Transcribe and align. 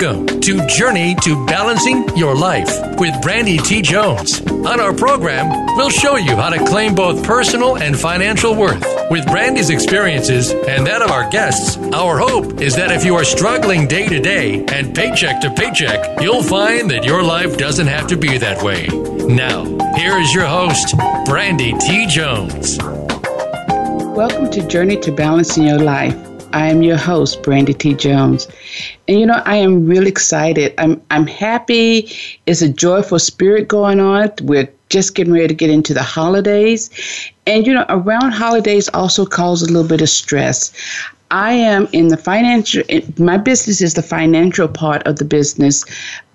Welcome 0.00 0.40
to 0.42 0.64
Journey 0.68 1.16
to 1.22 1.44
Balancing 1.46 2.16
Your 2.16 2.36
Life 2.36 2.70
with 3.00 3.20
Brandy 3.20 3.58
T. 3.58 3.82
Jones. 3.82 4.40
On 4.48 4.78
our 4.78 4.94
program, 4.94 5.48
we'll 5.76 5.90
show 5.90 6.14
you 6.14 6.36
how 6.36 6.50
to 6.50 6.64
claim 6.66 6.94
both 6.94 7.24
personal 7.24 7.78
and 7.78 7.98
financial 7.98 8.54
worth. 8.54 8.86
With 9.10 9.26
Brandy's 9.26 9.70
experiences 9.70 10.52
and 10.52 10.86
that 10.86 11.02
of 11.02 11.10
our 11.10 11.28
guests, 11.30 11.78
our 11.92 12.16
hope 12.16 12.60
is 12.60 12.76
that 12.76 12.92
if 12.92 13.04
you 13.04 13.16
are 13.16 13.24
struggling 13.24 13.88
day 13.88 14.06
to 14.06 14.20
day 14.20 14.64
and 14.66 14.94
paycheck 14.94 15.40
to 15.40 15.50
paycheck, 15.50 16.20
you'll 16.20 16.44
find 16.44 16.88
that 16.92 17.04
your 17.04 17.24
life 17.24 17.58
doesn't 17.58 17.88
have 17.88 18.06
to 18.06 18.16
be 18.16 18.38
that 18.38 18.62
way. 18.62 18.86
Now, 19.26 19.64
here 19.96 20.16
is 20.16 20.32
your 20.32 20.46
host, 20.46 20.94
Brandy 21.24 21.72
T. 21.72 22.06
Jones. 22.06 22.78
Welcome 24.14 24.48
to 24.52 24.64
Journey 24.68 24.96
to 24.98 25.10
Balancing 25.10 25.66
Your 25.66 25.80
Life. 25.80 26.27
I 26.52 26.68
am 26.68 26.82
your 26.82 26.96
host, 26.96 27.42
Brandy 27.42 27.74
T. 27.74 27.94
Jones. 27.94 28.48
And 29.06 29.20
you 29.20 29.26
know, 29.26 29.42
I 29.44 29.56
am 29.56 29.86
really 29.86 30.08
excited. 30.08 30.74
I'm 30.78 31.00
I'm 31.10 31.26
happy. 31.26 32.10
It's 32.46 32.62
a 32.62 32.68
joyful 32.68 33.18
spirit 33.18 33.68
going 33.68 34.00
on. 34.00 34.30
We're 34.42 34.72
just 34.88 35.14
getting 35.14 35.32
ready 35.32 35.48
to 35.48 35.54
get 35.54 35.70
into 35.70 35.94
the 35.94 36.02
holidays. 36.02 36.90
And 37.46 37.66
you 37.66 37.74
know, 37.74 37.84
around 37.88 38.32
holidays 38.32 38.88
also 38.94 39.26
cause 39.26 39.62
a 39.62 39.66
little 39.66 39.88
bit 39.88 40.00
of 40.00 40.08
stress. 40.08 40.72
I 41.30 41.52
am 41.52 41.88
in 41.92 42.08
the 42.08 42.16
financial, 42.16 42.82
my 43.18 43.36
business 43.36 43.82
is 43.82 43.94
the 43.94 44.02
financial 44.02 44.66
part 44.66 45.06
of 45.06 45.16
the 45.16 45.24
business 45.24 45.84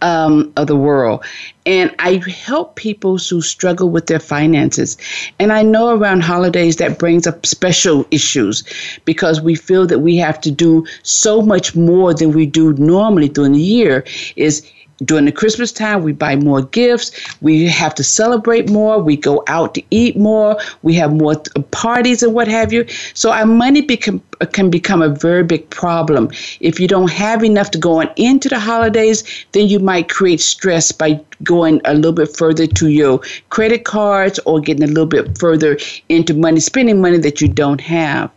um, 0.01 0.53
of 0.55 0.67
the 0.67 0.75
world. 0.75 1.23
And 1.65 1.95
I 1.97 2.21
help 2.27 2.75
people 2.75 3.17
who 3.17 3.41
struggle 3.41 3.89
with 3.89 4.07
their 4.07 4.19
finances. 4.19 4.97
And 5.39 5.51
I 5.51 5.63
know 5.63 5.95
around 5.95 6.21
holidays 6.21 6.75
that 6.75 6.99
brings 6.99 7.25
up 7.25 7.45
special 7.45 8.05
issues 8.11 8.63
because 9.05 9.41
we 9.41 9.55
feel 9.55 9.87
that 9.87 9.99
we 9.99 10.17
have 10.17 10.39
to 10.41 10.51
do 10.51 10.85
so 11.01 11.41
much 11.41 11.75
more 11.75 12.13
than 12.13 12.33
we 12.33 12.45
do 12.45 12.73
normally 12.73 13.29
during 13.29 13.53
the 13.53 13.61
year 13.61 14.03
is 14.35 14.69
during 15.05 15.25
the 15.25 15.31
Christmas 15.31 15.71
time, 15.71 16.03
we 16.03 16.13
buy 16.13 16.35
more 16.35 16.61
gifts. 16.61 17.11
We 17.41 17.65
have 17.67 17.95
to 17.95 18.03
celebrate 18.03 18.69
more. 18.69 18.99
We 18.99 19.17
go 19.17 19.43
out 19.47 19.73
to 19.75 19.83
eat 19.91 20.17
more. 20.17 20.57
We 20.81 20.93
have 20.95 21.13
more 21.13 21.35
parties 21.71 22.23
and 22.23 22.33
what 22.33 22.47
have 22.47 22.71
you. 22.71 22.85
So 23.13 23.31
our 23.31 23.45
money 23.45 23.81
become, 23.81 24.21
uh, 24.41 24.45
can 24.45 24.69
become 24.69 25.01
a 25.01 25.09
very 25.09 25.43
big 25.43 25.69
problem. 25.69 26.29
If 26.59 26.79
you 26.79 26.87
don't 26.87 27.11
have 27.11 27.43
enough 27.43 27.71
to 27.71 27.77
go 27.77 28.01
on 28.01 28.09
into 28.15 28.49
the 28.49 28.59
holidays, 28.59 29.23
then 29.51 29.67
you 29.67 29.79
might 29.79 30.09
create 30.09 30.41
stress 30.41 30.91
by 30.91 31.19
going 31.43 31.81
a 31.85 31.93
little 31.93 32.11
bit 32.11 32.35
further 32.35 32.67
to 32.67 32.87
your 32.89 33.19
credit 33.49 33.85
cards 33.85 34.39
or 34.45 34.59
getting 34.59 34.83
a 34.83 34.87
little 34.87 35.05
bit 35.05 35.37
further 35.37 35.77
into 36.09 36.33
money, 36.33 36.59
spending 36.59 37.01
money 37.01 37.17
that 37.17 37.41
you 37.41 37.47
don't 37.47 37.81
have. 37.81 38.31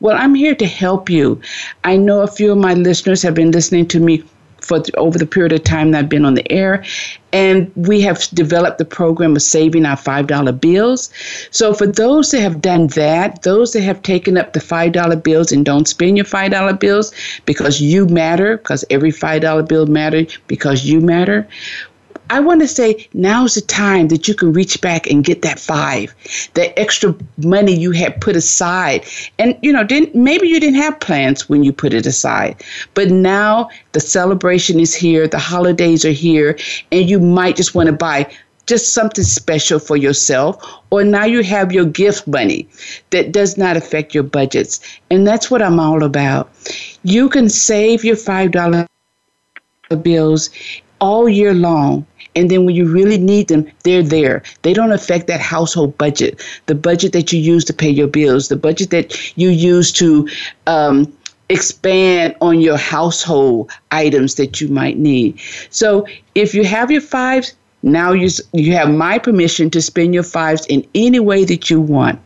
Well, 0.00 0.16
I'm 0.16 0.34
here 0.34 0.54
to 0.54 0.66
help 0.66 1.10
you. 1.10 1.40
I 1.84 1.96
know 1.96 2.22
a 2.22 2.26
few 2.26 2.52
of 2.52 2.58
my 2.58 2.74
listeners 2.74 3.22
have 3.22 3.34
been 3.34 3.50
listening 3.50 3.86
to 3.88 4.00
me 4.00 4.24
for 4.64 4.82
over 4.96 5.18
the 5.18 5.26
period 5.26 5.52
of 5.52 5.64
time 5.64 5.90
that 5.90 5.98
I've 5.98 6.08
been 6.08 6.24
on 6.24 6.34
the 6.34 6.50
air. 6.50 6.84
And 7.32 7.72
we 7.74 8.00
have 8.02 8.20
developed 8.30 8.78
the 8.78 8.84
program 8.84 9.34
of 9.34 9.42
saving 9.42 9.86
our 9.86 9.96
$5 9.96 10.60
bills. 10.60 11.10
So 11.50 11.74
for 11.74 11.86
those 11.86 12.30
that 12.30 12.40
have 12.40 12.60
done 12.60 12.86
that, 12.88 13.42
those 13.42 13.72
that 13.72 13.82
have 13.82 14.02
taken 14.02 14.36
up 14.36 14.52
the 14.52 14.60
$5 14.60 15.22
bills 15.22 15.50
and 15.50 15.64
don't 15.64 15.88
spend 15.88 16.16
your 16.16 16.26
$5 16.26 16.78
bills 16.78 17.12
because 17.44 17.80
you 17.80 18.06
matter, 18.06 18.58
because 18.58 18.84
every 18.90 19.10
$5 19.10 19.68
bill 19.68 19.86
matters 19.86 20.38
because 20.46 20.84
you 20.84 21.00
matter, 21.00 21.48
I 22.30 22.40
want 22.40 22.60
to 22.62 22.68
say 22.68 23.08
now's 23.12 23.54
the 23.54 23.60
time 23.60 24.08
that 24.08 24.26
you 24.26 24.34
can 24.34 24.52
reach 24.52 24.80
back 24.80 25.06
and 25.06 25.24
get 25.24 25.42
that 25.42 25.58
five, 25.58 26.14
that 26.54 26.78
extra 26.78 27.14
money 27.38 27.76
you 27.76 27.90
had 27.90 28.20
put 28.20 28.36
aside. 28.36 29.04
And 29.38 29.56
you 29.62 29.72
know, 29.72 29.84
didn't 29.84 30.14
maybe 30.14 30.48
you 30.48 30.58
didn't 30.58 30.80
have 30.80 31.00
plans 31.00 31.48
when 31.48 31.64
you 31.64 31.72
put 31.72 31.92
it 31.92 32.06
aside. 32.06 32.62
But 32.94 33.10
now 33.10 33.68
the 33.92 34.00
celebration 34.00 34.80
is 34.80 34.94
here, 34.94 35.28
the 35.28 35.38
holidays 35.38 36.04
are 36.04 36.10
here, 36.10 36.58
and 36.90 37.08
you 37.08 37.20
might 37.20 37.56
just 37.56 37.74
want 37.74 37.88
to 37.88 37.92
buy 37.92 38.30
just 38.66 38.94
something 38.94 39.24
special 39.24 39.78
for 39.78 39.96
yourself, 39.96 40.56
or 40.90 41.04
now 41.04 41.24
you 41.24 41.42
have 41.42 41.72
your 41.72 41.84
gift 41.84 42.26
money 42.26 42.66
that 43.10 43.32
does 43.32 43.58
not 43.58 43.76
affect 43.76 44.14
your 44.14 44.22
budgets. 44.22 44.80
And 45.10 45.26
that's 45.26 45.50
what 45.50 45.60
I'm 45.60 45.78
all 45.78 46.02
about. 46.02 46.50
You 47.02 47.28
can 47.28 47.48
save 47.48 48.04
your 48.04 48.16
$5 48.16 48.86
bills 50.02 50.50
all 51.04 51.28
year 51.28 51.52
long 51.52 52.06
and 52.36 52.50
then 52.50 52.64
when 52.64 52.74
you 52.74 52.86
really 52.86 53.18
need 53.18 53.48
them, 53.48 53.70
they're 53.84 54.02
there. 54.02 54.42
They 54.62 54.72
don't 54.72 54.92
affect 54.92 55.26
that 55.28 55.40
household 55.40 55.96
budget, 55.98 56.44
the 56.66 56.74
budget 56.74 57.12
that 57.12 57.32
you 57.32 57.38
use 57.38 57.64
to 57.66 57.72
pay 57.72 57.90
your 57.90 58.08
bills, 58.08 58.48
the 58.48 58.56
budget 58.56 58.90
that 58.90 59.36
you 59.38 59.50
use 59.50 59.92
to 59.92 60.28
um, 60.66 61.12
expand 61.48 62.34
on 62.40 62.60
your 62.60 62.76
household 62.76 63.70
items 63.92 64.34
that 64.34 64.60
you 64.60 64.68
might 64.68 64.98
need. 64.98 65.38
So 65.70 66.06
if 66.34 66.54
you 66.54 66.64
have 66.64 66.90
your 66.90 67.02
fives, 67.02 67.54
now 67.82 68.12
you, 68.12 68.30
you 68.52 68.72
have 68.72 68.90
my 68.90 69.18
permission 69.18 69.70
to 69.70 69.82
spend 69.82 70.14
your 70.14 70.22
fives 70.22 70.66
in 70.66 70.86
any 70.94 71.20
way 71.20 71.44
that 71.44 71.70
you 71.70 71.80
want. 71.80 72.18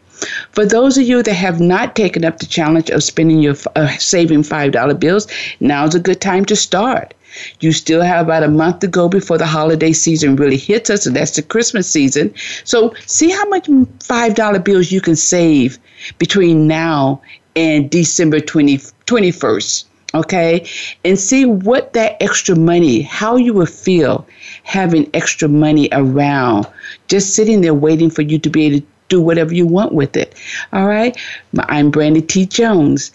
For 0.52 0.64
those 0.64 0.98
of 0.98 1.04
you 1.04 1.22
that 1.22 1.34
have 1.34 1.60
not 1.60 1.94
taken 1.94 2.24
up 2.24 2.38
the 2.38 2.46
challenge 2.46 2.90
of 2.90 3.04
spending 3.04 3.40
your 3.40 3.54
uh, 3.76 3.88
saving 3.98 4.42
$5 4.42 5.00
bills, 5.00 5.28
now's 5.60 5.94
a 5.94 6.00
good 6.00 6.20
time 6.20 6.44
to 6.46 6.56
start. 6.56 7.14
You 7.60 7.72
still 7.72 8.02
have 8.02 8.26
about 8.26 8.42
a 8.42 8.48
month 8.48 8.80
to 8.80 8.88
go 8.88 9.08
before 9.08 9.38
the 9.38 9.46
holiday 9.46 9.92
season 9.92 10.36
really 10.36 10.56
hits 10.56 10.90
us, 10.90 11.06
and 11.06 11.14
that's 11.14 11.36
the 11.36 11.42
Christmas 11.42 11.90
season. 11.90 12.34
So, 12.64 12.94
see 13.06 13.30
how 13.30 13.48
much 13.48 13.66
$5 13.66 14.64
bills 14.64 14.90
you 14.92 15.00
can 15.00 15.16
save 15.16 15.78
between 16.18 16.66
now 16.66 17.20
and 17.56 17.90
December 17.90 18.40
20, 18.40 18.78
21st. 19.06 19.84
Okay, 20.14 20.66
and 21.04 21.18
see 21.18 21.44
what 21.44 21.92
that 21.92 22.16
extra 22.22 22.56
money, 22.56 23.02
how 23.02 23.36
you 23.36 23.52
will 23.52 23.66
feel 23.66 24.26
having 24.62 25.10
extra 25.12 25.48
money 25.48 25.90
around, 25.92 26.66
just 27.08 27.34
sitting 27.34 27.60
there 27.60 27.74
waiting 27.74 28.08
for 28.08 28.22
you 28.22 28.38
to 28.38 28.48
be 28.48 28.64
able 28.64 28.78
to 28.80 28.86
do 29.08 29.20
whatever 29.20 29.54
you 29.54 29.66
want 29.66 29.92
with 29.92 30.16
it. 30.16 30.34
All 30.72 30.86
right. 30.86 31.16
I'm 31.58 31.90
Brandy 31.90 32.22
T. 32.22 32.46
Jones. 32.46 33.10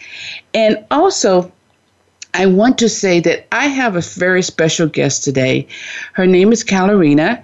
And 0.53 0.83
also, 0.91 1.51
I 2.33 2.45
want 2.47 2.77
to 2.79 2.89
say 2.89 3.19
that 3.21 3.47
I 3.51 3.67
have 3.67 3.95
a 3.95 4.01
very 4.01 4.41
special 4.41 4.87
guest 4.87 5.23
today. 5.23 5.67
Her 6.13 6.25
name 6.25 6.51
is 6.51 6.63
Caterina, 6.63 7.43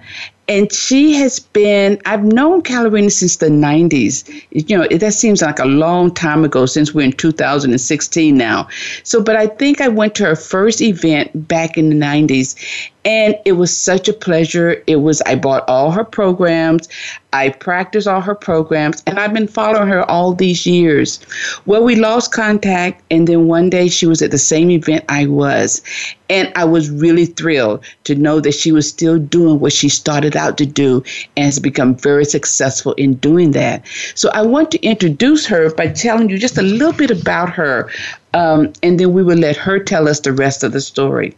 and 0.50 0.72
she 0.72 1.14
has 1.14 1.38
been 1.38 2.00
i've 2.04 2.24
known 2.24 2.60
Caterina 2.60 3.08
since 3.08 3.36
the 3.36 3.46
90s 3.46 4.28
you 4.50 4.76
know 4.76 4.86
that 4.88 5.14
seems 5.14 5.40
like 5.40 5.60
a 5.60 5.64
long 5.64 6.12
time 6.12 6.44
ago 6.44 6.66
since 6.66 6.92
we're 6.92 7.04
in 7.04 7.12
2016 7.12 8.36
now 8.36 8.68
so 9.04 9.22
but 9.22 9.36
i 9.36 9.46
think 9.46 9.80
i 9.80 9.88
went 9.88 10.14
to 10.16 10.24
her 10.24 10.36
first 10.36 10.82
event 10.82 11.30
back 11.48 11.78
in 11.78 11.88
the 11.88 11.94
90s 11.94 12.56
and 13.04 13.34
it 13.44 13.52
was 13.52 13.74
such 13.74 14.08
a 14.08 14.12
pleasure. 14.12 14.82
It 14.86 14.96
was 14.96 15.22
i 15.22 15.34
bought 15.34 15.64
all 15.68 15.90
her 15.90 16.04
programs. 16.04 16.88
I 17.32 17.50
practiced 17.50 18.08
all 18.08 18.20
her 18.20 18.34
programs 18.34 19.02
and 19.06 19.18
i've 19.18 19.32
been 19.32 19.48
following 19.48 19.88
her 19.88 20.08
all 20.10 20.34
these 20.34 20.66
years. 20.66 21.20
Well 21.64 21.82
we 21.82 21.96
lost 21.96 22.32
contact 22.32 23.02
and 23.10 23.26
then 23.26 23.46
one 23.46 23.70
day 23.70 23.88
she 23.88 24.06
was 24.06 24.20
at 24.20 24.30
the 24.30 24.38
same 24.38 24.70
event 24.70 25.04
i 25.08 25.26
was. 25.26 25.82
And 26.28 26.52
i 26.56 26.64
was 26.64 26.90
really 26.90 27.26
thrilled 27.26 27.82
to 28.04 28.14
know 28.14 28.40
that 28.40 28.54
she 28.54 28.70
was 28.70 28.88
still 28.88 29.18
doing 29.18 29.60
what 29.60 29.72
she 29.72 29.88
started 29.88 30.36
out 30.36 30.58
to 30.58 30.66
do 30.66 31.02
and 31.36 31.46
has 31.46 31.58
become 31.58 31.94
very 31.94 32.24
successful 32.24 32.92
in 32.94 33.14
doing 33.14 33.52
that. 33.52 33.86
So 34.14 34.30
i 34.34 34.42
want 34.42 34.70
to 34.72 34.82
introduce 34.82 35.46
her 35.46 35.72
by 35.74 35.88
telling 35.88 36.28
you 36.28 36.38
just 36.38 36.58
a 36.58 36.62
little 36.62 36.92
bit 36.92 37.10
about 37.10 37.48
her 37.50 37.90
um, 38.34 38.72
and 38.82 39.00
then 39.00 39.12
we 39.12 39.24
will 39.24 39.38
let 39.38 39.56
her 39.56 39.78
tell 39.78 40.06
us 40.06 40.20
the 40.20 40.32
rest 40.32 40.62
of 40.62 40.72
the 40.72 40.80
story 40.80 41.34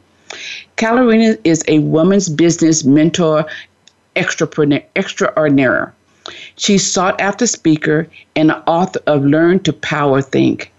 Caterina 0.76 1.36
is 1.44 1.62
a 1.68 1.78
woman's 1.80 2.28
business 2.28 2.84
mentor 2.84 3.46
extraordinaire. 4.16 5.94
She's 6.56 6.90
sought 6.90 7.20
after 7.20 7.46
speaker 7.46 8.08
and 8.36 8.52
author 8.66 9.00
of 9.06 9.24
Learn 9.24 9.60
to 9.60 9.72
Power 9.72 10.22
Think. 10.22 10.72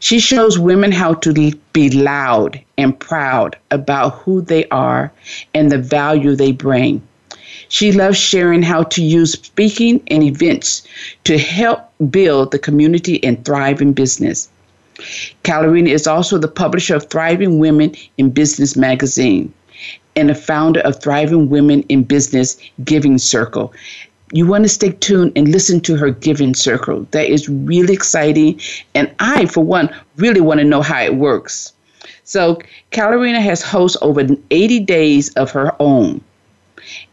She 0.00 0.18
shows 0.18 0.58
women 0.58 0.92
how 0.92 1.14
to 1.14 1.32
be 1.72 1.90
loud 1.90 2.60
and 2.76 2.98
proud 2.98 3.56
about 3.70 4.14
who 4.16 4.42
they 4.42 4.66
are 4.68 5.10
and 5.54 5.72
the 5.72 5.78
value 5.78 6.36
they 6.36 6.52
bring. 6.52 7.00
She 7.68 7.92
loves 7.92 8.18
sharing 8.18 8.62
how 8.62 8.82
to 8.82 9.02
use 9.02 9.32
speaking 9.32 10.02
and 10.08 10.22
events 10.22 10.86
to 11.24 11.38
help 11.38 11.80
build 12.10 12.50
the 12.50 12.58
community 12.58 13.22
and 13.24 13.42
thrive 13.44 13.80
in 13.80 13.94
business. 13.94 14.48
Caterina 15.42 15.90
is 15.90 16.06
also 16.06 16.38
the 16.38 16.48
publisher 16.48 16.94
of 16.94 17.08
Thriving 17.10 17.58
Women 17.58 17.94
in 18.16 18.30
Business 18.30 18.76
magazine 18.76 19.52
and 20.16 20.30
the 20.30 20.34
founder 20.34 20.80
of 20.80 21.00
Thriving 21.02 21.48
Women 21.48 21.82
in 21.88 22.04
Business 22.04 22.56
Giving 22.84 23.18
Circle. 23.18 23.72
You 24.32 24.46
want 24.46 24.64
to 24.64 24.68
stay 24.68 24.90
tuned 24.90 25.32
and 25.36 25.48
listen 25.48 25.80
to 25.82 25.96
her 25.96 26.10
Giving 26.10 26.54
Circle. 26.54 27.06
That 27.10 27.28
is 27.28 27.48
really 27.48 27.94
exciting. 27.94 28.60
And 28.94 29.12
I, 29.18 29.46
for 29.46 29.64
one, 29.64 29.94
really 30.16 30.40
want 30.40 30.60
to 30.60 30.64
know 30.64 30.82
how 30.82 31.02
it 31.02 31.16
works. 31.16 31.72
So, 32.24 32.58
Caterina 32.90 33.40
has 33.40 33.62
hosted 33.62 33.98
over 34.00 34.26
80 34.50 34.80
days 34.80 35.32
of 35.34 35.50
her 35.50 35.74
own 35.78 36.22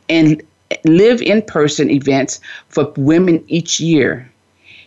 and 0.07 0.41
live 0.85 1.21
in 1.21 1.41
person 1.41 1.89
events 1.89 2.39
for 2.69 2.93
women 2.95 3.43
each 3.47 3.79
year. 3.79 4.31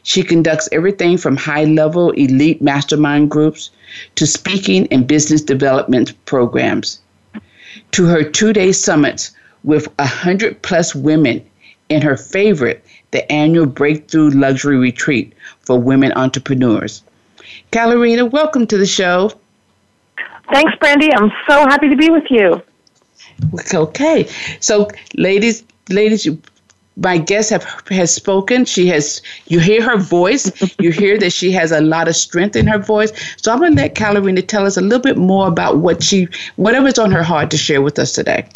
She 0.05 0.23
conducts 0.23 0.69
everything 0.71 1.17
from 1.17 1.37
high 1.37 1.65
level 1.65 2.11
elite 2.12 2.62
mastermind 2.62 3.31
groups 3.31 3.71
to 4.15 4.27
speaking 4.27 4.87
and 4.91 5.06
business 5.06 5.43
development 5.43 6.12
programs. 6.27 7.01
to 7.91 8.05
her 8.06 8.23
two 8.23 8.53
day 8.53 8.71
summits 8.71 9.33
with 9.65 9.87
100 9.99 10.61
plus 10.62 10.95
women 10.95 11.45
in 11.89 12.03
her 12.03 12.17
favorite, 12.17 12.85
the 13.11 13.31
annual 13.33 13.67
Breakthrough 13.67 14.31
Luxury 14.31 14.77
Retreat 14.77 15.33
for 15.61 15.79
Women 15.81 16.12
Entrepreneurs. 16.12 17.03
Caterina, 17.71 18.27
welcome 18.27 18.67
to 18.67 18.79
the 18.79 18.87
show. 18.87 19.33
Thanks, 20.53 20.73
Brandy. 20.79 21.12
I'm 21.15 21.33
so 21.49 21.67
happy 21.67 21.89
to 21.89 21.97
be 21.97 22.11
with 22.11 22.31
you. 22.31 22.62
Okay, 23.73 24.29
so 24.61 24.89
ladies, 25.17 25.65
ladies, 25.89 26.29
my 26.96 27.19
guest 27.19 27.50
have, 27.50 27.64
has 27.91 28.14
spoken. 28.14 28.64
She 28.64 28.87
has. 28.88 29.20
You 29.46 29.58
hear 29.61 29.82
her 29.82 29.96
voice. 29.96 30.50
you 30.79 30.93
hear 30.93 31.19
that 31.19 31.32
she 31.32 31.50
has 31.52 31.73
a 31.73 31.81
lot 31.81 32.08
of 32.08 32.17
strength 32.17 32.56
in 32.56 32.67
her 32.67 32.79
voice. 32.79 33.12
So 33.37 33.52
I'm 33.52 33.58
going 33.58 33.75
to 33.75 33.82
let 33.82 33.94
Caterina 33.94 34.43
tell 34.43 34.67
us 34.67 34.76
a 34.76 34.81
little 34.81 35.00
bit 35.00 35.17
more 35.17 35.49
about 35.49 35.79
what 35.79 36.02
she, 36.02 36.29
whatever's 36.56 36.99
on 36.99 37.11
her 37.11 37.23
heart, 37.23 37.50
to 37.50 37.56
share 37.56 37.82
with 37.82 37.99
us 37.99 38.12
today. 38.12 38.46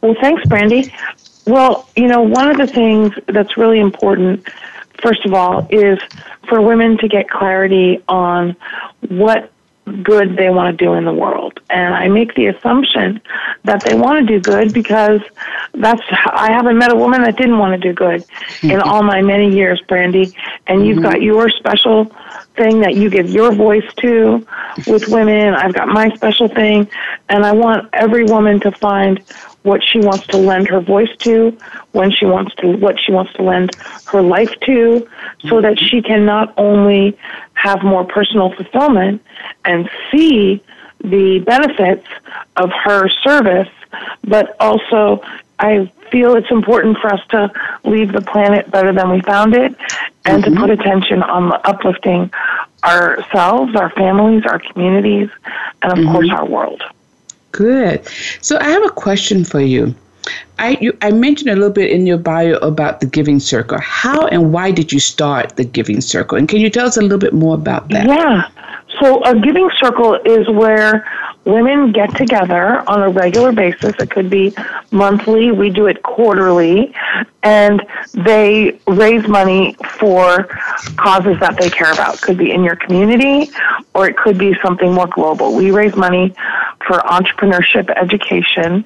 Well, 0.00 0.14
thanks, 0.20 0.46
Brandy. 0.46 0.92
Well, 1.46 1.88
you 1.96 2.06
know, 2.06 2.22
one 2.22 2.50
of 2.50 2.56
the 2.56 2.66
things 2.66 3.12
that's 3.26 3.56
really 3.56 3.80
important, 3.80 4.48
first 5.02 5.24
of 5.24 5.34
all, 5.34 5.66
is 5.70 5.98
for 6.48 6.62
women 6.62 6.96
to 6.98 7.08
get 7.08 7.28
clarity 7.28 8.02
on 8.08 8.56
what 9.08 9.50
good 9.88 10.36
they 10.36 10.50
want 10.50 10.76
to 10.76 10.84
do 10.84 10.94
in 10.94 11.04
the 11.04 11.12
world. 11.12 11.60
And 11.70 11.94
I 11.94 12.08
make 12.08 12.34
the 12.34 12.46
assumption 12.46 13.20
that 13.64 13.84
they 13.84 13.94
want 13.94 14.26
to 14.26 14.26
do 14.26 14.40
good 14.40 14.72
because 14.72 15.20
that's 15.74 16.02
I 16.26 16.52
haven't 16.52 16.78
met 16.78 16.92
a 16.92 16.96
woman 16.96 17.22
that 17.22 17.36
didn't 17.36 17.58
want 17.58 17.80
to 17.80 17.88
do 17.88 17.94
good 17.94 18.24
in 18.62 18.80
all 18.80 19.02
my 19.02 19.22
many 19.22 19.54
years, 19.54 19.80
Brandy. 19.88 20.34
And 20.66 20.86
you've 20.86 20.98
mm-hmm. 20.98 21.04
got 21.04 21.22
your 21.22 21.50
special 21.50 22.04
thing 22.56 22.80
that 22.80 22.96
you 22.96 23.08
give 23.08 23.30
your 23.30 23.52
voice 23.52 23.88
to 23.98 24.46
with 24.86 25.08
women. 25.08 25.54
I've 25.54 25.74
got 25.74 25.88
my 25.88 26.10
special 26.10 26.48
thing, 26.48 26.88
and 27.28 27.46
I 27.46 27.52
want 27.52 27.88
every 27.92 28.24
woman 28.24 28.60
to 28.60 28.72
find 28.72 29.22
what 29.62 29.82
she 29.82 29.98
wants 29.98 30.26
to 30.28 30.36
lend 30.36 30.68
her 30.68 30.80
voice 30.80 31.14
to, 31.18 31.56
when 31.92 32.10
she 32.10 32.24
wants 32.24 32.54
to 32.56 32.76
what 32.76 32.98
she 32.98 33.12
wants 33.12 33.32
to 33.34 33.42
lend 33.42 33.74
her 34.06 34.22
life 34.22 34.54
to, 34.60 35.08
so 35.40 35.60
that 35.60 35.78
she 35.78 36.00
can 36.02 36.24
not 36.24 36.54
only 36.56 37.18
have 37.54 37.82
more 37.82 38.04
personal 38.04 38.52
fulfillment 38.54 39.22
and 39.64 39.90
see 40.10 40.62
the 41.02 41.38
benefits 41.40 42.06
of 42.56 42.70
her 42.70 43.08
service, 43.08 43.68
but 44.24 44.56
also 44.60 45.22
I 45.58 45.90
feel 46.10 46.36
it's 46.36 46.50
important 46.50 46.98
for 46.98 47.12
us 47.12 47.20
to 47.30 47.50
leave 47.84 48.12
the 48.12 48.20
planet 48.20 48.70
better 48.70 48.92
than 48.92 49.10
we 49.10 49.20
found 49.22 49.54
it 49.54 49.74
and 50.24 50.42
mm-hmm. 50.42 50.54
to 50.54 50.60
put 50.60 50.70
attention 50.70 51.22
on 51.22 51.52
uplifting 51.64 52.30
ourselves, 52.84 53.74
our 53.74 53.90
families, 53.90 54.44
our 54.46 54.58
communities, 54.58 55.28
and 55.82 55.92
of 55.92 55.98
mm-hmm. 55.98 56.12
course 56.12 56.30
our 56.30 56.46
world. 56.46 56.82
Good. 57.52 58.06
So 58.40 58.58
I 58.58 58.68
have 58.68 58.84
a 58.84 58.90
question 58.90 59.44
for 59.44 59.60
you. 59.60 59.94
I 60.58 60.76
you, 60.80 60.96
I 61.02 61.10
mentioned 61.10 61.50
a 61.50 61.54
little 61.54 61.70
bit 61.70 61.90
in 61.90 62.06
your 62.06 62.18
bio 62.18 62.56
about 62.58 63.00
the 63.00 63.06
Giving 63.06 63.40
Circle. 63.40 63.78
How 63.80 64.26
and 64.26 64.52
why 64.52 64.70
did 64.70 64.92
you 64.92 65.00
start 65.00 65.56
the 65.56 65.64
Giving 65.64 66.00
Circle? 66.00 66.38
And 66.38 66.48
can 66.48 66.60
you 66.60 66.70
tell 66.70 66.86
us 66.86 66.96
a 66.96 67.02
little 67.02 67.18
bit 67.18 67.32
more 67.32 67.54
about 67.54 67.88
that? 67.90 68.06
Yeah. 68.06 68.48
So 69.00 69.22
a 69.24 69.38
Giving 69.38 69.70
Circle 69.78 70.18
is 70.24 70.48
where 70.48 71.06
women 71.48 71.92
get 71.92 72.14
together 72.14 72.88
on 72.88 73.02
a 73.02 73.08
regular 73.08 73.52
basis. 73.52 73.94
It 73.98 74.10
could 74.10 74.28
be 74.28 74.54
monthly. 74.90 75.50
We 75.50 75.70
do 75.70 75.86
it 75.86 76.02
quarterly, 76.02 76.94
and 77.42 77.84
they 78.12 78.78
raise 78.86 79.26
money 79.26 79.74
for 79.98 80.44
causes 80.96 81.40
that 81.40 81.56
they 81.58 81.70
care 81.70 81.90
about. 81.90 82.16
It 82.16 82.20
could 82.20 82.36
be 82.36 82.52
in 82.52 82.62
your 82.62 82.76
community, 82.76 83.50
or 83.94 84.06
it 84.06 84.16
could 84.16 84.36
be 84.36 84.54
something 84.62 84.92
more 84.92 85.06
global. 85.06 85.54
We 85.54 85.70
raise 85.70 85.96
money 85.96 86.34
for 86.86 86.98
entrepreneurship 86.98 87.88
education 87.96 88.84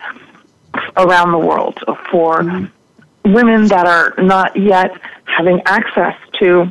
around 0.96 1.32
the 1.32 1.38
world 1.38 1.78
for 2.10 2.42
mm-hmm. 2.42 3.32
women 3.32 3.66
that 3.66 3.86
are 3.86 4.14
not 4.22 4.56
yet 4.56 4.92
having 5.24 5.60
access 5.66 6.16
to 6.38 6.70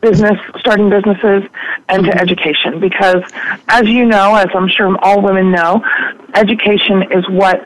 business, 0.00 0.38
starting 0.58 0.90
businesses, 0.90 1.48
and 1.88 2.04
mm-hmm. 2.04 2.10
to 2.10 2.20
education. 2.20 2.80
Because, 2.80 3.22
as 3.68 3.86
you 3.86 4.04
know, 4.04 4.34
as 4.34 4.48
I'm 4.54 4.68
sure 4.68 4.96
all 5.02 5.22
women 5.22 5.50
know, 5.50 5.84
education 6.34 7.02
is 7.12 7.28
what 7.28 7.64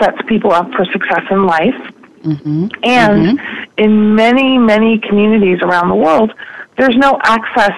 sets 0.00 0.18
people 0.26 0.52
up 0.52 0.70
for 0.72 0.84
success 0.86 1.22
in 1.30 1.46
life. 1.46 1.74
Mm-hmm. 2.22 2.68
And 2.84 3.38
mm-hmm. 3.38 3.64
in 3.76 4.14
many, 4.14 4.58
many 4.58 4.98
communities 4.98 5.60
around 5.60 5.88
the 5.88 5.94
world, 5.94 6.32
there's 6.76 6.96
no 6.96 7.18
access 7.22 7.76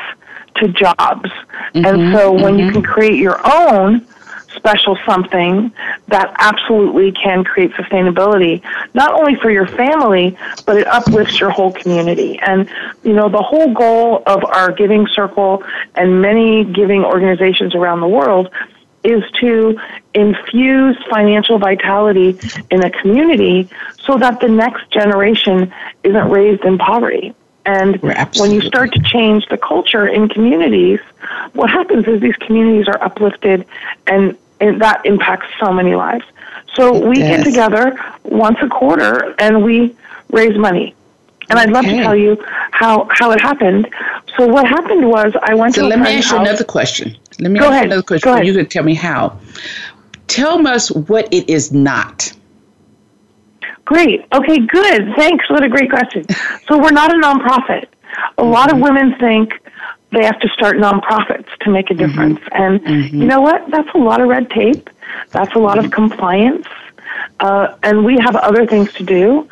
to 0.56 0.68
jobs. 0.68 1.30
And 1.74 1.84
mm-hmm. 1.84 2.14
so, 2.14 2.32
when 2.32 2.58
you 2.58 2.66
mm-hmm. 2.66 2.74
can 2.74 2.82
create 2.82 3.18
your 3.18 3.40
own, 3.44 4.06
special 4.56 4.98
something 5.06 5.72
that 6.08 6.34
absolutely 6.38 7.12
can 7.12 7.44
create 7.44 7.72
sustainability, 7.72 8.62
not 8.94 9.12
only 9.14 9.34
for 9.36 9.50
your 9.50 9.66
family, 9.66 10.36
but 10.64 10.76
it 10.76 10.86
uplifts 10.86 11.38
your 11.38 11.50
whole 11.50 11.72
community. 11.72 12.38
And, 12.38 12.68
you 13.04 13.12
know, 13.12 13.28
the 13.28 13.42
whole 13.42 13.72
goal 13.72 14.22
of 14.26 14.44
our 14.44 14.72
Giving 14.72 15.06
Circle 15.06 15.62
and 15.94 16.20
many 16.20 16.64
giving 16.64 17.04
organizations 17.04 17.74
around 17.74 18.00
the 18.00 18.08
world 18.08 18.50
is 19.04 19.22
to 19.40 19.78
infuse 20.14 20.96
financial 21.08 21.58
vitality 21.58 22.38
in 22.70 22.82
a 22.82 22.90
community 22.90 23.68
so 24.00 24.18
that 24.18 24.40
the 24.40 24.48
next 24.48 24.90
generation 24.90 25.72
isn't 26.02 26.28
raised 26.28 26.64
in 26.64 26.76
poverty. 26.76 27.34
And 27.64 28.00
when 28.00 28.52
you 28.52 28.60
start 28.60 28.92
to 28.92 29.00
change 29.00 29.46
the 29.48 29.58
culture 29.58 30.06
in 30.06 30.28
communities, 30.28 31.00
what 31.52 31.68
happens 31.68 32.06
is 32.06 32.20
these 32.20 32.36
communities 32.36 32.86
are 32.88 33.02
uplifted 33.02 33.66
and 34.06 34.36
and 34.60 34.80
that 34.80 35.04
impacts 35.04 35.46
so 35.60 35.72
many 35.72 35.94
lives. 35.94 36.24
So 36.74 37.06
we 37.06 37.16
get 37.16 37.44
together 37.44 37.98
once 38.24 38.58
a 38.60 38.68
quarter 38.68 39.34
and 39.38 39.64
we 39.64 39.96
raise 40.30 40.56
money. 40.58 40.94
And 41.48 41.58
I'd 41.58 41.70
love 41.70 41.84
okay. 41.84 41.98
to 41.98 42.02
tell 42.02 42.16
you 42.16 42.42
how, 42.72 43.08
how 43.10 43.30
it 43.30 43.40
happened. 43.40 43.88
So 44.36 44.46
what 44.46 44.66
happened 44.66 45.08
was 45.08 45.32
I 45.42 45.54
went 45.54 45.74
so 45.74 45.82
to 45.82 45.88
let 45.88 46.00
me 46.00 46.16
ask 46.16 46.30
you 46.30 46.38
another 46.38 46.64
question. 46.64 47.16
Let 47.38 47.52
me 47.52 47.60
Go 47.60 47.66
ask 47.66 47.72
ahead. 47.72 47.84
you 47.84 47.92
another 47.92 48.02
question. 48.02 48.28
Go 48.28 48.34
ahead. 48.34 48.46
You 48.46 48.54
can 48.54 48.66
tell 48.66 48.82
me 48.82 48.94
how. 48.94 49.38
Tell 50.26 50.66
us 50.66 50.90
what 50.90 51.32
it 51.32 51.48
is 51.48 51.72
not. 51.72 52.32
Great. 53.84 54.26
Okay, 54.32 54.58
good. 54.58 55.14
Thanks. 55.16 55.48
What 55.48 55.62
a 55.62 55.68
great 55.68 55.90
question. 55.90 56.26
So 56.66 56.78
we're 56.78 56.90
not 56.90 57.14
a 57.14 57.18
nonprofit. 57.18 57.84
A 57.84 58.42
mm-hmm. 58.42 58.50
lot 58.50 58.72
of 58.72 58.80
women 58.80 59.14
think 59.20 59.52
they 60.16 60.24
have 60.24 60.40
to 60.40 60.48
start 60.48 60.76
nonprofits 60.78 61.48
to 61.60 61.70
make 61.70 61.90
a 61.90 61.94
mm-hmm. 61.94 62.06
difference. 62.06 62.40
Mm-hmm. 62.40 62.62
And 62.62 62.80
mm-hmm. 62.80 63.20
you 63.20 63.26
know 63.26 63.42
what? 63.42 63.70
That's 63.70 63.88
a 63.94 63.98
lot 63.98 64.20
of 64.22 64.28
red 64.28 64.48
tape. 64.50 64.88
That's 65.30 65.54
a 65.54 65.58
lot 65.58 65.78
of 65.78 65.90
compliance. 65.90 66.66
Uh, 67.38 67.76
and 67.82 68.04
we 68.04 68.18
have 68.18 68.34
other 68.34 68.66
things 68.66 68.92
to 68.94 69.04
do. 69.04 69.48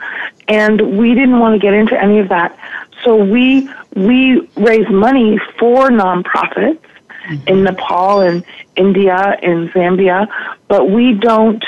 And 0.48 0.98
we 0.98 1.14
didn't 1.14 1.38
want 1.38 1.54
to 1.54 1.58
get 1.58 1.74
into 1.74 2.00
any 2.00 2.18
of 2.18 2.30
that. 2.30 2.58
So 3.04 3.22
we, 3.22 3.68
we 3.94 4.48
raise 4.56 4.88
money 4.88 5.38
for 5.58 5.90
nonprofits 5.90 6.80
mm-hmm. 7.28 7.48
in 7.48 7.64
Nepal 7.64 8.20
and 8.20 8.42
India 8.76 9.38
and 9.42 9.68
Zambia, 9.70 10.26
but 10.68 10.90
we 10.90 11.12
don't, 11.12 11.62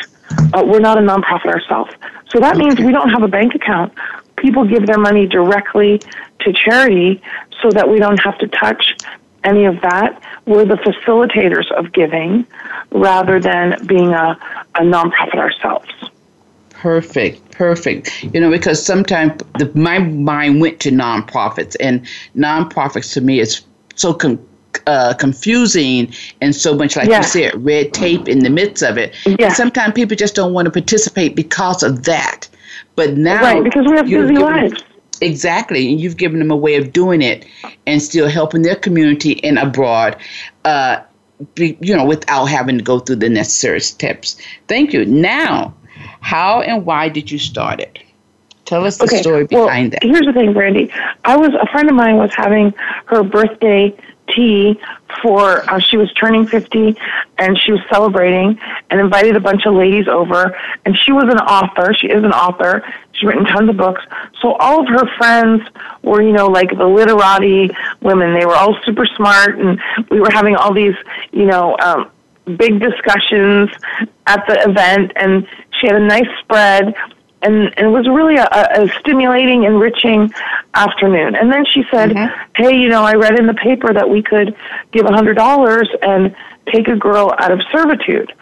uh, 0.54 0.64
we're 0.66 0.80
not 0.80 0.96
a 0.96 1.02
nonprofit 1.02 1.46
ourselves. 1.46 1.92
So 2.30 2.40
that 2.40 2.56
means 2.56 2.80
we 2.80 2.92
don't 2.92 3.10
have 3.10 3.22
a 3.22 3.28
bank 3.28 3.54
account. 3.54 3.92
People 4.36 4.64
give 4.64 4.86
their 4.86 4.98
money 4.98 5.26
directly 5.26 6.00
to 6.40 6.52
charity 6.52 7.22
so 7.62 7.70
that 7.70 7.88
we 7.88 7.98
don't 7.98 8.18
have 8.18 8.38
to 8.38 8.48
touch 8.48 8.96
any 9.44 9.64
of 9.64 9.80
that. 9.80 10.22
We're 10.44 10.64
the 10.64 10.76
facilitators 10.76 11.70
of 11.72 11.92
giving 11.92 12.46
rather 12.90 13.40
than 13.40 13.84
being 13.86 14.12
a, 14.12 14.38
a 14.74 14.80
nonprofit 14.80 15.36
ourselves. 15.36 15.88
Perfect, 16.70 17.50
perfect. 17.52 18.22
You 18.34 18.40
know, 18.40 18.50
because 18.50 18.84
sometimes 18.84 19.40
the, 19.58 19.72
my 19.74 19.98
mind 19.98 20.60
went 20.60 20.78
to 20.80 20.90
nonprofits, 20.90 21.74
and 21.80 22.06
nonprofits 22.36 23.14
to 23.14 23.20
me 23.20 23.40
is 23.40 23.62
so 23.94 24.12
con- 24.12 24.46
uh, 24.86 25.14
confusing 25.14 26.12
and 26.40 26.54
so 26.54 26.74
much, 26.74 26.96
like 26.96 27.08
you 27.08 27.22
said, 27.22 27.64
red 27.64 27.94
tape 27.94 28.28
in 28.28 28.40
the 28.40 28.50
midst 28.50 28.82
of 28.82 28.98
it. 28.98 29.14
Yeah. 29.24 29.52
sometimes 29.52 29.94
people 29.94 30.16
just 30.16 30.34
don't 30.34 30.52
want 30.52 30.66
to 30.66 30.70
participate 30.70 31.34
because 31.34 31.82
of 31.82 32.04
that. 32.04 32.48
But 32.96 33.16
now, 33.16 33.42
right, 33.42 33.62
because 33.62 33.86
we 33.86 33.96
have 33.96 34.06
busy 34.06 34.34
lives. 34.34 34.82
Exactly. 35.20 35.90
And 35.90 36.00
you've 36.00 36.16
given 36.16 36.38
them 36.38 36.50
a 36.50 36.56
way 36.56 36.76
of 36.76 36.92
doing 36.92 37.22
it 37.22 37.46
and 37.86 38.02
still 38.02 38.28
helping 38.28 38.62
their 38.62 38.76
community 38.76 39.42
and 39.44 39.58
abroad, 39.58 40.16
uh, 40.64 41.00
be, 41.54 41.76
you 41.80 41.96
know, 41.96 42.04
without 42.04 42.46
having 42.46 42.78
to 42.78 42.84
go 42.84 42.98
through 42.98 43.16
the 43.16 43.28
necessary 43.28 43.80
steps. 43.80 44.40
Thank 44.68 44.92
you. 44.92 45.04
Now, 45.06 45.74
how 46.20 46.60
and 46.60 46.84
why 46.84 47.08
did 47.08 47.30
you 47.30 47.38
start 47.38 47.80
it? 47.80 47.98
Tell 48.64 48.84
us 48.84 48.98
the 48.98 49.04
okay. 49.04 49.22
story 49.22 49.46
behind 49.46 49.92
well, 49.92 50.00
that. 50.00 50.02
Here's 50.02 50.26
the 50.26 50.32
thing, 50.32 50.52
Brandy. 50.52 50.90
I 51.24 51.36
was 51.36 51.50
a 51.54 51.66
friend 51.70 51.88
of 51.88 51.94
mine 51.94 52.16
was 52.16 52.34
having 52.34 52.74
her 53.06 53.22
birthday 53.22 53.96
tea 54.28 54.78
for 55.22 55.68
uh, 55.70 55.78
she 55.78 55.96
was 55.96 56.12
turning 56.12 56.46
50 56.46 56.96
and 57.38 57.58
she 57.58 57.72
was 57.72 57.80
celebrating 57.90 58.58
and 58.90 59.00
invited 59.00 59.36
a 59.36 59.40
bunch 59.40 59.66
of 59.66 59.74
ladies 59.74 60.08
over 60.08 60.56
and 60.84 60.96
she 60.96 61.12
was 61.12 61.24
an 61.24 61.38
author. 61.38 61.94
She 61.94 62.08
is 62.08 62.22
an 62.22 62.32
author. 62.32 62.82
She's 63.12 63.24
written 63.24 63.44
tons 63.44 63.70
of 63.70 63.76
books. 63.76 64.02
So 64.40 64.52
all 64.54 64.80
of 64.80 64.88
her 64.88 65.06
friends 65.16 65.62
were 66.02 66.22
you 66.22 66.32
know 66.32 66.46
like 66.46 66.70
the 66.70 66.86
literati 66.86 67.70
women. 68.00 68.34
They 68.34 68.46
were 68.46 68.56
all 68.56 68.76
super 68.84 69.06
smart 69.06 69.58
and 69.58 69.80
we 70.10 70.20
were 70.20 70.30
having 70.30 70.56
all 70.56 70.72
these 70.72 70.94
you 71.32 71.46
know 71.46 71.76
um 71.78 72.10
big 72.46 72.78
discussions 72.80 73.70
at 74.26 74.44
the 74.46 74.68
event, 74.68 75.12
and 75.16 75.46
she 75.80 75.88
had 75.88 75.96
a 75.96 76.06
nice 76.06 76.28
spread. 76.40 76.94
And, 77.42 77.72
and 77.76 77.86
it 77.86 77.90
was 77.90 78.08
really 78.08 78.36
a, 78.36 78.46
a 78.46 78.88
stimulating, 79.00 79.64
enriching 79.64 80.32
afternoon. 80.74 81.36
And 81.36 81.52
then 81.52 81.64
she 81.66 81.84
said, 81.90 82.10
mm-hmm. 82.10 82.42
"Hey, 82.56 82.76
you 82.76 82.88
know, 82.88 83.02
I 83.02 83.14
read 83.14 83.38
in 83.38 83.46
the 83.46 83.54
paper 83.54 83.92
that 83.92 84.08
we 84.08 84.22
could 84.22 84.56
give 84.90 85.06
a 85.06 85.12
hundred 85.12 85.34
dollars 85.34 85.88
and 86.02 86.34
take 86.72 86.88
a 86.88 86.96
girl 86.96 87.34
out 87.38 87.52
of 87.52 87.60
servitude." 87.70 88.32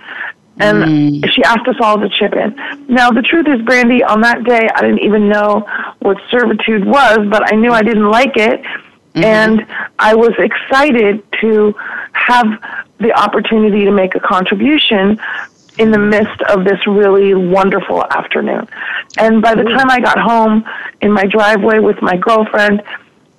And 0.59 0.85
mm. 0.85 1.31
she 1.33 1.43
asked 1.43 1.67
us 1.67 1.75
all 1.81 1.99
to 1.99 2.09
chip 2.09 2.33
in. 2.35 2.55
Now, 2.87 3.11
the 3.11 3.23
truth 3.23 3.49
is, 3.49 3.61
Brandy, 3.63 4.05
on 4.05 4.21
that 4.21 4.45
day, 4.45 4.69
I 4.75 4.83
didn't 4.83 5.01
even 5.01 5.29
know 5.29 5.67
what 5.99 6.17
servitude 6.31 6.85
was, 6.85 7.19
but 7.29 7.53
I 7.53 7.57
knew 7.57 7.73
I 7.73 7.83
didn't 7.83 8.09
like 8.09 8.37
it. 8.37 8.63
Mm-hmm. 8.63 9.25
And 9.25 9.67
I 9.99 10.15
was 10.15 10.33
excited 10.39 11.25
to 11.41 11.75
have 12.13 12.47
the 12.99 13.13
opportunity 13.13 13.85
to 13.85 13.91
make 13.91 14.15
a 14.15 14.21
contribution 14.21 15.21
in 15.79 15.91
the 15.91 15.99
midst 15.99 16.41
of 16.49 16.65
this 16.65 16.79
really 16.87 17.35
wonderful 17.35 18.05
afternoon. 18.05 18.69
And 19.19 19.43
by 19.43 19.55
the 19.55 19.65
time 19.65 19.91
I 19.91 20.01
got 20.01 20.19
home 20.19 20.65
in 21.01 21.13
my 21.13 21.25
driveway 21.25 21.79
with 21.79 22.01
my 22.01 22.17
girlfriend, 22.17 22.83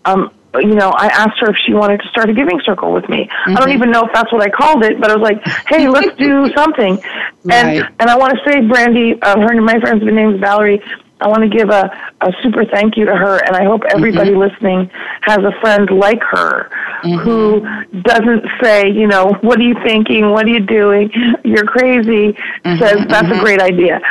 um, 0.05 0.31
you 0.59 0.75
know, 0.75 0.89
I 0.89 1.07
asked 1.07 1.39
her 1.39 1.49
if 1.49 1.57
she 1.65 1.73
wanted 1.73 2.01
to 2.01 2.07
start 2.09 2.29
a 2.29 2.33
giving 2.33 2.61
circle 2.63 2.93
with 2.93 3.07
me. 3.09 3.25
Mm-hmm. 3.25 3.51
I 3.51 3.53
don't 3.55 3.67
mm-hmm. 3.67 3.77
even 3.77 3.91
know 3.91 4.05
if 4.05 4.13
that's 4.13 4.31
what 4.31 4.41
I 4.41 4.49
called 4.49 4.83
it, 4.83 4.99
but 4.99 5.11
I 5.11 5.15
was 5.15 5.23
like, 5.23 5.45
"Hey, 5.67 5.87
let's 5.87 6.15
do 6.17 6.49
something." 6.55 7.01
And 7.49 7.81
right. 7.81 7.91
and 7.99 8.09
I 8.09 8.17
want 8.17 8.37
to 8.37 8.49
say, 8.49 8.61
Brandy, 8.61 9.21
uh, 9.21 9.39
her 9.39 9.61
my 9.61 9.79
friend's 9.79 10.03
name 10.03 10.35
is 10.35 10.39
Valerie. 10.39 10.81
I 11.25 11.27
want 11.27 11.41
to 11.41 11.49
give 11.49 11.71
a, 11.71 11.89
a 12.21 12.31
super 12.43 12.65
thank 12.65 12.97
you 12.97 13.05
to 13.05 13.15
her, 13.15 13.43
and 13.43 13.55
I 13.55 13.63
hope 13.63 13.81
everybody 13.89 14.29
mm-hmm. 14.29 14.41
listening 14.41 14.91
has 15.21 15.39
a 15.39 15.59
friend 15.59 15.89
like 15.89 16.21
her 16.21 16.69
mm-hmm. 17.01 17.17
who 17.17 17.61
doesn't 18.01 18.45
say, 18.61 18.91
you 18.91 19.07
know, 19.07 19.33
what 19.41 19.57
are 19.57 19.63
you 19.63 19.73
thinking? 19.83 20.29
What 20.29 20.45
are 20.45 20.49
you 20.49 20.59
doing? 20.59 21.09
You're 21.43 21.65
crazy. 21.65 22.33
Mm-hmm. 22.63 22.77
Says 22.77 23.07
that's 23.07 23.27
a 23.27 23.31
mm-hmm. 23.31 23.39
great 23.39 23.59
idea. 23.59 24.01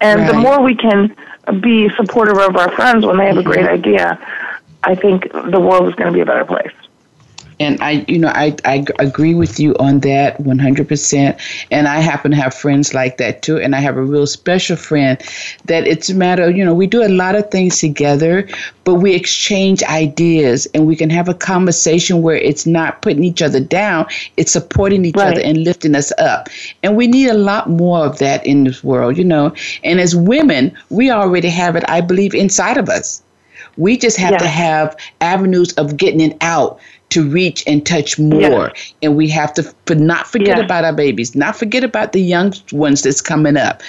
And 0.00 0.22
right. 0.22 0.32
the 0.32 0.38
more 0.38 0.62
we 0.62 0.74
can 0.74 1.14
be 1.60 1.90
supportive 1.90 2.38
of 2.38 2.56
our 2.56 2.74
friends 2.74 3.04
when 3.04 3.18
they 3.18 3.26
have 3.26 3.36
a 3.36 3.42
great 3.42 3.66
mm-hmm. 3.66 3.74
idea, 3.74 4.18
I 4.82 4.94
think 4.94 5.30
the 5.30 5.60
world 5.60 5.90
is 5.90 5.94
going 5.96 6.10
to 6.10 6.14
be 6.14 6.22
a 6.22 6.26
better 6.26 6.46
place. 6.46 6.72
And 7.60 7.82
I, 7.82 8.04
you 8.08 8.18
know, 8.18 8.28
I, 8.28 8.56
I 8.64 8.84
agree 8.98 9.34
with 9.34 9.60
you 9.60 9.74
on 9.76 10.00
that 10.00 10.38
100%. 10.38 11.40
And 11.70 11.88
I 11.88 12.00
happen 12.00 12.30
to 12.30 12.36
have 12.36 12.54
friends 12.54 12.94
like 12.94 13.18
that 13.18 13.42
too. 13.42 13.58
And 13.58 13.74
I 13.74 13.80
have 13.80 13.96
a 13.96 14.02
real 14.02 14.26
special 14.26 14.76
friend 14.76 15.20
that 15.66 15.86
it's 15.86 16.10
a 16.10 16.14
matter, 16.14 16.44
of, 16.44 16.56
you 16.56 16.64
know, 16.64 16.74
we 16.74 16.86
do 16.86 17.02
a 17.02 17.08
lot 17.08 17.34
of 17.34 17.50
things 17.50 17.78
together, 17.78 18.48
but 18.84 18.94
we 18.94 19.14
exchange 19.14 19.82
ideas 19.84 20.66
and 20.74 20.86
we 20.86 20.96
can 20.96 21.10
have 21.10 21.28
a 21.28 21.34
conversation 21.34 22.22
where 22.22 22.36
it's 22.36 22.66
not 22.66 23.02
putting 23.02 23.24
each 23.24 23.42
other 23.42 23.60
down, 23.60 24.06
it's 24.36 24.52
supporting 24.52 25.04
each 25.04 25.16
right. 25.16 25.32
other 25.32 25.40
and 25.40 25.64
lifting 25.64 25.94
us 25.94 26.12
up. 26.18 26.48
And 26.82 26.96
we 26.96 27.06
need 27.06 27.28
a 27.28 27.34
lot 27.34 27.68
more 27.68 28.04
of 28.04 28.18
that 28.18 28.44
in 28.46 28.64
this 28.64 28.82
world, 28.82 29.16
you 29.16 29.24
know. 29.24 29.54
And 29.84 30.00
as 30.00 30.16
women, 30.16 30.76
we 30.90 31.10
already 31.10 31.48
have 31.48 31.76
it, 31.76 31.84
I 31.88 32.00
believe, 32.00 32.34
inside 32.34 32.76
of 32.76 32.88
us. 32.88 33.22
We 33.76 33.96
just 33.96 34.18
have 34.18 34.36
to 34.38 34.46
have 34.46 34.96
avenues 35.20 35.72
of 35.74 35.96
getting 35.96 36.20
it 36.20 36.36
out 36.42 36.78
to 37.12 37.28
reach 37.28 37.62
and 37.66 37.84
touch 37.86 38.18
more. 38.18 38.72
And 39.02 39.16
we 39.16 39.28
have 39.28 39.54
to 39.54 39.62
for 39.86 39.94
not 39.94 40.26
forget 40.26 40.58
about 40.58 40.84
our 40.84 40.92
babies, 40.92 41.34
not 41.34 41.56
forget 41.56 41.84
about 41.84 42.12
the 42.12 42.22
young 42.22 42.52
ones 42.72 43.02
that's 43.02 43.20
coming 43.20 43.56
up. 43.56 43.82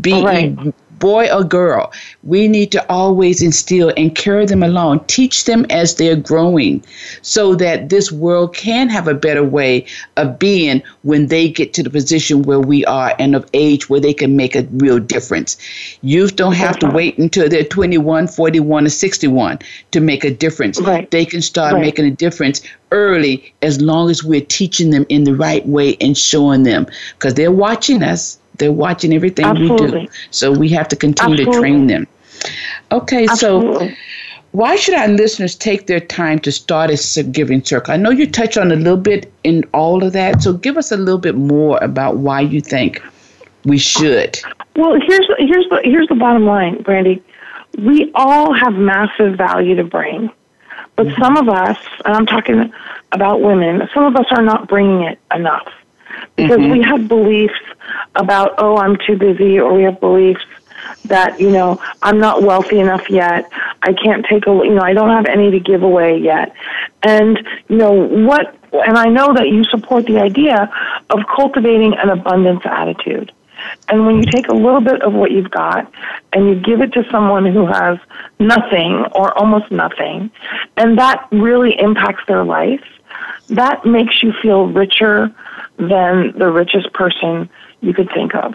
Be 0.00 0.22
right 0.22 0.74
boy 0.98 1.28
or 1.32 1.44
girl, 1.44 1.92
we 2.22 2.48
need 2.48 2.72
to 2.72 2.90
always 2.90 3.42
instill 3.42 3.92
and 3.96 4.14
carry 4.14 4.46
them 4.46 4.62
along, 4.62 5.00
teach 5.06 5.44
them 5.44 5.66
as 5.70 5.94
they're 5.94 6.16
growing, 6.16 6.82
so 7.22 7.54
that 7.54 7.88
this 7.88 8.10
world 8.10 8.54
can 8.54 8.88
have 8.88 9.08
a 9.08 9.14
better 9.14 9.44
way 9.44 9.84
of 10.16 10.38
being 10.38 10.82
when 11.02 11.26
they 11.26 11.48
get 11.48 11.74
to 11.74 11.82
the 11.82 11.90
position 11.90 12.42
where 12.42 12.60
we 12.60 12.84
are 12.86 13.14
and 13.18 13.34
of 13.34 13.48
age 13.54 13.88
where 13.88 14.00
they 14.00 14.14
can 14.14 14.36
make 14.36 14.56
a 14.56 14.62
real 14.72 14.98
difference. 14.98 15.56
Youth 16.02 16.36
don't 16.36 16.54
have 16.54 16.78
to 16.80 16.88
wait 16.88 17.18
until 17.18 17.48
they're 17.48 17.64
21, 17.64 18.28
41, 18.28 18.86
or 18.86 18.88
61 18.88 19.58
to 19.90 20.00
make 20.00 20.24
a 20.24 20.30
difference. 20.30 20.80
Right. 20.80 21.10
They 21.10 21.24
can 21.24 21.42
start 21.42 21.74
right. 21.74 21.80
making 21.80 22.06
a 22.06 22.10
difference 22.10 22.62
early 22.92 23.52
as 23.62 23.80
long 23.80 24.10
as 24.10 24.22
we're 24.22 24.44
teaching 24.44 24.90
them 24.90 25.06
in 25.08 25.24
the 25.24 25.34
right 25.34 25.66
way 25.66 25.96
and 26.00 26.16
showing 26.16 26.62
them 26.62 26.86
because 27.14 27.34
they're 27.34 27.50
watching 27.50 28.02
us 28.02 28.38
they're 28.58 28.72
watching 28.72 29.12
everything 29.12 29.44
Absolutely. 29.44 30.00
we 30.00 30.06
do. 30.06 30.12
So 30.30 30.52
we 30.52 30.68
have 30.70 30.88
to 30.88 30.96
continue 30.96 31.34
Absolutely. 31.34 31.54
to 31.54 31.60
train 31.60 31.86
them. 31.86 32.06
Okay, 32.92 33.26
Absolutely. 33.28 33.88
so 33.88 33.94
why 34.56 34.74
should 34.74 34.94
our 34.94 35.08
listeners 35.08 35.54
take 35.54 35.86
their 35.86 36.00
time 36.00 36.38
to 36.38 36.50
start 36.50 36.90
a 36.90 37.22
giving 37.24 37.62
circle? 37.62 37.92
I 37.92 37.98
know 37.98 38.08
you 38.08 38.26
touched 38.26 38.56
on 38.56 38.72
a 38.72 38.76
little 38.76 38.96
bit 38.96 39.30
in 39.44 39.64
all 39.74 40.02
of 40.02 40.14
that, 40.14 40.42
so 40.42 40.54
give 40.54 40.78
us 40.78 40.90
a 40.90 40.96
little 40.96 41.20
bit 41.20 41.34
more 41.34 41.78
about 41.82 42.16
why 42.16 42.40
you 42.40 42.62
think 42.62 43.02
we 43.66 43.76
should. 43.76 44.38
Well, 44.74 44.98
here's 44.98 45.26
here's 45.38 45.68
the 45.68 45.80
here's 45.84 46.08
the 46.08 46.14
bottom 46.14 46.46
line, 46.46 46.80
Brandy. 46.82 47.22
We 47.76 48.10
all 48.14 48.54
have 48.54 48.72
massive 48.72 49.36
value 49.36 49.74
to 49.74 49.84
bring, 49.84 50.30
but 50.94 51.06
mm-hmm. 51.06 51.22
some 51.22 51.36
of 51.36 51.50
us, 51.50 51.76
and 52.06 52.14
I'm 52.14 52.24
talking 52.24 52.72
about 53.12 53.42
women, 53.42 53.86
some 53.92 54.04
of 54.04 54.16
us 54.16 54.26
are 54.30 54.42
not 54.42 54.68
bringing 54.68 55.02
it 55.02 55.18
enough 55.34 55.70
because 56.36 56.58
mm-hmm. 56.58 56.70
we 56.70 56.82
have 56.82 57.08
beliefs 57.08 57.60
about 58.16 58.54
oh 58.58 58.76
I'm 58.76 58.96
too 59.06 59.16
busy 59.16 59.58
or 59.58 59.72
we 59.74 59.82
have 59.84 60.00
beliefs 60.00 60.44
that 61.06 61.40
you 61.40 61.50
know 61.50 61.80
I'm 62.02 62.18
not 62.18 62.42
wealthy 62.42 62.80
enough 62.80 63.08
yet. 63.10 63.50
I 63.82 63.92
can't 63.92 64.24
take 64.26 64.46
a 64.46 64.50
you 64.50 64.74
know 64.74 64.82
I 64.82 64.92
don't 64.92 65.10
have 65.10 65.26
any 65.26 65.50
to 65.50 65.60
give 65.60 65.82
away 65.82 66.18
yet. 66.18 66.54
And 67.02 67.38
you 67.68 67.76
know 67.76 67.92
what 67.92 68.54
and 68.72 68.98
I 68.98 69.06
know 69.06 69.32
that 69.34 69.48
you 69.48 69.64
support 69.64 70.06
the 70.06 70.18
idea 70.18 70.70
of 71.10 71.20
cultivating 71.34 71.94
an 71.94 72.10
abundance 72.10 72.62
attitude. 72.64 73.32
And 73.88 74.04
when 74.04 74.16
you 74.16 74.24
take 74.30 74.48
a 74.48 74.54
little 74.54 74.82
bit 74.82 75.02
of 75.02 75.14
what 75.14 75.30
you've 75.30 75.50
got 75.50 75.90
and 76.32 76.46
you 76.46 76.54
give 76.60 76.82
it 76.82 76.92
to 76.92 77.08
someone 77.10 77.46
who 77.46 77.66
has 77.66 77.98
nothing 78.38 79.04
or 79.12 79.36
almost 79.36 79.70
nothing 79.70 80.30
and 80.76 80.98
that 80.98 81.26
really 81.32 81.78
impacts 81.80 82.22
their 82.26 82.44
life 82.44 82.84
that 83.48 83.84
makes 83.84 84.22
you 84.22 84.32
feel 84.42 84.66
richer 84.66 85.32
than 85.78 86.36
the 86.38 86.50
richest 86.50 86.92
person 86.92 87.48
you 87.86 87.94
could 87.94 88.10
think 88.12 88.34
of. 88.34 88.54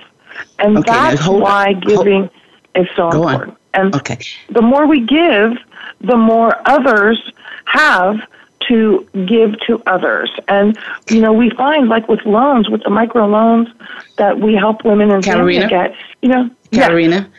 And 0.59 0.77
okay, 0.77 0.91
that's 0.91 1.27
why 1.27 1.73
giving 1.73 2.29
hold, 2.29 2.31
is 2.75 2.87
so 2.95 3.07
important. 3.07 3.51
On. 3.51 3.57
And 3.73 3.95
okay. 3.95 4.19
the 4.49 4.61
more 4.61 4.85
we 4.85 5.05
give, 5.05 5.57
the 6.01 6.17
more 6.17 6.61
others 6.67 7.31
have 7.65 8.19
to 8.67 9.07
give 9.25 9.59
to 9.61 9.81
others. 9.87 10.29
And, 10.47 10.77
you 11.09 11.21
know, 11.21 11.33
we 11.33 11.49
find, 11.51 11.87
like 11.87 12.07
with 12.07 12.25
loans, 12.25 12.69
with 12.69 12.83
the 12.83 12.89
micro 12.89 13.27
loans 13.27 13.69
that 14.17 14.39
we 14.39 14.55
help 14.55 14.83
women 14.83 15.09
and 15.11 15.23
families 15.23 15.65
get, 15.67 15.95
you 16.21 16.29
know. 16.29 16.49
Caterina, 16.71 17.29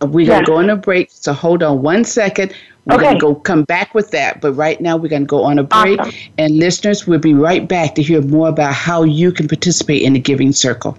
yeah. 0.00 0.06
we're 0.06 0.26
going 0.26 0.44
to 0.44 0.46
go 0.46 0.56
on 0.58 0.70
a 0.70 0.76
break, 0.76 1.10
so 1.10 1.32
hold 1.32 1.62
on 1.62 1.82
one 1.82 2.04
second. 2.04 2.54
We're 2.84 2.96
okay. 2.96 3.04
going 3.04 3.14
to 3.14 3.20
go 3.20 3.34
come 3.34 3.64
back 3.64 3.94
with 3.94 4.10
that. 4.10 4.40
But 4.40 4.52
right 4.52 4.80
now, 4.80 4.96
we're 4.96 5.08
going 5.08 5.22
to 5.22 5.26
go 5.26 5.42
on 5.42 5.58
a 5.58 5.64
break. 5.64 6.00
Awesome. 6.00 6.14
And 6.38 6.58
listeners, 6.58 7.06
we'll 7.06 7.18
be 7.18 7.34
right 7.34 7.66
back 7.66 7.94
to 7.94 8.02
hear 8.02 8.20
more 8.22 8.48
about 8.48 8.74
how 8.74 9.04
you 9.04 9.32
can 9.32 9.48
participate 9.48 10.02
in 10.02 10.12
the 10.14 10.20
Giving 10.20 10.52
Circle. 10.52 10.98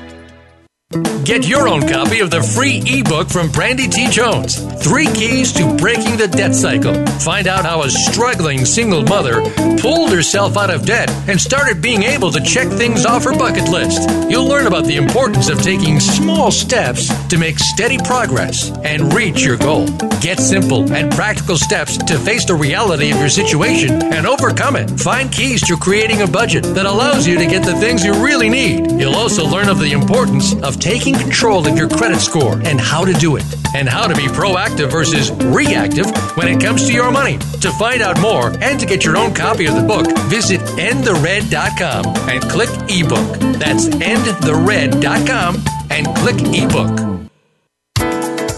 Get 0.91 1.47
your 1.47 1.69
own 1.69 1.87
copy 1.87 2.19
of 2.19 2.31
the 2.31 2.43
free 2.43 2.83
ebook 2.85 3.29
from 3.29 3.49
Brandy 3.49 3.87
T. 3.87 4.09
Jones 4.09 4.59
Three 4.83 5.05
Keys 5.05 5.53
to 5.53 5.77
Breaking 5.77 6.17
the 6.17 6.27
Debt 6.27 6.53
Cycle. 6.53 6.93
Find 7.19 7.47
out 7.47 7.63
how 7.63 7.83
a 7.83 7.89
struggling 7.89 8.65
single 8.65 9.03
mother 9.03 9.41
pulled 9.79 10.11
herself 10.11 10.57
out 10.57 10.69
of 10.69 10.85
debt 10.85 11.09
and 11.29 11.39
started 11.39 11.81
being 11.81 12.03
able 12.03 12.31
to 12.31 12.41
check 12.41 12.67
things 12.67 13.05
off 13.05 13.23
her 13.23 13.37
bucket 13.37 13.69
list. 13.69 14.09
You'll 14.29 14.47
learn 14.47 14.67
about 14.67 14.83
the 14.83 14.97
importance 14.97 15.47
of 15.47 15.61
taking 15.61 15.99
small 16.01 16.51
steps 16.51 17.07
to 17.27 17.37
make 17.37 17.59
steady 17.59 17.97
progress 17.99 18.71
and 18.83 19.13
reach 19.13 19.43
your 19.43 19.57
goal. 19.57 19.87
Get 20.19 20.39
simple 20.39 20.91
and 20.91 21.11
practical 21.11 21.55
steps 21.55 21.97
to 21.97 22.19
face 22.19 22.43
the 22.43 22.55
reality 22.55 23.11
of 23.11 23.17
your 23.17 23.29
situation 23.29 24.01
and 24.11 24.27
overcome 24.27 24.75
it. 24.75 24.89
Find 24.99 25.31
keys 25.31 25.65
to 25.67 25.77
creating 25.77 26.21
a 26.21 26.27
budget 26.27 26.63
that 26.75 26.85
allows 26.85 27.25
you 27.25 27.37
to 27.37 27.45
get 27.45 27.63
the 27.63 27.75
things 27.75 28.03
you 28.03 28.13
really 28.25 28.49
need. 28.49 28.91
You'll 28.99 29.15
also 29.15 29.47
learn 29.47 29.69
of 29.69 29.79
the 29.79 29.93
importance 29.93 30.53
of 30.63 30.80
taking 30.81 31.13
control 31.13 31.67
of 31.67 31.77
your 31.77 31.87
credit 31.87 32.19
score 32.19 32.59
and 32.65 32.81
how 32.81 33.05
to 33.05 33.13
do 33.13 33.35
it, 33.35 33.45
and 33.75 33.87
how 33.87 34.07
to 34.07 34.15
be 34.15 34.27
proactive 34.27 34.91
versus 34.91 35.31
reactive 35.31 36.07
when 36.35 36.47
it 36.47 36.59
comes 36.59 36.87
to 36.87 36.93
your 36.93 37.11
money. 37.11 37.37
To 37.61 37.71
find 37.73 38.01
out 38.01 38.19
more 38.19 38.51
and 38.61 38.79
to 38.79 38.85
get 38.85 39.05
your 39.05 39.17
own 39.17 39.33
copy 39.33 39.67
of 39.67 39.75
the 39.75 39.83
book, 39.83 40.07
visit 40.27 40.59
endthered.com 40.61 42.05
and 42.29 42.43
click 42.43 42.69
ebook. 42.89 43.59
That's 43.59 43.87
endthered.com 43.87 45.63
and 45.91 46.07
click 46.17 46.37
ebook. 46.39 47.11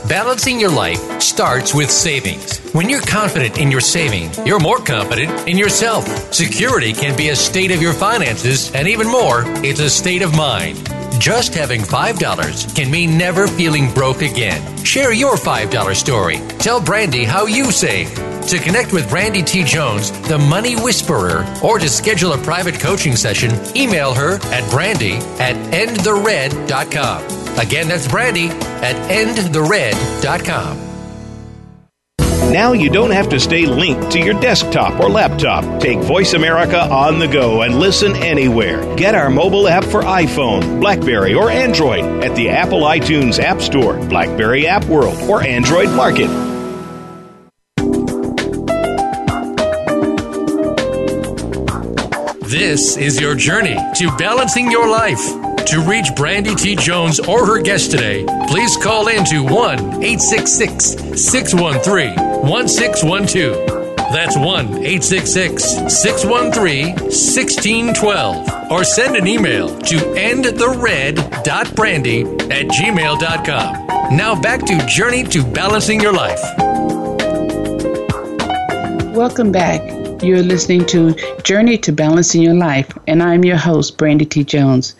Balancing 0.08 0.60
your 0.60 0.70
life 0.70 1.22
starts 1.22 1.74
with 1.74 1.90
savings. 1.90 2.60
When 2.74 2.90
you're 2.90 3.02
confident 3.02 3.58
in 3.58 3.72
your 3.72 3.82
saving, 3.82 4.30
you're 4.46 4.60
more 4.60 4.78
confident 4.78 5.48
in 5.48 5.58
yourself. 5.58 6.06
Security 6.34 6.94
can 6.94 7.16
be 7.18 7.30
a 7.30 7.36
state 7.36 7.72
of 7.72 7.82
your 7.82 7.94
finances, 7.94 8.74
and 8.76 8.88
even 8.88 9.08
more, 9.08 9.44
it's 9.64 9.80
a 9.80 9.90
state 9.90 10.22
of 10.22 10.36
mind. 10.36 10.78
Just 11.24 11.54
having 11.54 11.80
$5 11.80 12.76
can 12.76 12.92
mean 12.92 13.18
never 13.18 13.48
feeling 13.48 13.90
broke 13.94 14.22
again. 14.22 14.62
Share 14.84 15.14
your 15.14 15.38
$5 15.38 15.96
story. 15.96 16.36
Tell 16.60 16.82
Brandy 16.82 17.24
how 17.24 17.46
you 17.46 17.72
save. 17.72 18.14
To 18.48 18.60
connect 18.60 18.92
with 18.92 19.10
Brandy 19.10 19.42
T. 19.42 19.64
Jones, 19.64 20.12
the 20.28 20.38
Money 20.38 20.76
Whisperer, 20.76 21.48
or 21.64 21.80
to 21.80 21.88
schedule 21.88 22.34
a 22.34 22.38
private 22.40 22.78
coaching 22.78 23.16
session, 23.16 23.54
email 23.74 24.14
her 24.14 24.36
at 24.52 24.70
brandy 24.70 25.14
at 25.40 25.56
endthered.com. 25.72 27.58
Again, 27.58 27.88
that's 27.88 28.06
brandy 28.10 28.50
at 28.50 28.98
endthered.com. 29.10 30.83
Now 32.54 32.74
you 32.74 32.92
don't 32.92 33.10
have 33.10 33.30
to 33.30 33.40
stay 33.40 33.66
linked 33.66 34.12
to 34.12 34.20
your 34.20 34.40
desktop 34.40 35.00
or 35.00 35.10
laptop. 35.10 35.82
Take 35.82 35.98
Voice 35.98 36.34
America 36.34 36.80
on 36.82 37.18
the 37.18 37.28
go 37.28 37.64
and 37.64 37.80
listen 37.80 38.16
anywhere. 38.16 38.96
Get 38.96 39.16
our 39.16 39.32
mobile 39.32 39.68
app 39.68 39.84
for 39.84 40.04
iPhone, 40.04 40.80
Blackberry, 40.80 41.34
or 41.34 41.50
Android 41.50 42.04
at 42.24 42.36
the 42.36 42.50
Apple 42.50 42.82
iTunes 42.82 43.40
App 43.40 43.60
Store, 43.60 43.98
Blackberry 44.08 44.68
App 44.68 44.86
World, 44.86 45.18
or 45.28 45.42
Android 45.42 45.90
Market. 45.96 46.28
This 52.48 52.98
is 52.98 53.20
your 53.20 53.34
journey 53.34 53.80
to 53.96 54.16
balancing 54.20 54.70
your 54.70 54.88
life. 54.88 55.26
To 55.66 55.80
reach 55.80 56.14
Brandy 56.16 56.54
T. 56.54 56.76
Jones 56.76 57.20
or 57.20 57.48
her 57.48 57.60
guest 57.64 57.90
today, 57.90 58.26
please 58.48 58.78
call 58.78 59.08
in 59.08 59.26
to 59.26 59.42
1 59.42 59.80
866 60.04 61.20
613 61.20 62.23
1612. 62.44 63.66
That's 64.12 64.36
1 64.38 64.46
866 64.46 65.64
613 66.02 66.96
1612. 66.96 68.50
Or 68.70 68.84
send 68.84 69.16
an 69.16 69.28
email 69.28 69.70
to 69.70 69.96
endthered.brandy 69.96 72.22
at 72.52 72.68
gmail.com. 72.68 74.18
Now 74.18 74.36
back 74.40 74.66
to 74.66 74.78
Journey 74.88 75.24
to 75.24 75.42
Balancing 75.44 76.02
Your 76.02 76.12
Life. 76.12 76.42
Welcome 79.16 79.54
back. 79.54 79.82
You're 80.22 80.44
listening 80.44 80.86
to 80.88 81.16
Journey 81.44 81.78
to 81.78 81.94
Balancing 81.94 82.42
Your 82.42 82.56
Life, 82.56 82.92
and 83.08 83.24
I'm 83.24 83.46
your 83.46 83.58
host, 83.58 83.98
Brandy 83.98 84.26
T. 84.26 84.44
Jones. 84.44 84.96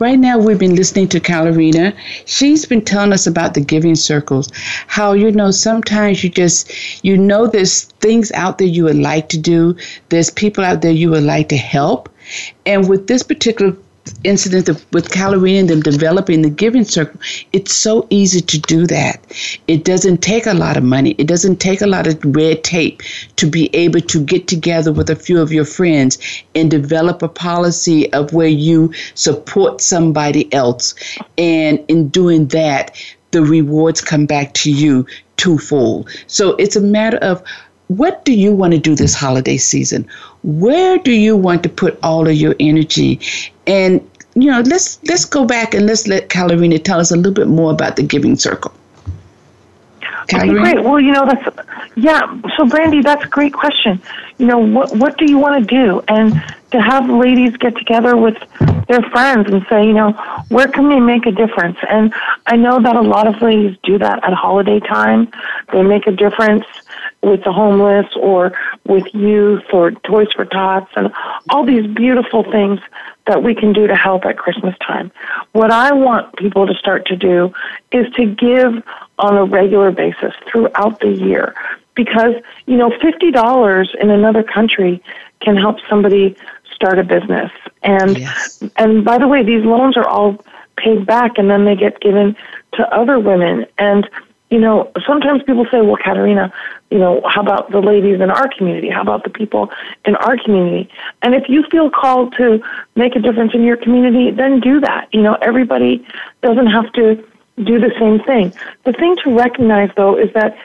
Right 0.00 0.18
now, 0.18 0.38
we've 0.38 0.58
been 0.58 0.74
listening 0.74 1.08
to 1.08 1.20
Caterina. 1.20 1.94
She's 2.26 2.64
been 2.66 2.84
telling 2.84 3.12
us 3.12 3.26
about 3.26 3.54
the 3.54 3.60
giving 3.60 3.94
circles. 3.94 4.50
How, 4.86 5.12
you 5.12 5.30
know, 5.30 5.50
sometimes 5.50 6.24
you 6.24 6.30
just, 6.30 7.04
you 7.04 7.16
know, 7.16 7.46
there's 7.46 7.84
things 8.00 8.32
out 8.32 8.58
there 8.58 8.66
you 8.66 8.84
would 8.84 8.98
like 8.98 9.28
to 9.30 9.38
do, 9.38 9.76
there's 10.08 10.30
people 10.30 10.64
out 10.64 10.82
there 10.82 10.90
you 10.90 11.10
would 11.10 11.22
like 11.22 11.48
to 11.50 11.56
help. 11.56 12.08
And 12.66 12.88
with 12.88 13.06
this 13.06 13.22
particular 13.22 13.76
incident 14.22 14.68
of, 14.68 14.84
with 14.92 15.10
Caterina 15.10 15.60
and 15.60 15.68
them 15.68 15.80
developing 15.80 16.42
the 16.42 16.50
giving 16.50 16.84
circle, 16.84 17.20
it's 17.52 17.74
so 17.74 18.06
easy 18.10 18.40
to 18.40 18.58
do 18.58 18.86
that. 18.86 19.24
It 19.66 19.84
doesn't 19.84 20.18
take 20.18 20.46
a 20.46 20.54
lot 20.54 20.76
of 20.76 20.84
money. 20.84 21.14
It 21.18 21.26
doesn't 21.26 21.56
take 21.56 21.80
a 21.80 21.86
lot 21.86 22.06
of 22.06 22.18
red 22.24 22.64
tape 22.64 23.02
to 23.36 23.46
be 23.46 23.74
able 23.74 24.00
to 24.00 24.20
get 24.24 24.48
together 24.48 24.92
with 24.92 25.10
a 25.10 25.16
few 25.16 25.40
of 25.40 25.52
your 25.52 25.64
friends 25.64 26.18
and 26.54 26.70
develop 26.70 27.22
a 27.22 27.28
policy 27.28 28.12
of 28.12 28.32
where 28.32 28.48
you 28.48 28.92
support 29.14 29.80
somebody 29.80 30.52
else. 30.52 30.94
And 31.38 31.82
in 31.88 32.08
doing 32.08 32.48
that, 32.48 32.96
the 33.30 33.42
rewards 33.42 34.00
come 34.00 34.26
back 34.26 34.54
to 34.54 34.70
you 34.70 35.06
twofold. 35.36 36.08
So 36.28 36.54
it's 36.56 36.76
a 36.76 36.80
matter 36.80 37.18
of 37.18 37.42
what 37.96 38.24
do 38.24 38.32
you 38.32 38.52
want 38.52 38.72
to 38.72 38.78
do 38.78 38.94
this 38.94 39.14
holiday 39.14 39.56
season? 39.56 40.06
Where 40.42 40.98
do 40.98 41.12
you 41.12 41.36
want 41.36 41.62
to 41.62 41.68
put 41.68 41.98
all 42.02 42.28
of 42.28 42.34
your 42.34 42.54
energy? 42.60 43.20
And 43.66 44.00
you 44.34 44.50
know, 44.50 44.60
let's 44.60 45.02
let's 45.04 45.24
go 45.24 45.44
back 45.44 45.74
and 45.74 45.86
let's 45.86 46.06
let 46.06 46.28
Caterina 46.28 46.78
tell 46.78 47.00
us 47.00 47.10
a 47.10 47.16
little 47.16 47.32
bit 47.32 47.48
more 47.48 47.72
about 47.72 47.96
the 47.96 48.02
Giving 48.02 48.36
Circle. 48.36 48.72
Okay, 50.22 50.48
great. 50.48 50.82
Well, 50.82 50.98
you 50.98 51.12
know, 51.12 51.26
that's 51.26 51.58
yeah. 51.96 52.40
So, 52.56 52.66
Brandy, 52.66 53.02
that's 53.02 53.24
a 53.24 53.28
great 53.28 53.52
question. 53.52 54.00
You 54.38 54.46
know, 54.46 54.58
what 54.58 54.96
what 54.96 55.18
do 55.18 55.26
you 55.26 55.38
want 55.38 55.60
to 55.60 55.66
do? 55.66 56.02
And 56.08 56.42
to 56.72 56.80
have 56.80 57.08
ladies 57.08 57.56
get 57.56 57.76
together 57.76 58.16
with 58.16 58.36
their 58.88 59.02
friends 59.02 59.48
and 59.50 59.64
say, 59.68 59.86
you 59.86 59.92
know, 59.92 60.12
where 60.48 60.66
can 60.66 60.88
we 60.88 60.98
make 60.98 61.26
a 61.26 61.30
difference? 61.30 61.78
And 61.88 62.12
I 62.46 62.56
know 62.56 62.82
that 62.82 62.96
a 62.96 63.00
lot 63.00 63.26
of 63.28 63.40
ladies 63.40 63.76
do 63.84 63.98
that 63.98 64.24
at 64.24 64.32
holiday 64.32 64.80
time. 64.80 65.30
They 65.72 65.82
make 65.82 66.06
a 66.06 66.12
difference 66.12 66.64
with 67.24 67.44
the 67.44 67.52
homeless 67.52 68.06
or 68.16 68.52
with 68.86 69.04
youth 69.14 69.64
or 69.72 69.92
Toys 69.92 70.28
for 70.34 70.44
Tots 70.44 70.90
and 70.96 71.12
all 71.50 71.64
these 71.64 71.86
beautiful 71.86 72.44
things 72.50 72.80
that 73.26 73.42
we 73.42 73.54
can 73.54 73.72
do 73.72 73.86
to 73.86 73.96
help 73.96 74.24
at 74.24 74.36
Christmas 74.36 74.76
time. 74.78 75.10
What 75.52 75.70
I 75.70 75.92
want 75.92 76.36
people 76.36 76.66
to 76.66 76.74
start 76.74 77.06
to 77.06 77.16
do 77.16 77.52
is 77.90 78.12
to 78.14 78.26
give 78.26 78.82
on 79.18 79.36
a 79.36 79.44
regular 79.44 79.90
basis 79.90 80.34
throughout 80.46 81.00
the 81.00 81.10
year 81.10 81.54
because, 81.94 82.34
you 82.66 82.76
know, 82.76 82.90
$50 82.90 83.94
in 83.94 84.10
another 84.10 84.42
country 84.42 85.02
can 85.40 85.56
help 85.56 85.78
somebody 85.88 86.36
start 86.74 86.98
a 86.98 87.04
business. 87.04 87.50
And 87.82 88.18
yes. 88.18 88.62
and 88.76 89.04
by 89.04 89.18
the 89.18 89.28
way, 89.28 89.42
these 89.42 89.64
loans 89.64 89.96
are 89.96 90.06
all 90.06 90.44
paid 90.76 91.06
back 91.06 91.38
and 91.38 91.50
then 91.50 91.64
they 91.64 91.76
get 91.76 92.00
given 92.00 92.36
to 92.74 92.94
other 92.94 93.18
women 93.18 93.66
and 93.78 94.08
you 94.54 94.60
know, 94.60 94.88
sometimes 95.04 95.42
people 95.42 95.64
say, 95.64 95.80
well, 95.80 95.96
Caterina, 95.96 96.52
you 96.88 96.98
know, 96.98 97.20
how 97.28 97.40
about 97.40 97.72
the 97.72 97.80
ladies 97.80 98.20
in 98.20 98.30
our 98.30 98.48
community? 98.56 98.88
How 98.88 99.02
about 99.02 99.24
the 99.24 99.30
people 99.30 99.72
in 100.04 100.14
our 100.14 100.36
community? 100.36 100.88
And 101.22 101.34
if 101.34 101.48
you 101.48 101.64
feel 101.72 101.90
called 101.90 102.36
to 102.36 102.62
make 102.94 103.16
a 103.16 103.18
difference 103.18 103.52
in 103.52 103.64
your 103.64 103.76
community, 103.76 104.30
then 104.30 104.60
do 104.60 104.78
that. 104.78 105.08
You 105.12 105.22
know, 105.22 105.34
everybody 105.42 106.06
doesn't 106.40 106.68
have 106.68 106.92
to 106.92 107.16
do 107.64 107.80
the 107.80 107.90
same 107.98 108.20
thing. 108.20 108.52
The 108.84 108.92
thing 108.92 109.16
to 109.24 109.36
recognize, 109.36 109.90
though, 109.96 110.16
is 110.16 110.32
that 110.34 110.56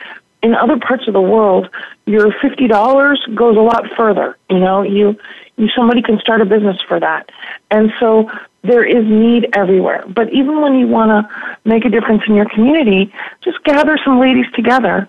in 0.44 0.54
other 0.54 0.78
parts 0.78 1.08
of 1.08 1.14
the 1.16 1.22
world, 1.22 1.68
your 2.06 2.32
fifty 2.44 2.68
dollars 2.68 3.20
goes 3.34 3.58
a 3.58 3.62
lot 3.62 3.86
further. 3.98 4.38
You 4.52 4.60
know, 4.60 4.84
you, 4.84 5.18
you 5.58 5.68
somebody 5.76 6.04
can 6.04 6.20
start 6.20 6.42
a 6.42 6.46
business 6.46 6.78
for 6.88 7.00
that, 7.00 7.32
and 7.72 7.92
so 8.00 8.30
there 8.64 8.84
is 8.84 9.06
need 9.06 9.50
everywhere. 9.54 10.04
But 10.08 10.32
even 10.34 10.62
when 10.62 10.76
you 10.76 10.88
want 10.88 11.10
to 11.10 11.60
make 11.66 11.86
a 11.86 11.90
difference 11.90 12.24
in 12.28 12.36
your 12.36 12.50
community, 12.50 13.14
just 13.42 13.64
gather 13.64 13.98
some 14.04 14.20
ladies 14.20 14.46
together 14.54 15.08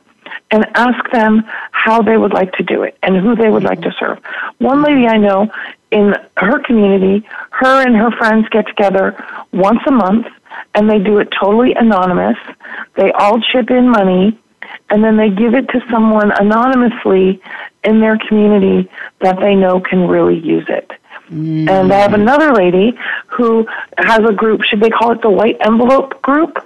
and 0.50 0.64
ask 0.74 1.10
them 1.10 1.42
how 1.72 2.02
they 2.02 2.16
would 2.16 2.32
like 2.32 2.52
to 2.52 2.62
do 2.62 2.82
it 2.82 2.96
and 3.02 3.16
who 3.16 3.34
they 3.34 3.48
would 3.48 3.64
like 3.64 3.80
to 3.82 3.92
serve. 3.98 4.18
One 4.58 4.82
lady 4.82 5.06
I 5.06 5.16
know 5.16 5.50
in 5.90 6.14
her 6.36 6.60
community, 6.60 7.26
her 7.50 7.84
and 7.86 7.96
her 7.96 8.10
friends 8.12 8.48
get 8.50 8.66
together 8.66 9.16
once 9.52 9.80
a 9.86 9.90
month 9.90 10.26
and 10.74 10.88
they 10.88 10.98
do 10.98 11.18
it 11.18 11.28
totally 11.38 11.74
anonymous. 11.74 12.36
They 12.94 13.10
all 13.12 13.40
chip 13.40 13.70
in 13.70 13.88
money 13.88 14.38
and 14.90 15.02
then 15.02 15.16
they 15.16 15.30
give 15.30 15.54
it 15.54 15.68
to 15.68 15.80
someone 15.90 16.32
anonymously 16.32 17.40
in 17.84 18.00
their 18.00 18.18
community 18.28 18.88
that 19.20 19.40
they 19.40 19.54
know 19.54 19.80
can 19.80 20.06
really 20.06 20.38
use 20.38 20.66
it. 20.68 20.90
Mm. 21.32 21.70
And 21.70 21.92
I 21.92 21.98
have 21.98 22.14
another 22.14 22.52
lady 22.52 22.98
who 23.28 23.66
has 23.98 24.20
a 24.28 24.32
group, 24.32 24.62
should 24.64 24.80
they 24.80 24.90
call 24.90 25.12
it 25.12 25.22
the 25.22 25.30
White 25.30 25.58
Envelope 25.60 26.20
Group? 26.22 26.58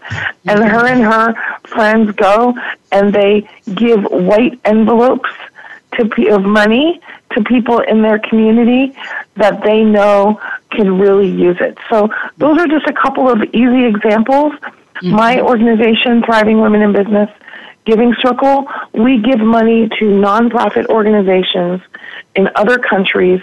And 0.46 0.64
her 0.64 0.87
and 0.87 1.03
her 1.03 1.35
friends 1.64 2.12
go 2.12 2.55
and 2.90 3.12
they 3.14 3.48
give 3.74 4.05
white 4.05 4.59
envelopes 4.64 5.31
to 5.94 6.35
of 6.35 6.42
money 6.42 7.00
to 7.33 7.44
people 7.44 7.81
in 7.81 8.03
their 8.03 8.18
community 8.18 8.96
that 9.37 9.62
they 9.62 9.85
know 9.85 10.40
can 10.70 10.98
really 10.98 11.29
use 11.29 11.57
it. 11.61 11.79
So 11.90 12.09
those 12.38 12.59
are 12.59 12.66
just 12.66 12.87
a 12.87 12.92
couple 12.92 13.29
of 13.29 13.42
easy 13.55 13.85
examples. 13.85 14.53
Mm-hmm. 14.53 15.11
My 15.11 15.40
organization, 15.40 16.22
Thriving 16.22 16.61
Women 16.61 16.83
in 16.83 16.92
Business, 16.92 17.31
Giving 17.85 18.14
Circle, 18.20 18.66
we 18.92 19.18
give 19.18 19.40
money 19.40 19.88
to 19.88 20.05
nonprofit 20.05 20.87
organizations 20.87 21.81
in 22.35 22.48
other 22.57 22.79
countries 22.79 23.40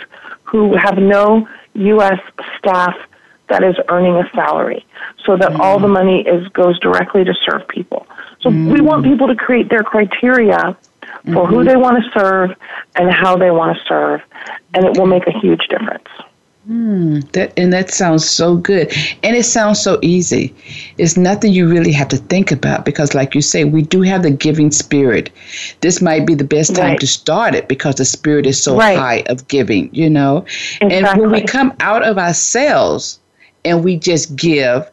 who 0.52 0.76
have 0.76 0.98
no 0.98 1.48
U.S. 1.74 2.20
staff 2.58 2.96
that 3.48 3.64
is 3.64 3.76
earning 3.90 4.16
a 4.16 4.30
salary, 4.36 4.86
so 5.26 5.38
that 5.38 5.52
mm. 5.52 5.60
all 5.60 5.80
the 5.80 5.88
money 5.88 6.22
is 6.22 6.48
goes 6.50 6.78
directly 6.80 7.24
to 7.24 7.34
serve 7.46 7.68
people. 7.68 8.06
So 8.42 8.50
mm. 8.50 8.72
we 8.72 8.82
want 8.82 9.04
people 9.06 9.28
to 9.28 9.36
create 9.36 9.70
their 9.70 9.84
criteria 9.84 10.78
for 11.02 11.30
mm-hmm. 11.32 11.54
who 11.54 11.64
they 11.64 11.76
want 11.76 12.04
to 12.04 12.20
serve 12.20 12.52
and 12.96 13.12
how 13.12 13.38
they 13.38 13.52
want 13.52 13.78
to 13.78 13.84
serve, 13.86 14.22
and 14.74 14.86
it 14.86 14.98
will 14.98 15.08
make 15.08 15.28
a 15.28 15.40
huge 15.40 15.68
difference. 15.68 16.08
Hmm, 16.68 17.22
that 17.34 17.54
and 17.58 17.74
that 17.74 17.90
sounds 17.90 18.30
so 18.30 18.56
good, 18.56 18.94
and 19.24 19.36
it 19.36 19.46
sounds 19.46 19.82
so 19.82 19.98
easy. 20.04 20.54
It's 21.00 21.18
nothing 21.18 21.54
you 21.54 21.68
really 21.68 21.92
have 21.92 22.10
to 22.10 22.18
think 22.18 22.52
about 22.52 22.86
because, 22.86 23.16
like 23.16 23.34
you 23.34 23.42
say, 23.42 23.64
we 23.64 23.82
do 23.82 24.04
have 24.04 24.22
the 24.22 24.30
giving 24.30 24.70
spirit. 24.70 25.32
This 25.82 26.04
might 26.04 26.28
be 26.28 26.36
the 26.36 26.44
best 26.44 26.76
time 26.76 26.92
right. 26.92 27.00
to 27.00 27.08
start 27.08 27.56
it 27.56 27.68
because 27.68 27.96
the 27.96 28.06
spirit 28.06 28.46
is 28.46 28.62
so 28.62 28.78
right. 28.78 28.96
high 28.96 29.24
of 29.26 29.48
giving, 29.48 29.90
you 29.92 30.08
know. 30.08 30.46
Exactly. 30.82 30.98
And 30.98 31.20
when 31.20 31.32
we 31.32 31.42
come 31.42 31.74
out 31.80 32.04
of 32.04 32.20
ourselves 32.20 33.20
and 33.66 33.84
we 33.84 33.98
just 33.98 34.36
give, 34.36 34.88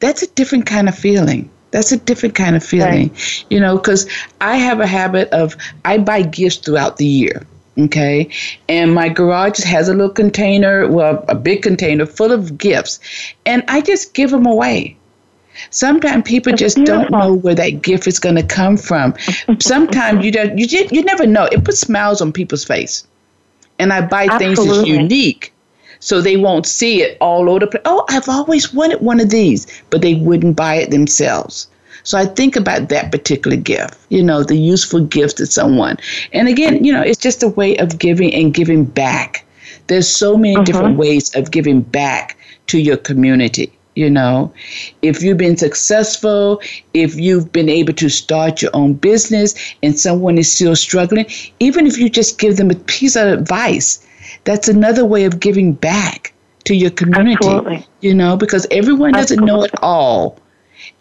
that's 0.00 0.22
a 0.22 0.26
different 0.32 0.66
kind 0.66 0.88
of 0.88 0.98
feeling. 0.98 1.48
That's 1.70 1.92
a 1.92 1.98
different 1.98 2.34
kind 2.34 2.56
of 2.56 2.64
feeling, 2.64 3.10
right. 3.10 3.44
you 3.48 3.60
know. 3.60 3.76
Because 3.76 4.10
I 4.40 4.56
have 4.56 4.80
a 4.80 4.88
habit 4.88 5.28
of 5.30 5.56
I 5.84 5.98
buy 5.98 6.22
gifts 6.22 6.56
throughout 6.56 6.96
the 6.96 7.06
year 7.06 7.46
Okay. 7.78 8.28
And 8.68 8.94
my 8.94 9.08
garage 9.08 9.60
has 9.60 9.88
a 9.88 9.94
little 9.94 10.10
container, 10.10 10.88
well, 10.88 11.24
a 11.28 11.34
big 11.34 11.62
container 11.62 12.06
full 12.06 12.32
of 12.32 12.58
gifts. 12.58 13.00
And 13.46 13.64
I 13.68 13.80
just 13.80 14.14
give 14.14 14.30
them 14.30 14.46
away. 14.46 14.96
Sometimes 15.70 16.24
people 16.26 16.52
just 16.54 16.82
don't 16.84 17.10
know 17.10 17.34
where 17.34 17.54
that 17.54 17.82
gift 17.82 18.06
is 18.06 18.18
going 18.18 18.36
to 18.36 18.42
come 18.42 18.76
from. 18.76 19.14
Sometimes 19.60 20.24
you 20.24 20.32
don't, 20.32 20.58
you 20.58 20.66
just, 20.66 20.92
you 20.92 21.02
never 21.02 21.26
know. 21.26 21.44
It 21.44 21.64
puts 21.64 21.80
smiles 21.80 22.20
on 22.20 22.32
people's 22.32 22.64
face. 22.64 23.06
And 23.78 23.92
I 23.92 24.00
buy 24.00 24.26
Absolutely. 24.30 24.54
things 24.54 24.76
that's 24.76 24.88
unique 24.88 25.52
so 26.00 26.20
they 26.20 26.36
won't 26.36 26.66
see 26.66 27.02
it 27.02 27.16
all 27.20 27.48
over 27.48 27.60
the 27.60 27.66
place. 27.68 27.82
Oh, 27.84 28.04
I've 28.08 28.28
always 28.28 28.74
wanted 28.74 29.00
one 29.00 29.20
of 29.20 29.30
these, 29.30 29.66
but 29.90 30.02
they 30.02 30.14
wouldn't 30.14 30.56
buy 30.56 30.74
it 30.76 30.90
themselves. 30.90 31.68
So 32.04 32.18
I 32.18 32.26
think 32.26 32.56
about 32.56 32.88
that 32.88 33.12
particular 33.12 33.56
gift, 33.56 33.98
you 34.08 34.22
know, 34.22 34.42
the 34.42 34.56
useful 34.56 35.00
gift 35.04 35.36
to 35.38 35.46
someone. 35.46 35.96
And 36.32 36.48
again, 36.48 36.84
you 36.84 36.92
know, 36.92 37.02
it's 37.02 37.20
just 37.20 37.42
a 37.42 37.48
way 37.48 37.76
of 37.76 37.98
giving 37.98 38.34
and 38.34 38.52
giving 38.52 38.84
back. 38.84 39.44
There's 39.86 40.08
so 40.08 40.36
many 40.36 40.56
uh-huh. 40.56 40.64
different 40.64 40.98
ways 40.98 41.34
of 41.34 41.50
giving 41.50 41.82
back 41.82 42.36
to 42.68 42.78
your 42.78 42.96
community. 42.96 43.72
You 43.94 44.08
know, 44.08 44.52
if 45.02 45.22
you've 45.22 45.36
been 45.36 45.58
successful, 45.58 46.62
if 46.94 47.14
you've 47.16 47.52
been 47.52 47.68
able 47.68 47.92
to 47.94 48.08
start 48.08 48.62
your 48.62 48.70
own 48.72 48.94
business 48.94 49.54
and 49.82 49.98
someone 49.98 50.38
is 50.38 50.50
still 50.50 50.74
struggling, 50.74 51.26
even 51.60 51.86
if 51.86 51.98
you 51.98 52.08
just 52.08 52.38
give 52.38 52.56
them 52.56 52.70
a 52.70 52.74
piece 52.74 53.16
of 53.16 53.28
advice, 53.28 54.06
that's 54.44 54.66
another 54.66 55.04
way 55.04 55.24
of 55.24 55.40
giving 55.40 55.74
back 55.74 56.32
to 56.64 56.74
your 56.74 56.90
community. 56.90 57.36
Absolutely. 57.46 57.86
You 58.00 58.14
know, 58.14 58.34
because 58.34 58.66
everyone 58.70 59.12
doesn't 59.12 59.40
Absolutely. 59.40 59.46
know 59.46 59.64
it 59.64 59.72
all 59.82 60.38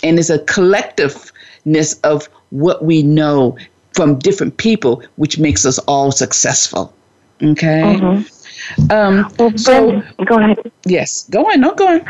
and 0.04 0.20
it's 0.20 0.30
a 0.30 0.40
collectiveness 0.40 2.00
of 2.04 2.28
what 2.50 2.84
we 2.84 3.04
know 3.04 3.58
from 3.94 4.20
different 4.20 4.58
people, 4.58 5.04
which 5.16 5.38
makes 5.38 5.66
us 5.66 5.78
all 5.80 6.12
successful. 6.12 6.94
Okay. 7.42 7.82
Mm-hmm. 7.82 8.92
Um, 8.92 9.34
well, 9.40 9.58
so 9.58 10.02
go 10.26 10.38
ahead. 10.38 10.72
Yes, 10.86 11.28
go 11.30 11.46
on. 11.46 11.62
No, 11.62 11.74
go 11.74 11.88
on. 11.88 12.06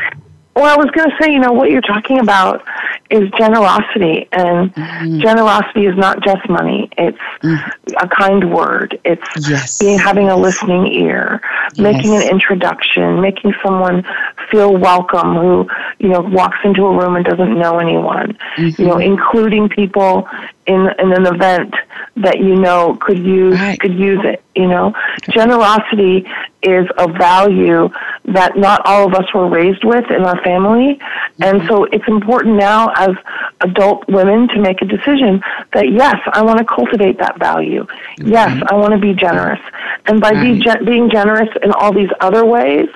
Well, 0.54 0.66
I 0.66 0.76
was 0.76 0.90
going 0.90 1.08
to 1.08 1.16
say, 1.18 1.32
you 1.32 1.38
know, 1.38 1.52
what 1.52 1.70
you're 1.70 1.80
talking 1.80 2.18
about 2.18 2.62
is 3.10 3.30
generosity, 3.38 4.28
and 4.32 4.74
mm-hmm. 4.74 5.20
generosity 5.20 5.86
is 5.86 5.96
not 5.96 6.22
just 6.22 6.46
money. 6.48 6.90
It's 6.98 7.16
mm-hmm. 7.42 7.96
a 7.98 8.08
kind 8.08 8.52
word. 8.52 9.00
It's 9.04 9.48
yes. 9.48 9.78
being 9.78 9.98
having 9.98 10.28
a 10.28 10.36
listening 10.36 10.86
ear, 10.88 11.40
yes. 11.74 11.78
making 11.78 12.14
an 12.16 12.28
introduction, 12.28 13.22
making 13.22 13.54
someone 13.64 14.04
feel 14.50 14.76
welcome 14.76 15.34
who 15.34 15.68
you 15.98 16.08
know 16.08 16.20
walks 16.20 16.58
into 16.64 16.84
a 16.86 16.96
room 16.96 17.16
and 17.16 17.24
doesn't 17.24 17.58
know 17.58 17.78
anyone. 17.78 18.38
Mm-hmm. 18.56 18.82
You 18.82 18.88
know, 18.88 18.98
including 18.98 19.68
people 19.68 20.28
in 20.66 20.88
in 20.98 21.12
an 21.12 21.26
event 21.26 21.74
that 22.16 22.38
you 22.38 22.54
know 22.54 22.96
could 23.00 23.18
use 23.18 23.58
right. 23.58 23.78
could 23.80 23.94
use 23.94 24.20
it. 24.24 24.42
You 24.54 24.68
know, 24.68 24.94
generosity 25.30 26.26
is 26.62 26.86
a 26.98 27.08
value 27.08 27.88
that 28.26 28.56
not 28.56 28.82
all 28.84 29.06
of 29.06 29.14
us 29.14 29.24
were 29.34 29.48
raised 29.48 29.82
with 29.84 30.08
in 30.10 30.22
our 30.22 30.40
family, 30.42 30.94
mm-hmm. 30.94 31.42
and 31.42 31.68
so 31.68 31.84
it's 31.84 32.06
important 32.06 32.56
now 32.56 32.92
as 32.96 33.16
adult 33.60 34.06
women 34.08 34.48
to 34.48 34.60
make 34.60 34.82
a 34.82 34.84
decision 34.84 35.42
that 35.72 35.90
yes, 35.90 36.16
I 36.32 36.42
want 36.42 36.58
to 36.58 36.64
cultivate 36.64 37.18
that 37.18 37.38
value. 37.38 37.84
Mm-hmm. 37.84 38.28
Yes, 38.28 38.62
I 38.66 38.74
want 38.74 38.92
to 38.92 39.00
be 39.00 39.14
generous, 39.14 39.60
and 40.06 40.20
by 40.20 40.30
right. 40.30 40.60
be 40.60 40.84
being 40.84 41.10
generous 41.10 41.48
in 41.62 41.72
all 41.72 41.92
these 41.92 42.10
other 42.20 42.44
ways, 42.44 42.88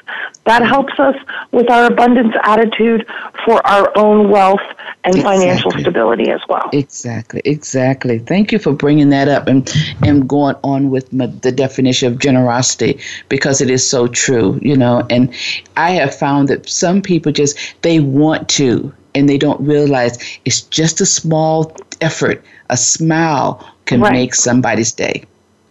that 0.47 0.63
helps 0.63 0.99
us 0.99 1.17
with 1.53 1.69
our 1.71 1.87
abundance 1.87 2.35
attitude 2.43 3.07
for 3.45 3.65
our 3.67 3.93
own 3.97 4.31
wealth 4.31 4.61
and 5.05 5.17
exactly. 5.17 5.39
financial 5.39 5.71
stability 5.73 6.31
as 6.31 6.41
well. 6.49 6.71
Exactly, 6.73 7.43
exactly. 7.45 8.19
Thank 8.21 8.53
you 8.53 8.59
for 8.59 8.73
bringing 8.73 9.11
that 9.11 9.29
up 9.29 9.49
and 9.49 9.71
and 10.03 10.29
going 10.29 10.57
on 10.63 10.91
with 10.91 11.13
my, 11.13 11.27
the 11.27 11.53
definition 11.53 12.13
of 12.13 12.19
generosity 12.19 13.01
because 13.29 13.61
it 13.61 13.71
is 13.71 13.89
so 13.89 14.07
true, 14.07 14.59
you 14.63 14.77
know. 14.77 15.07
And 15.11 15.35
I 15.77 15.91
have 15.93 16.15
found 16.15 16.49
that 16.49 16.69
some 16.69 17.03
people 17.03 17.33
just 17.33 17.59
they 17.83 18.01
want 18.01 18.49
to 18.51 18.93
and 19.15 19.29
they 19.29 19.39
don't 19.39 19.61
realize 19.61 20.19
it's 20.45 20.63
just 20.63 21.01
a 21.01 21.07
small 21.07 21.75
effort. 22.01 22.45
A 22.71 22.77
smile 22.77 23.67
can 23.87 24.01
right. 24.01 24.13
make 24.13 24.35
somebody's 24.35 24.93
day. 24.93 25.25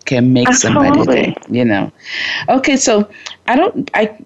Can 0.06 0.34
make 0.34 0.48
Absolutely. 0.48 0.88
somebody's 0.88 1.16
day. 1.16 1.36
You 1.50 1.66
know. 1.66 1.92
Okay, 2.50 2.76
so 2.76 3.10
I 3.48 3.56
don't. 3.56 3.90
I 3.94 4.18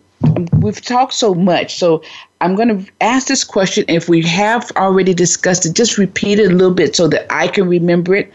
we've 0.60 0.82
talked 0.82 1.14
so 1.14 1.34
much, 1.34 1.78
so 1.78 2.02
I'm 2.42 2.56
going 2.56 2.86
to 2.86 2.92
ask 3.02 3.28
this 3.28 3.44
question. 3.44 3.86
If 3.88 4.10
we 4.10 4.22
have 4.24 4.72
already 4.76 5.14
discussed 5.14 5.66
it, 5.66 5.74
just 5.74 5.98
repeat 5.98 6.40
it 6.40 6.52
a 6.52 6.56
little 6.56 6.74
bit 6.74 6.96
so 6.96 7.08
that 7.08 7.26
I 7.30 7.48
can 7.48 7.68
remember 7.68 8.16
it. 8.16 8.32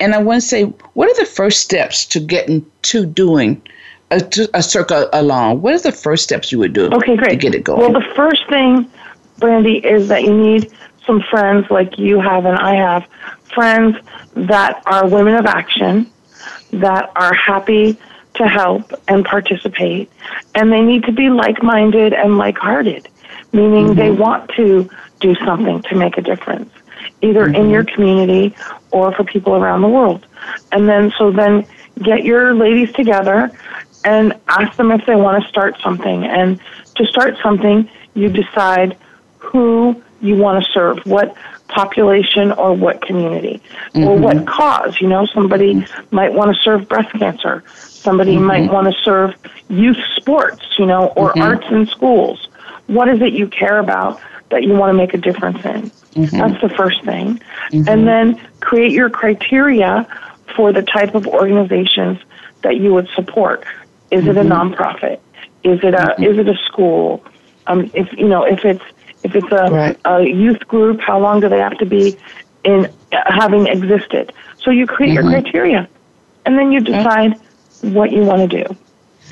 And 0.00 0.14
I 0.14 0.18
want 0.18 0.42
to 0.42 0.46
say, 0.46 0.64
what 0.94 1.10
are 1.10 1.22
the 1.22 1.30
first 1.30 1.60
steps 1.60 2.04
to 2.06 2.20
getting 2.20 2.64
to 2.82 3.06
doing 3.06 3.60
a, 4.10 4.22
a 4.54 4.62
circle 4.62 5.08
along? 5.12 5.62
What 5.62 5.74
are 5.74 5.80
the 5.80 5.92
first 5.92 6.24
steps 6.24 6.52
you 6.52 6.58
would 6.58 6.72
do 6.72 6.86
okay, 6.92 7.16
great. 7.16 7.30
to 7.30 7.36
get 7.36 7.54
it 7.54 7.64
going? 7.64 7.80
Well, 7.80 7.92
the 7.92 8.14
first 8.14 8.46
thing, 8.48 8.90
Brandy, 9.38 9.78
is 9.78 10.08
that 10.08 10.22
you 10.22 10.36
need 10.36 10.72
some 11.06 11.20
friends 11.30 11.70
like 11.70 11.98
you 11.98 12.20
have 12.20 12.46
and 12.46 12.56
I 12.58 12.74
have, 12.76 13.06
friends 13.54 13.96
that 14.34 14.82
are 14.86 15.08
women 15.08 15.34
of 15.34 15.46
action, 15.46 16.10
that 16.72 17.12
are 17.14 17.34
happy 17.34 17.96
to 18.34 18.48
help 18.48 18.92
and 19.08 19.24
participate, 19.24 20.10
and 20.54 20.72
they 20.72 20.80
need 20.80 21.04
to 21.04 21.12
be 21.12 21.30
like 21.30 21.62
minded 21.62 22.12
and 22.12 22.36
like 22.36 22.58
hearted 22.58 23.08
meaning 23.54 23.86
mm-hmm. 23.86 23.98
they 23.98 24.10
want 24.10 24.50
to 24.56 24.90
do 25.20 25.34
something 25.36 25.80
to 25.82 25.94
make 25.94 26.18
a 26.18 26.22
difference, 26.22 26.70
either 27.22 27.46
mm-hmm. 27.46 27.54
in 27.54 27.70
your 27.70 27.84
community 27.84 28.54
or 28.90 29.14
for 29.14 29.24
people 29.24 29.54
around 29.54 29.80
the 29.80 29.88
world. 29.88 30.26
And 30.72 30.88
then, 30.88 31.12
so 31.16 31.30
then 31.30 31.66
get 32.02 32.24
your 32.24 32.54
ladies 32.54 32.92
together 32.92 33.50
and 34.04 34.34
ask 34.48 34.76
them 34.76 34.90
if 34.90 35.06
they 35.06 35.14
want 35.14 35.42
to 35.42 35.48
start 35.48 35.80
something. 35.80 36.24
And 36.24 36.60
to 36.96 37.06
start 37.06 37.36
something, 37.42 37.88
you 38.14 38.28
decide 38.28 38.98
who 39.38 40.02
you 40.20 40.36
want 40.36 40.64
to 40.64 40.70
serve, 40.72 40.98
what 41.06 41.34
population 41.68 42.52
or 42.52 42.74
what 42.74 43.00
community 43.02 43.62
mm-hmm. 43.94 44.04
or 44.04 44.16
what 44.18 44.46
cause. 44.46 45.00
You 45.00 45.08
know, 45.08 45.26
somebody 45.26 45.74
mm-hmm. 45.74 46.16
might 46.16 46.32
want 46.32 46.54
to 46.54 46.62
serve 46.62 46.88
breast 46.88 47.10
cancer. 47.12 47.62
Somebody 48.04 48.36
mm-hmm. 48.36 48.44
might 48.44 48.72
want 48.72 48.86
to 48.86 49.02
serve 49.02 49.34
youth 49.68 49.98
sports, 50.16 50.62
you 50.78 50.86
know, 50.86 51.08
or 51.16 51.30
mm-hmm. 51.30 51.42
arts 51.42 51.66
in 51.70 51.86
schools 51.86 52.48
what 52.86 53.08
is 53.08 53.20
it 53.20 53.32
you 53.32 53.48
care 53.48 53.78
about 53.78 54.20
that 54.50 54.62
you 54.62 54.74
want 54.74 54.90
to 54.90 54.94
make 54.94 55.14
a 55.14 55.18
difference 55.18 55.64
in? 55.64 55.90
Mm-hmm. 55.90 56.36
That's 56.36 56.60
the 56.60 56.68
first 56.68 57.02
thing. 57.04 57.40
Mm-hmm. 57.70 57.88
And 57.88 58.06
then 58.06 58.40
create 58.60 58.92
your 58.92 59.10
criteria 59.10 60.06
for 60.54 60.72
the 60.72 60.82
type 60.82 61.14
of 61.14 61.26
organizations 61.26 62.18
that 62.62 62.76
you 62.76 62.92
would 62.94 63.08
support. 63.10 63.64
Is 64.10 64.26
it 64.26 64.36
a 64.36 64.40
mm-hmm. 64.40 64.74
nonprofit? 64.74 65.20
Is 65.62 65.80
it 65.82 65.94
a 65.94 65.98
mm-hmm. 65.98 66.22
is 66.22 66.38
it 66.38 66.48
a 66.48 66.56
school? 66.66 67.24
Um, 67.66 67.90
if 67.94 68.12
you 68.12 68.28
know 68.28 68.44
if 68.44 68.64
it's 68.64 68.84
if 69.22 69.34
it's 69.34 69.50
a, 69.50 69.70
right. 69.70 69.98
a 70.04 70.22
youth 70.22 70.68
group, 70.68 71.00
how 71.00 71.18
long 71.18 71.40
do 71.40 71.48
they 71.48 71.58
have 71.58 71.78
to 71.78 71.86
be 71.86 72.16
in 72.62 72.84
uh, 73.12 73.22
having 73.26 73.66
existed? 73.66 74.32
So 74.58 74.70
you 74.70 74.86
create 74.86 75.14
your 75.14 75.22
mm-hmm. 75.22 75.42
criteria, 75.42 75.88
and 76.44 76.58
then 76.58 76.70
you 76.70 76.80
decide 76.80 77.40
what 77.92 78.12
you 78.12 78.22
want 78.22 78.50
to 78.50 78.64
do, 78.64 78.76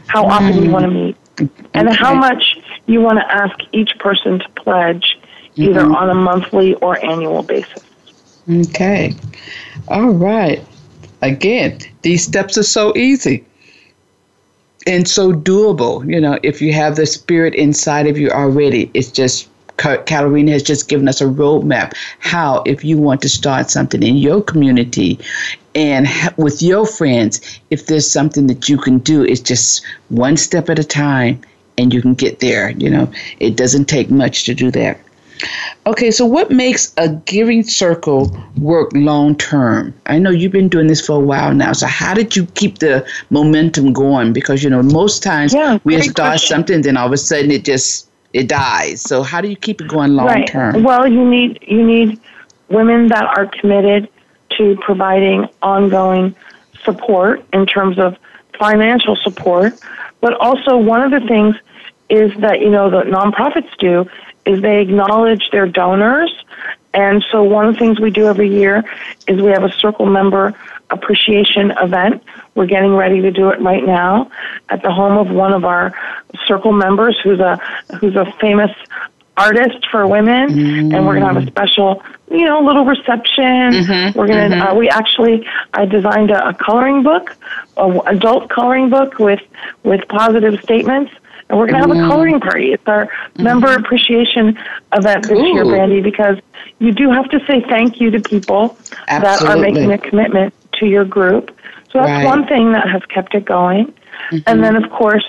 how 0.07 0.25
often 0.25 0.63
you 0.63 0.71
want 0.71 0.85
to 0.85 0.91
meet, 0.91 1.17
and 1.75 1.89
okay. 1.89 1.97
how 1.97 2.15
much 2.15 2.59
you 2.87 3.01
want 3.01 3.19
to 3.19 3.33
ask 3.33 3.59
each 3.73 3.99
person 3.99 4.39
to 4.39 4.49
pledge 4.51 5.19
mm-hmm. 5.57 5.63
either 5.63 5.81
on 5.81 6.11
a 6.11 6.15
monthly 6.15 6.75
or 6.77 7.03
annual 7.05 7.43
basis. 7.43 7.85
Okay. 8.51 9.15
All 9.89 10.11
right. 10.11 10.65
Again, 11.23 11.79
these 12.03 12.25
steps 12.25 12.59
are 12.59 12.65
so 12.65 12.97
easy 12.97 13.45
and 14.87 15.07
so 15.07 15.33
doable. 15.33 16.09
You 16.09 16.21
know, 16.21 16.39
if 16.43 16.61
you 16.61 16.73
have 16.73 16.97
the 16.97 17.07
spirit 17.07 17.55
inside 17.55 18.07
of 18.07 18.19
you 18.19 18.31
already, 18.31 18.91
it's 18.95 19.13
just 19.13 19.49
Caterina 19.77 20.53
has 20.53 20.63
just 20.63 20.89
given 20.89 21.09
us 21.09 21.21
a 21.21 21.25
roadmap 21.25 21.95
how, 22.19 22.63
if 22.67 22.85
you 22.85 22.99
want 22.99 23.23
to 23.23 23.29
start 23.29 23.71
something 23.71 24.03
in 24.03 24.17
your 24.17 24.43
community 24.43 25.19
and 25.75 26.07
with 26.37 26.63
your 26.63 26.87
friends, 26.87 27.41
if 27.71 27.87
there's 27.87 28.09
something 28.11 28.47
that 28.47 28.69
you 28.69 28.77
can 28.77 28.99
do, 28.99 29.23
it's 29.23 29.41
just 29.41 29.85
one 30.09 30.37
step 30.37 30.69
at 30.69 30.79
a 30.79 30.85
time 30.85 31.41
and 31.79 31.93
you 31.93 32.03
can 32.03 32.15
get 32.15 32.41
there. 32.41 32.71
You 32.73 32.91
know, 32.91 33.13
it 33.41 33.57
doesn't 33.57 33.87
take 33.87 34.11
much 34.11 34.45
to 34.45 34.55
do 34.55 34.71
that. 34.73 35.01
Okay, 35.87 36.11
so 36.13 36.25
what 36.25 36.51
makes 36.51 36.93
a 36.97 37.09
giving 37.09 37.65
circle 37.65 38.37
work 38.59 38.91
long 38.95 39.37
term? 39.37 39.93
I 40.07 40.19
know 40.19 40.31
you've 40.31 40.53
been 40.53 40.69
doing 40.69 40.87
this 40.87 41.05
for 41.05 41.17
a 41.17 41.21
while 41.21 41.53
now. 41.53 41.73
So 41.73 41.87
how 41.87 42.15
did 42.15 42.37
you 42.37 42.47
keep 42.55 42.79
the 42.79 43.05
momentum 43.31 43.93
going? 43.93 44.33
Because 44.33 44.63
you 44.63 44.71
know 44.71 44.83
most 44.83 45.23
times 45.23 45.53
yeah, 45.53 45.79
we 45.83 46.01
start 46.03 46.33
question. 46.33 46.55
something, 46.55 46.83
then 46.83 46.97
all 46.97 47.07
of 47.07 47.13
a 47.13 47.17
sudden 47.17 47.51
it 47.51 47.65
just 47.65 48.12
it 48.33 48.49
dies. 48.49 49.01
So 49.01 49.23
how 49.23 49.41
do 49.41 49.49
you 49.49 49.57
keep 49.57 49.81
it 49.81 49.89
going 49.89 50.15
long 50.15 50.45
term? 50.45 50.83
Well, 50.83 51.07
you 51.07 51.29
need 51.29 51.63
you 51.67 51.85
need 51.85 52.21
women 52.69 53.09
that 53.09 53.25
are 53.25 53.47
committed 53.47 54.09
to 54.59 54.77
providing 54.81 55.49
ongoing 55.63 56.35
support 56.85 57.45
in 57.53 57.67
terms 57.67 57.99
of 57.99 58.17
financial 58.59 59.17
support, 59.17 59.75
but 60.21 60.35
also 60.35 60.77
one 60.77 61.03
of 61.03 61.11
the 61.11 61.27
things 61.27 61.57
is 62.09 62.33
that 62.41 62.61
you 62.61 62.71
know 62.71 62.91
the 62.91 63.03
nonprofits 63.03 63.77
do 63.79 64.09
is 64.45 64.61
they 64.61 64.81
acknowledge 64.81 65.51
their 65.51 65.67
donors, 65.67 66.33
and 66.95 67.25
so 67.31 67.43
one 67.43 67.67
of 67.67 67.75
the 67.75 67.79
things 67.79 68.01
we 68.01 68.11
do 68.11 68.27
every 68.27 68.51
year 68.51 68.85
is 69.27 69.41
we 69.41 69.51
have 69.51 69.65
a 69.65 69.73
circle 69.73 70.07
member 70.07 70.55
appreciation 70.91 71.73
event. 71.73 72.23
We're 72.55 72.67
getting 72.67 72.95
ready 72.95 73.21
to 73.23 73.31
do 73.31 73.49
it 73.51 73.61
right 73.61 73.85
now 73.85 74.31
at 74.69 74.83
the 74.83 74.91
home 74.91 75.17
of 75.17 75.35
one 75.35 75.53
of 75.53 75.65
our 75.65 75.93
circle 76.47 76.73
members 76.73 77.19
who's 77.23 77.41
a 77.41 77.57
who's 78.01 78.17
a 78.17 78.31
famous 78.41 78.71
artist 79.37 79.87
for 79.91 80.07
women 80.07 80.51
mm. 80.51 80.95
and 80.95 81.07
we're 81.07 81.19
going 81.19 81.35
to 81.35 81.41
have 81.41 81.43
a 81.43 81.47
special 81.47 82.03
you 82.31 82.45
know 82.45 82.61
little 82.61 82.85
reception 82.85 83.73
mm-hmm. 83.73 84.19
we're 84.19 84.27
going 84.27 84.51
to 84.51 84.57
mm-hmm. 84.57 84.69
uh, 84.69 84.75
we 84.75 84.91
actually 84.91 85.47
i 85.73 85.87
designed 85.87 86.31
a, 86.31 86.49
a 86.49 86.55
coloring 86.55 87.03
book 87.03 87.35
a 87.79 88.01
adult 88.07 88.51
coloring 88.51 88.91
book 88.91 89.19
with 89.19 89.41
with 89.85 90.07
positive 90.09 90.61
statements 90.63 91.11
and 91.49 91.59
we're 91.59 91.67
going 91.67 91.83
to 91.83 91.89
have 91.89 91.97
mm. 91.97 92.05
a 92.05 92.09
coloring 92.09 92.41
party 92.41 92.73
it's 92.73 92.87
our 92.87 93.07
mm-hmm. 93.07 93.43
member 93.43 93.73
appreciation 93.73 94.59
event 94.93 95.27
this 95.27 95.39
Ooh. 95.39 95.55
year 95.55 95.65
brandy 95.65 96.03
because 96.03 96.39
you 96.79 96.93
do 96.93 97.11
have 97.11 97.31
to 97.31 97.41
say 97.47 97.63
thank 97.63 98.03
you 98.03 98.11
to 98.11 98.21
people 98.21 98.77
Absolutely. 99.09 99.47
that 99.47 99.57
are 99.57 99.57
making 99.59 99.93
a 99.93 99.99
commitment 99.99 100.53
to 100.83 100.89
your 100.89 101.05
group 101.05 101.57
so 101.91 101.99
that's 101.99 102.09
right. 102.09 102.25
one 102.25 102.47
thing 102.47 102.73
that 102.73 102.89
has 102.89 103.03
kept 103.07 103.35
it 103.35 103.45
going 103.45 103.87
mm-hmm. 103.87 104.39
and 104.47 104.63
then 104.63 104.77
of 104.77 104.91
course 104.91 105.25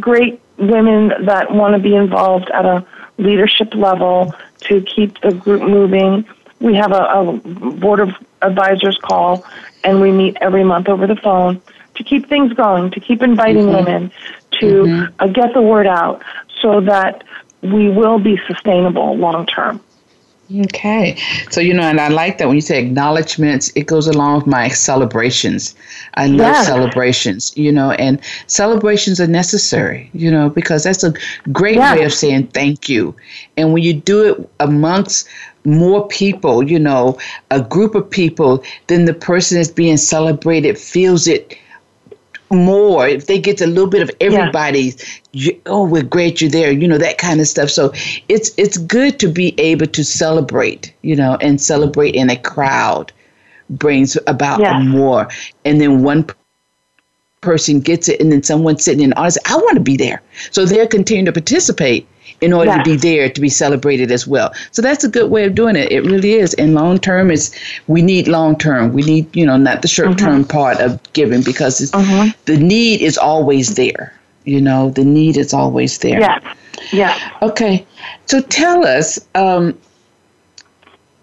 great 0.00 0.40
women 0.58 1.12
that 1.24 1.52
want 1.52 1.74
to 1.74 1.80
be 1.80 1.94
involved 1.94 2.50
at 2.50 2.64
a 2.64 2.86
leadership 3.18 3.74
level 3.74 4.34
to 4.60 4.80
keep 4.82 5.20
the 5.20 5.32
group 5.32 5.62
moving. 5.62 6.26
We 6.60 6.74
have 6.74 6.92
a, 6.92 7.04
a 7.04 7.32
board 7.32 8.00
of 8.00 8.10
advisors 8.42 8.98
call, 9.02 9.44
and 9.84 10.00
we 10.00 10.10
meet 10.10 10.36
every 10.40 10.64
month 10.64 10.88
over 10.88 11.06
the 11.06 11.16
phone 11.16 11.60
to 11.94 12.04
keep 12.04 12.28
things 12.28 12.52
going, 12.52 12.90
to 12.90 13.00
keep 13.00 13.22
inviting 13.22 13.66
mm-hmm. 13.66 13.84
women, 13.84 14.12
to 14.60 14.66
mm-hmm. 14.66 15.14
uh, 15.18 15.26
get 15.28 15.54
the 15.54 15.62
word 15.62 15.86
out 15.86 16.22
so 16.60 16.80
that 16.80 17.24
we 17.62 17.88
will 17.88 18.18
be 18.18 18.38
sustainable 18.46 19.16
long 19.16 19.46
term. 19.46 19.80
Okay. 20.64 21.18
So, 21.50 21.60
you 21.60 21.74
know, 21.74 21.82
and 21.82 22.00
I 22.00 22.08
like 22.08 22.38
that 22.38 22.46
when 22.46 22.56
you 22.56 22.60
say 22.60 22.80
acknowledgments, 22.80 23.72
it 23.74 23.86
goes 23.86 24.06
along 24.06 24.36
with 24.38 24.46
my 24.46 24.68
celebrations. 24.68 25.74
I 26.14 26.28
love 26.28 26.38
yes. 26.38 26.66
celebrations, 26.66 27.52
you 27.56 27.72
know, 27.72 27.90
and 27.92 28.20
celebrations 28.46 29.20
are 29.20 29.26
necessary, 29.26 30.08
you 30.12 30.30
know, 30.30 30.48
because 30.48 30.84
that's 30.84 31.02
a 31.02 31.12
great 31.52 31.76
yes. 31.76 31.98
way 31.98 32.04
of 32.04 32.12
saying 32.12 32.46
thank 32.48 32.88
you. 32.88 33.14
And 33.56 33.72
when 33.72 33.82
you 33.82 33.94
do 33.94 34.24
it 34.24 34.50
amongst 34.60 35.28
more 35.64 36.06
people, 36.06 36.62
you 36.62 36.78
know, 36.78 37.18
a 37.50 37.60
group 37.60 37.96
of 37.96 38.08
people, 38.08 38.62
then 38.86 39.04
the 39.04 39.14
person 39.14 39.56
that's 39.56 39.70
being 39.70 39.96
celebrated 39.96 40.78
feels 40.78 41.26
it 41.26 41.58
more 42.50 43.08
if 43.08 43.26
they 43.26 43.38
get 43.38 43.60
a 43.60 43.66
little 43.66 43.88
bit 43.88 44.02
of 44.02 44.10
everybody's 44.20 45.02
yeah. 45.32 45.52
you, 45.52 45.60
oh 45.66 45.84
we're 45.84 46.02
great 46.02 46.40
you're 46.40 46.50
there 46.50 46.70
you 46.70 46.86
know 46.86 46.98
that 46.98 47.18
kind 47.18 47.40
of 47.40 47.48
stuff 47.48 47.68
so 47.68 47.92
it's 48.28 48.52
it's 48.56 48.78
good 48.78 49.18
to 49.18 49.28
be 49.28 49.58
able 49.58 49.86
to 49.86 50.04
celebrate 50.04 50.92
you 51.02 51.16
know 51.16 51.36
and 51.40 51.60
celebrate 51.60 52.14
in 52.14 52.30
a 52.30 52.36
crowd 52.36 53.12
brings 53.70 54.16
about 54.28 54.60
yeah. 54.60 54.80
more 54.80 55.28
and 55.64 55.80
then 55.80 56.02
one 56.02 56.24
person 57.40 57.80
gets 57.80 58.08
it 58.08 58.20
and 58.20 58.30
then 58.30 58.42
someone 58.42 58.78
sitting 58.78 59.02
in 59.02 59.10
the 59.10 59.16
audience 59.16 59.38
i 59.46 59.56
want 59.56 59.74
to 59.74 59.82
be 59.82 59.96
there 59.96 60.22
so 60.50 60.64
they're 60.64 60.86
continuing 60.86 61.26
to 61.26 61.32
participate 61.32 62.06
in 62.40 62.52
order 62.52 62.76
to 62.76 62.82
be 62.82 62.96
there 62.96 63.28
to 63.30 63.40
be 63.40 63.48
celebrated 63.48 64.10
as 64.10 64.26
well. 64.26 64.52
So 64.72 64.82
that's 64.82 65.04
a 65.04 65.08
good 65.08 65.30
way 65.30 65.44
of 65.44 65.54
doing 65.54 65.76
it. 65.76 65.90
It 65.90 66.00
really 66.02 66.34
is. 66.34 66.54
And 66.54 66.74
long 66.74 66.98
term 66.98 67.30
is 67.30 67.54
we 67.86 68.02
need 68.02 68.28
long 68.28 68.58
term. 68.58 68.92
We 68.92 69.02
need, 69.02 69.34
you 69.34 69.46
know, 69.46 69.56
not 69.56 69.82
the 69.82 69.88
short 69.88 70.18
term 70.18 70.42
mm-hmm. 70.42 70.50
part 70.50 70.80
of 70.80 71.00
giving 71.12 71.42
because 71.42 71.90
mm-hmm. 71.90 72.30
the 72.44 72.56
need 72.58 73.00
is 73.00 73.16
always 73.18 73.74
there. 73.74 74.12
You 74.44 74.60
know, 74.60 74.90
the 74.90 75.04
need 75.04 75.36
is 75.36 75.52
always 75.52 75.98
there. 75.98 76.20
Yeah. 76.20 76.54
Yeah. 76.92 77.18
Okay. 77.42 77.86
So 78.26 78.40
tell 78.40 78.86
us, 78.86 79.18
um, 79.34 79.76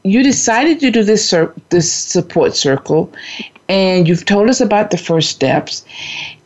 you 0.03 0.21
decided 0.23 0.79
to 0.81 0.91
do 0.91 1.03
this 1.03 1.29
cir- 1.29 1.53
this 1.69 1.91
support 1.91 2.55
circle, 2.55 3.13
and 3.69 4.07
you've 4.07 4.25
told 4.25 4.49
us 4.49 4.59
about 4.59 4.91
the 4.91 4.97
first 4.97 5.29
steps. 5.29 5.85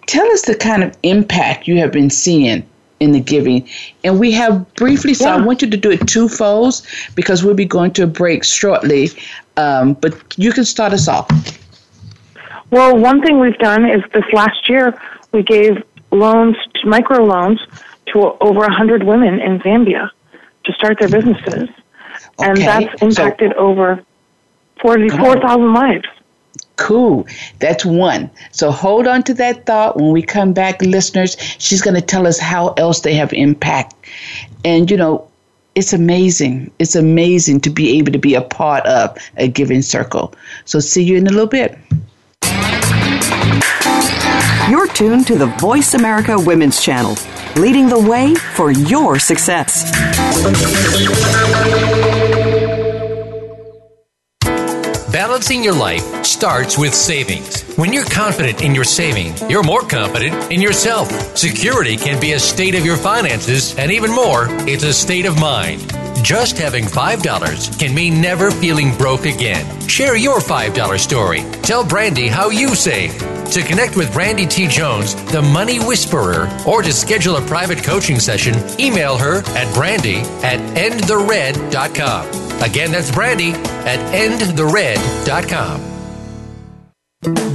Tell 0.06 0.30
us 0.32 0.44
the 0.44 0.56
kind 0.56 0.84
of 0.84 0.96
impact 1.04 1.68
you 1.68 1.78
have 1.78 1.92
been 1.92 2.10
seeing 2.10 2.64
in 3.00 3.12
the 3.12 3.20
giving. 3.20 3.68
And 4.04 4.20
we 4.20 4.32
have 4.32 4.74
briefly, 4.76 5.14
so 5.14 5.26
yeah. 5.26 5.36
I 5.36 5.46
want 5.46 5.62
you 5.62 5.70
to 5.70 5.78
do 5.78 5.92
it 5.92 6.08
two 6.08 6.28
folds 6.28 6.86
because 7.16 7.44
we'll 7.44 7.56
be 7.56 7.66
going 7.66 7.92
to 7.94 8.04
a 8.04 8.08
break 8.08 8.44
shortly. 8.44 9.10
Um, 9.56 9.94
but 9.94 10.16
you 10.38 10.52
can 10.52 10.66
start 10.66 10.94
us 10.94 11.08
off. 11.08 11.30
Well, 12.70 12.98
one 12.98 13.22
thing 13.22 13.40
we've 13.40 13.58
done 13.58 13.86
is 13.90 14.04
this 14.14 14.26
last 14.34 14.68
year 14.68 15.00
we 15.32 15.44
gave 15.44 15.84
loans, 16.12 16.58
micro 16.84 17.24
loans, 17.24 17.60
to 18.08 18.38
over 18.42 18.60
100 18.60 19.04
women 19.04 19.40
in 19.40 19.60
Zambia 19.60 20.10
to 20.66 20.74
start 20.74 21.00
their 21.00 21.10
businesses. 21.10 21.70
Okay. 22.40 22.50
And 22.50 22.58
that's 22.58 23.02
impacted 23.02 23.54
so, 23.54 23.58
over 23.58 24.04
44,000 24.82 25.74
lives. 25.74 26.08
Cool. 26.78 27.28
That's 27.60 27.84
one. 27.86 28.30
So 28.52 28.72
hold 28.72 29.08
on 29.08 29.24
to 29.24 29.34
that 29.36 29.66
thought. 29.66 29.98
When 29.98 30.12
we 30.12 30.22
come 30.22 30.54
back, 30.54 30.82
listeners, 30.82 31.36
she's 31.58 31.82
going 31.82 31.96
to 31.96 32.02
tell 32.02 32.26
us 32.26 32.40
how 32.40 32.70
else 32.78 33.02
they 33.02 33.14
have 33.16 33.34
impact. 33.34 33.96
And, 34.64 34.90
you 34.90 34.98
know, 34.98 35.28
it's 35.76 35.94
amazing. 35.94 36.72
It's 36.80 36.96
amazing 36.96 37.62
to 37.62 37.70
be 37.70 37.98
able 37.98 38.12
to 38.12 38.18
be 38.18 38.34
a 38.36 38.42
part 38.42 38.86
of 38.86 39.18
a 39.38 39.48
giving 39.48 39.82
circle. 39.82 40.34
So 40.66 40.80
see 40.80 41.04
you 41.04 41.18
in 41.18 41.28
a 41.28 41.32
little 41.32 41.48
bit. 41.48 41.78
You're 44.70 44.88
tuned 44.88 45.28
to 45.28 45.38
the 45.38 45.54
Voice 45.60 45.94
America 45.94 46.38
Women's 46.38 46.82
Channel, 46.82 47.16
leading 47.56 47.88
the 47.88 48.00
way 48.00 48.36
for 48.36 48.72
your 48.72 49.18
success. 49.18 49.92
Balancing 55.38 55.64
your 55.64 55.76
life 55.76 56.26
starts 56.26 56.80
with 56.80 56.96
savings. 56.96 57.62
When 57.78 57.94
you're 57.94 58.06
confident 58.06 58.64
in 58.64 58.74
your 58.74 58.84
saving, 58.84 59.36
you're 59.48 59.62
more 59.62 59.82
confident 59.82 60.52
in 60.52 60.60
yourself. 60.64 61.12
Security 61.38 61.96
can 61.96 62.20
be 62.20 62.32
a 62.32 62.40
state 62.40 62.74
of 62.74 62.84
your 62.84 62.98
finances, 62.98 63.78
and 63.78 63.92
even 63.92 64.10
more, 64.10 64.48
it's 64.68 64.82
a 64.82 64.92
state 64.92 65.28
of 65.28 65.40
mind. 65.40 65.94
Just 66.24 66.58
having 66.58 66.86
$5 66.86 67.78
can 67.78 67.94
mean 67.94 68.20
never 68.20 68.50
feeling 68.50 68.98
broke 68.98 69.28
again. 69.28 69.64
Share 69.88 70.18
your 70.18 70.40
$5 70.40 70.98
story. 70.98 71.44
Tell 71.62 71.86
Brandy 71.86 72.28
how 72.28 72.50
you 72.50 72.74
save. 72.74 73.16
To 73.52 73.62
connect 73.62 73.96
with 73.96 74.12
Brandy 74.12 74.48
T. 74.48 74.66
Jones, 74.66 75.14
the 75.32 75.44
Money 75.44 75.78
Whisperer, 75.78 76.50
or 76.66 76.82
to 76.82 76.92
schedule 76.92 77.36
a 77.36 77.42
private 77.46 77.84
coaching 77.84 78.20
session, 78.20 78.56
email 78.80 79.20
her 79.20 79.44
at 79.56 79.72
brandy 79.76 80.18
at 80.42 80.60
endthered.com. 80.76 82.47
Again, 82.62 82.92
that's 82.92 83.12
Brandy 83.12 83.52
at 83.52 84.00
endthered.com. 84.14 85.97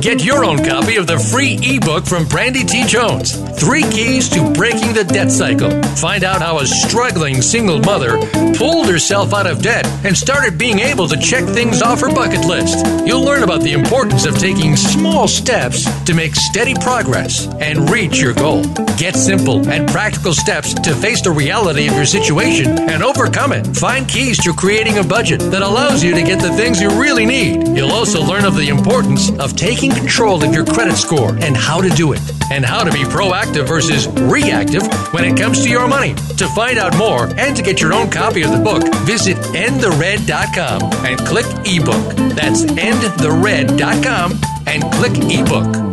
Get 0.00 0.24
your 0.24 0.44
own 0.44 0.64
copy 0.64 0.96
of 0.96 1.06
the 1.06 1.16
free 1.16 1.56
ebook 1.62 2.04
from 2.04 2.26
Brandy 2.26 2.64
T. 2.64 2.84
Jones 2.84 3.36
Three 3.60 3.84
Keys 3.84 4.28
to 4.30 4.52
Breaking 4.52 4.92
the 4.92 5.04
Debt 5.04 5.30
Cycle. 5.30 5.70
Find 5.94 6.24
out 6.24 6.42
how 6.42 6.58
a 6.58 6.66
struggling 6.66 7.40
single 7.40 7.78
mother 7.78 8.18
pulled 8.56 8.88
herself 8.88 9.32
out 9.32 9.46
of 9.46 9.62
debt 9.62 9.86
and 10.04 10.18
started 10.18 10.58
being 10.58 10.80
able 10.80 11.06
to 11.06 11.16
check 11.16 11.44
things 11.44 11.80
off 11.80 12.00
her 12.00 12.12
bucket 12.12 12.44
list. 12.44 12.84
You'll 13.06 13.22
learn 13.22 13.44
about 13.44 13.60
the 13.60 13.72
importance 13.72 14.26
of 14.26 14.36
taking 14.36 14.74
small 14.74 15.28
steps 15.28 15.86
to 16.06 16.12
make 16.12 16.34
steady 16.34 16.74
progress 16.74 17.46
and 17.60 17.88
reach 17.88 18.20
your 18.20 18.34
goal. 18.34 18.64
Get 18.96 19.14
simple 19.14 19.68
and 19.68 19.88
practical 19.88 20.34
steps 20.34 20.74
to 20.74 20.92
face 20.96 21.22
the 21.22 21.30
reality 21.30 21.86
of 21.86 21.94
your 21.94 22.04
situation 22.04 22.90
and 22.90 23.04
overcome 23.04 23.52
it. 23.52 23.64
Find 23.76 24.08
keys 24.08 24.42
to 24.42 24.52
creating 24.52 24.98
a 24.98 25.04
budget 25.04 25.38
that 25.52 25.62
allows 25.62 26.02
you 26.02 26.14
to 26.16 26.22
get 26.22 26.40
the 26.40 26.52
things 26.54 26.80
you 26.80 26.90
really 27.00 27.26
need. 27.26 27.68
You'll 27.76 27.92
also 27.92 28.20
learn 28.24 28.44
of 28.44 28.56
the 28.56 28.68
importance 28.68 29.30
of 29.38 29.51
taking 29.56 29.90
control 29.90 30.42
of 30.42 30.54
your 30.54 30.64
credit 30.64 30.96
score 30.96 31.30
and 31.40 31.56
how 31.56 31.80
to 31.80 31.88
do 31.90 32.12
it, 32.12 32.20
and 32.50 32.64
how 32.64 32.82
to 32.84 32.90
be 32.90 33.04
proactive 33.04 33.66
versus 33.66 34.08
reactive 34.08 34.82
when 35.12 35.24
it 35.24 35.36
comes 35.36 35.62
to 35.62 35.68
your 35.70 35.86
money. 35.88 36.14
To 36.38 36.48
find 36.48 36.78
out 36.78 36.96
more 36.96 37.28
and 37.38 37.56
to 37.56 37.62
get 37.62 37.80
your 37.80 37.92
own 37.92 38.10
copy 38.10 38.42
of 38.42 38.52
the 38.52 38.58
book, 38.58 38.82
visit 39.04 39.36
endthered.com 39.36 40.82
and 41.06 41.18
click 41.20 41.46
ebook. 41.64 42.34
That's 42.34 42.64
endthered.com 42.64 44.40
and 44.66 44.82
click 44.92 45.12
ebook. 45.16 45.92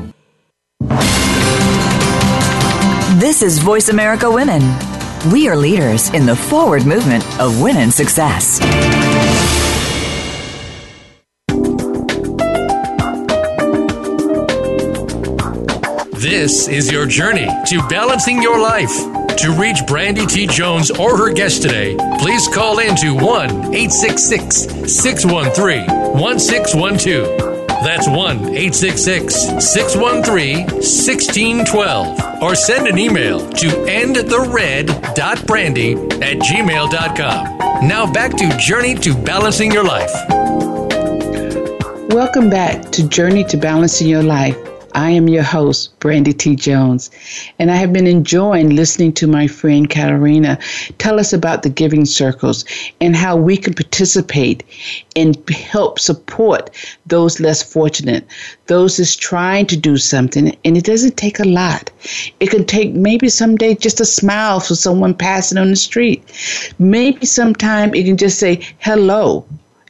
This 3.20 3.42
is 3.42 3.60
Voice 3.60 3.90
America 3.90 4.32
Women. 4.32 4.62
We 5.32 5.50
are 5.50 5.58
leaders 5.58 6.10
in 6.14 6.26
the 6.26 6.36
forward 6.36 6.86
movement 6.86 7.26
of 7.40 7.62
women's 7.62 7.96
success. 7.96 8.60
This 16.30 16.68
is 16.68 16.92
your 16.92 17.08
journey 17.08 17.48
to 17.70 17.82
balancing 17.88 18.40
your 18.40 18.60
life. 18.60 18.96
To 19.38 19.52
reach 19.60 19.84
Brandy 19.88 20.28
T. 20.28 20.46
Jones 20.46 20.92
or 20.92 21.18
her 21.18 21.34
guest 21.34 21.64
today, 21.64 21.98
please 22.20 22.48
call 22.48 22.78
in 22.78 22.96
to 22.98 23.16
1 23.16 23.74
866 23.74 24.96
613 24.96 25.88
1612. 25.88 27.38
That's 27.84 28.08
1 28.08 28.16
866 28.16 29.36
613 29.72 30.66
1612. 30.66 32.44
Or 32.44 32.54
send 32.54 32.88
an 32.88 33.00
email 33.00 33.40
to 33.40 33.68
endthered.brandy 33.68 35.94
at 35.94 36.38
gmail.com. 36.38 37.58
Now 37.88 38.14
back 38.14 38.38
to 38.38 38.56
Journey 38.60 38.94
to 38.94 39.16
Balancing 39.16 39.72
Your 39.72 39.84
Life. 39.84 40.14
Welcome 42.14 42.52
back 42.52 42.92
to 42.92 43.10
Journey 43.10 43.44
to 43.46 43.58
Balancing 43.58 44.08
Your 44.08 44.22
Life. 44.22 44.69
I 44.94 45.12
am 45.12 45.28
your 45.28 45.44
host, 45.44 45.98
Brandy 46.00 46.34
T. 46.34 46.56
Jones, 46.56 47.12
and 47.60 47.72
I 47.72 47.76
have 47.76 47.94
been 47.94 48.08
enjoying 48.08 48.76
listening 48.76 49.14
to 49.14 49.28
my 49.28 49.48
friend 49.48 49.90
Caterina 49.90 50.58
tell 50.98 51.20
us 51.20 51.34
about 51.34 51.64
the 51.64 51.70
giving 51.70 52.06
circles 52.06 52.66
and 53.00 53.16
how 53.16 53.36
we 53.36 53.58
can 53.58 53.74
participate 53.74 54.64
and 55.16 55.38
help 55.50 56.00
support 56.00 56.70
those 57.06 57.40
less 57.40 57.62
fortunate, 57.62 58.26
those 58.68 58.98
that's 58.98 59.16
trying 59.16 59.66
to 59.68 59.78
do 59.78 59.98
something, 59.98 60.56
and 60.66 60.78
it 60.78 60.86
doesn't 60.86 61.18
take 61.18 61.40
a 61.40 61.48
lot. 61.48 61.92
It 62.40 62.50
can 62.50 62.66
take 62.66 62.94
maybe 62.94 63.30
someday 63.30 63.76
just 63.76 64.02
a 64.02 64.06
smile 64.06 64.60
for 64.60 64.76
someone 64.76 65.14
passing 65.14 65.58
on 65.58 65.70
the 65.70 65.76
street. 65.76 66.24
Maybe 66.80 67.26
sometime 67.26 67.94
it 67.94 68.06
can 68.06 68.18
just 68.18 68.40
say 68.40 68.66
hello 68.80 69.46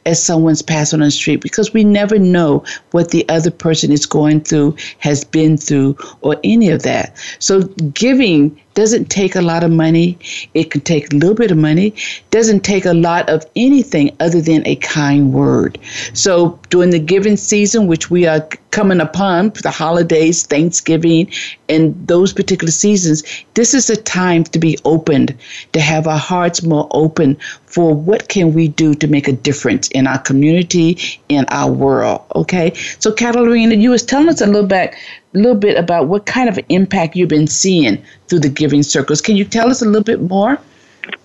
as 0.06 0.22
someone's 0.22 0.62
passing 0.62 1.00
on 1.00 1.06
the 1.06 1.10
street 1.10 1.40
because 1.40 1.72
we 1.72 1.84
never 1.84 2.18
know 2.18 2.64
what 2.92 3.10
the 3.10 3.28
other 3.28 3.50
person 3.50 3.92
is 3.92 4.06
going 4.06 4.40
through, 4.40 4.76
has 4.98 5.24
been 5.24 5.56
through, 5.56 5.96
or 6.22 6.36
any 6.44 6.70
of 6.70 6.82
that. 6.82 7.16
So 7.38 7.62
giving 7.94 8.60
doesn't 8.74 9.06
take 9.06 9.34
a 9.34 9.42
lot 9.42 9.64
of 9.64 9.70
money. 9.70 10.18
It 10.54 10.70
can 10.70 10.80
take 10.80 11.12
a 11.12 11.16
little 11.16 11.34
bit 11.34 11.50
of 11.50 11.58
money. 11.58 11.94
Doesn't 12.30 12.60
take 12.60 12.84
a 12.84 12.94
lot 12.94 13.28
of 13.28 13.44
anything 13.56 14.16
other 14.20 14.40
than 14.40 14.66
a 14.66 14.76
kind 14.76 15.32
word. 15.32 15.78
So 16.14 16.58
during 16.70 16.90
the 16.90 16.98
giving 16.98 17.36
season, 17.36 17.86
which 17.86 18.10
we 18.10 18.26
are 18.26 18.46
coming 18.70 19.00
upon 19.00 19.50
the 19.62 19.70
holidays, 19.70 20.46
Thanksgiving, 20.46 21.30
and 21.68 21.94
those 22.06 22.32
particular 22.32 22.70
seasons, 22.70 23.24
this 23.54 23.74
is 23.74 23.90
a 23.90 23.96
time 23.96 24.44
to 24.44 24.58
be 24.58 24.78
opened, 24.84 25.36
to 25.72 25.80
have 25.80 26.06
our 26.06 26.18
hearts 26.18 26.62
more 26.62 26.88
open 26.92 27.36
for 27.66 27.94
what 27.94 28.28
can 28.28 28.52
we 28.52 28.68
do 28.68 28.94
to 28.94 29.06
make 29.06 29.28
a 29.28 29.32
difference 29.32 29.88
in 29.88 30.06
our 30.06 30.18
community, 30.18 30.98
in 31.28 31.44
our 31.48 31.70
world. 31.70 32.22
Okay. 32.34 32.74
So 32.98 33.12
Caterina, 33.12 33.74
you 33.74 33.90
was 33.90 34.04
telling 34.04 34.28
us 34.28 34.40
a 34.40 34.46
little 34.46 34.66
bit 34.66 34.94
a 35.34 35.38
little 35.38 35.54
bit 35.54 35.78
about 35.78 36.08
what 36.08 36.26
kind 36.26 36.48
of 36.48 36.58
impact 36.68 37.16
you've 37.16 37.28
been 37.28 37.46
seeing 37.46 38.02
through 38.28 38.40
the 38.40 38.48
giving 38.48 38.82
circles. 38.82 39.20
Can 39.20 39.36
you 39.36 39.44
tell 39.44 39.70
us 39.70 39.82
a 39.82 39.84
little 39.84 40.02
bit 40.02 40.22
more? 40.22 40.58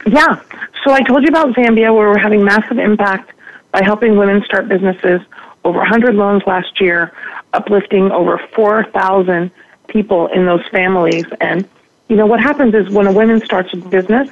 Yeah. 0.06 0.42
So 0.84 0.92
I 0.92 1.02
told 1.02 1.24
you 1.24 1.30
about 1.30 1.56
Zambia, 1.56 1.96
where 1.96 2.10
we're 2.10 2.18
having 2.18 2.44
massive 2.44 2.78
impact 2.78 3.32
by 3.72 3.84
helping 3.84 4.18
women 4.18 4.44
start 4.44 4.68
businesses. 4.68 5.22
Over 5.64 5.80
100 5.80 6.14
loans 6.16 6.44
last 6.46 6.80
year, 6.80 7.12
uplifting 7.54 8.12
over 8.12 8.38
4,000 8.54 9.50
people 9.88 10.28
in 10.28 10.46
those 10.46 10.66
families. 10.68 11.26
And 11.42 11.68
you 12.08 12.16
know 12.16 12.26
what 12.28 12.40
happens 12.40 12.76
is 12.76 12.90
when 12.90 13.08
a 13.08 13.12
woman 13.12 13.42
starts 13.44 13.74
a 13.74 13.78
business, 13.78 14.30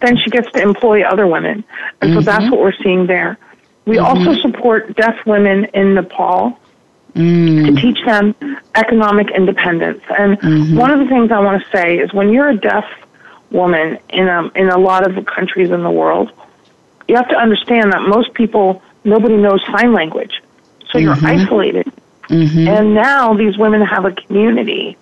then 0.00 0.16
she 0.18 0.30
gets 0.30 0.50
to 0.52 0.60
employ 0.60 1.02
other 1.02 1.26
women, 1.26 1.64
and 2.00 2.10
mm-hmm. 2.10 2.20
so 2.20 2.24
that's 2.24 2.50
what 2.50 2.60
we're 2.60 2.76
seeing 2.82 3.06
there. 3.06 3.38
We 3.86 3.96
mm-hmm. 3.96 4.04
also 4.04 4.40
support 4.40 4.94
deaf 4.96 5.24
women 5.24 5.64
in 5.66 5.94
Nepal 5.94 6.58
mm. 7.14 7.66
to 7.66 7.80
teach 7.80 8.04
them 8.04 8.34
economic 8.74 9.30
independence. 9.30 10.02
And 10.18 10.38
mm-hmm. 10.38 10.76
one 10.76 10.90
of 10.90 10.98
the 10.98 11.06
things 11.06 11.30
I 11.30 11.40
want 11.40 11.62
to 11.62 11.70
say 11.70 11.98
is 11.98 12.12
when 12.12 12.32
you're 12.32 12.48
a 12.48 12.56
deaf 12.56 12.84
woman 13.50 13.98
in 14.10 14.28
a, 14.28 14.50
in 14.54 14.68
a 14.68 14.78
lot 14.78 15.06
of 15.06 15.14
the 15.14 15.22
countries 15.22 15.70
in 15.70 15.82
the 15.82 15.90
world, 15.90 16.32
you 17.08 17.16
have 17.16 17.28
to 17.28 17.36
understand 17.36 17.92
that 17.92 18.02
most 18.02 18.34
people, 18.34 18.82
nobody 19.04 19.36
knows 19.36 19.64
sign 19.66 19.92
language. 19.92 20.42
So 20.90 20.98
you're 20.98 21.14
mm-hmm. 21.14 21.26
isolated. 21.26 21.92
Mm-hmm. 22.28 22.68
And 22.68 22.94
now 22.94 23.34
these 23.34 23.58
women 23.58 23.82
have 23.82 24.04
a 24.04 24.12
community, 24.12 24.96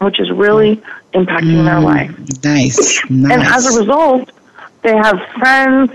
which 0.00 0.20
is 0.20 0.30
really 0.30 0.76
impacting 1.14 1.56
mm, 1.56 1.64
their 1.64 1.80
life. 1.80 2.10
Nice. 2.44 3.02
nice. 3.08 3.32
And 3.32 3.42
as 3.42 3.74
a 3.74 3.80
result, 3.80 4.30
they 4.82 4.94
have 4.94 5.20
friends, 5.38 5.92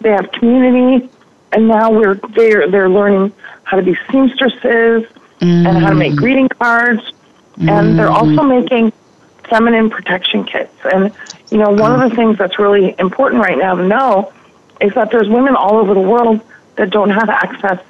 they 0.00 0.10
have 0.10 0.30
community, 0.32 1.08
and 1.52 1.68
now 1.68 1.90
we're 1.90 2.14
they're 2.34 2.70
they're 2.70 2.88
learning 2.88 3.32
how 3.66 3.76
to 3.76 3.82
be 3.82 3.96
seamstresses 4.10 5.02
mm. 5.40 5.66
and 5.66 5.76
how 5.78 5.90
to 5.90 5.96
make 5.96 6.12
mm. 6.12 6.16
greeting 6.16 6.48
cards, 6.48 7.02
mm. 7.58 7.68
and 7.68 7.98
they're 7.98 8.08
also 8.08 8.42
mm. 8.42 8.60
making 8.62 8.92
feminine 9.50 9.90
protection 9.90 10.44
kits. 10.44 10.72
And 10.92 11.12
you 11.50 11.58
know, 11.58 11.70
one 11.70 11.92
of 11.92 12.08
the 12.08 12.14
things 12.16 12.38
that's 12.38 12.58
really 12.58 12.94
important 12.98 13.42
right 13.42 13.58
now 13.58 13.74
to 13.74 13.86
know 13.86 14.32
is 14.80 14.94
that 14.94 15.10
there's 15.10 15.28
women 15.28 15.56
all 15.56 15.76
over 15.76 15.94
the 15.94 16.00
world 16.00 16.40
that 16.76 16.90
don't 16.90 17.10
have 17.10 17.28
access 17.28 17.80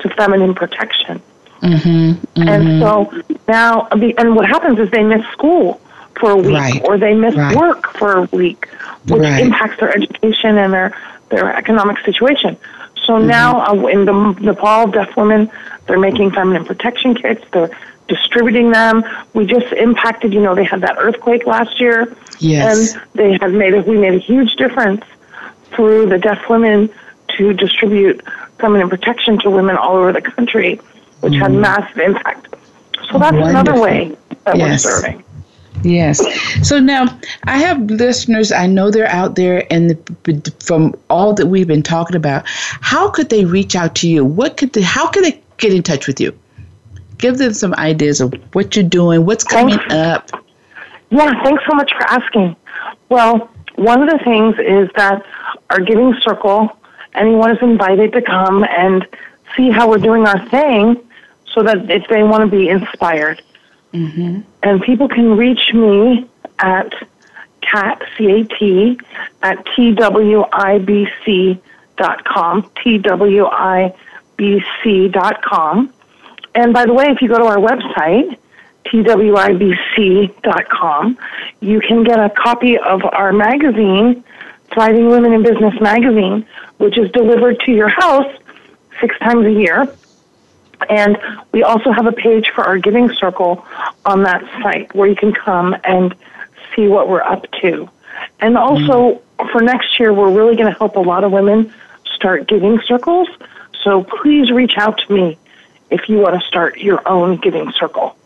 to 0.00 0.08
feminine 0.10 0.54
protection. 0.54 1.22
Mm-hmm, 1.62 2.40
mm-hmm. 2.40 2.48
And 2.48 2.80
so 2.82 3.38
now, 3.48 3.88
and 3.90 4.36
what 4.36 4.46
happens 4.46 4.78
is 4.78 4.90
they 4.90 5.02
miss 5.02 5.24
school 5.32 5.80
for 6.20 6.30
a 6.32 6.36
week 6.36 6.54
right, 6.54 6.82
or 6.84 6.98
they 6.98 7.14
miss 7.14 7.34
right. 7.34 7.56
work 7.56 7.88
for 7.92 8.18
a 8.18 8.22
week, 8.24 8.68
which 9.08 9.22
right. 9.22 9.42
impacts 9.42 9.80
their 9.80 9.96
education 9.96 10.58
and 10.58 10.72
their, 10.72 10.98
their 11.30 11.56
economic 11.56 11.98
situation. 12.04 12.58
So 13.04 13.14
mm-hmm. 13.14 13.26
now 13.26 13.66
uh, 13.66 13.86
in 13.86 14.04
the 14.04 14.32
Nepal, 14.40 14.88
deaf 14.88 15.16
women, 15.16 15.50
they're 15.86 15.98
making 15.98 16.32
feminine 16.32 16.64
protection 16.64 17.14
kits. 17.14 17.44
They're 17.52 17.70
distributing 18.08 18.70
them. 18.70 19.04
We 19.32 19.46
just 19.46 19.72
impacted, 19.72 20.32
you 20.32 20.40
know, 20.40 20.54
they 20.54 20.64
had 20.64 20.80
that 20.82 20.96
earthquake 20.98 21.46
last 21.46 21.80
year. 21.80 22.14
Yes. 22.38 22.94
And 22.94 23.02
they 23.14 23.38
had 23.40 23.52
made 23.52 23.74
a, 23.74 23.82
we 23.82 23.96
made 23.98 24.14
a 24.14 24.18
huge 24.18 24.54
difference 24.56 25.04
through 25.74 26.06
the 26.06 26.18
deaf 26.18 26.48
women 26.48 26.90
to 27.36 27.52
distribute 27.52 28.22
feminine 28.58 28.88
protection 28.88 29.38
to 29.40 29.50
women 29.50 29.76
all 29.76 29.96
over 29.96 30.12
the 30.12 30.20
country, 30.20 30.76
which 31.20 31.32
mm. 31.32 31.40
had 31.40 31.52
massive 31.52 31.98
impact. 31.98 32.54
So 33.10 33.18
that's 33.18 33.36
Wonderful. 33.36 33.48
another 33.48 33.80
way 33.80 34.16
that 34.44 34.56
yes. 34.56 34.84
we're 34.84 34.90
serving. 34.90 35.23
Yes. 35.82 36.22
So 36.66 36.78
now 36.78 37.06
I 37.44 37.58
have 37.58 37.80
listeners. 37.90 38.52
I 38.52 38.66
know 38.66 38.90
they're 38.90 39.08
out 39.08 39.36
there, 39.36 39.66
and 39.70 39.98
from 40.60 40.94
all 41.10 41.34
that 41.34 41.46
we've 41.46 41.66
been 41.66 41.82
talking 41.82 42.16
about, 42.16 42.44
how 42.46 43.10
could 43.10 43.28
they 43.28 43.44
reach 43.44 43.76
out 43.76 43.94
to 43.96 44.08
you? 44.08 44.24
What 44.24 44.56
could 44.56 44.72
they? 44.72 44.82
How 44.82 45.08
could 45.08 45.24
they 45.24 45.42
get 45.58 45.74
in 45.74 45.82
touch 45.82 46.06
with 46.06 46.20
you? 46.20 46.38
Give 47.18 47.38
them 47.38 47.52
some 47.52 47.74
ideas 47.74 48.20
of 48.20 48.32
what 48.54 48.74
you're 48.76 48.84
doing, 48.84 49.26
what's 49.26 49.44
coming 49.44 49.78
thanks. 49.78 49.94
up. 49.94 50.30
Yeah. 51.10 51.42
Thanks 51.42 51.62
so 51.68 51.74
much 51.74 51.92
for 51.92 52.04
asking. 52.04 52.56
Well, 53.08 53.50
one 53.76 54.02
of 54.02 54.08
the 54.08 54.24
things 54.24 54.56
is 54.58 54.88
that 54.96 55.24
our 55.70 55.80
giving 55.80 56.14
circle, 56.22 56.76
anyone 57.14 57.50
is 57.50 57.62
invited 57.62 58.12
to 58.12 58.22
come 58.22 58.64
and 58.64 59.06
see 59.56 59.70
how 59.70 59.88
we're 59.88 59.98
doing 59.98 60.26
our 60.26 60.48
thing, 60.48 60.96
so 61.52 61.62
that 61.62 61.90
if 61.90 62.08
they 62.08 62.22
want 62.22 62.42
to 62.42 62.56
be 62.56 62.68
inspired 62.68 63.42
Mm-hmm. 63.94 64.40
And 64.64 64.82
people 64.82 65.08
can 65.08 65.36
reach 65.36 65.72
me 65.74 66.26
at 66.58 66.92
cat, 67.60 68.02
C-A-T, 68.16 68.98
at 69.42 69.64
T-W-I-B-C 69.76 71.60
dot 71.96 72.24
com, 72.24 72.70
T-W-I-B-C 72.82 73.98
dot 75.08 75.42
com. 75.42 75.92
And 76.54 76.72
by 76.72 76.86
the 76.86 76.94
way, 76.94 77.06
if 77.08 77.20
you 77.20 77.28
go 77.28 77.38
to 77.38 77.44
our 77.44 77.58
website, 77.58 78.38
twibc 78.86 80.42
dot 80.42 80.68
com, 80.70 81.18
you 81.60 81.80
can 81.80 82.02
get 82.02 82.18
a 82.18 82.30
copy 82.30 82.78
of 82.78 83.04
our 83.04 83.32
magazine, 83.34 84.24
Thriving 84.72 85.08
Women 85.08 85.34
in 85.34 85.42
Business 85.42 85.78
magazine, 85.80 86.46
which 86.78 86.96
is 86.96 87.10
delivered 87.10 87.60
to 87.60 87.70
your 87.70 87.88
house 87.90 88.32
six 89.00 89.18
times 89.18 89.44
a 89.46 89.52
year. 89.52 89.86
And 90.88 91.18
we 91.52 91.62
also 91.62 91.92
have 91.92 92.06
a 92.06 92.12
page 92.12 92.50
for 92.54 92.64
our 92.64 92.78
giving 92.78 93.12
circle 93.14 93.66
on 94.04 94.22
that 94.24 94.42
site 94.62 94.94
where 94.94 95.08
you 95.08 95.16
can 95.16 95.32
come 95.32 95.76
and 95.84 96.14
see 96.74 96.88
what 96.88 97.08
we're 97.08 97.22
up 97.22 97.50
to. 97.62 97.88
And 98.40 98.56
also 98.56 99.22
mm. 99.38 99.52
for 99.52 99.60
next 99.60 99.98
year, 99.98 100.12
we're 100.12 100.32
really 100.32 100.56
going 100.56 100.72
to 100.72 100.78
help 100.78 100.96
a 100.96 101.00
lot 101.00 101.24
of 101.24 101.32
women 101.32 101.72
start 102.14 102.48
giving 102.48 102.80
circles. 102.86 103.28
So 103.82 104.04
please 104.04 104.50
reach 104.50 104.74
out 104.76 104.98
to 104.98 105.12
me 105.12 105.38
if 105.90 106.08
you 106.08 106.18
want 106.18 106.40
to 106.40 106.46
start 106.46 106.78
your 106.78 107.06
own 107.06 107.36
giving 107.36 107.70
circle. 107.72 108.16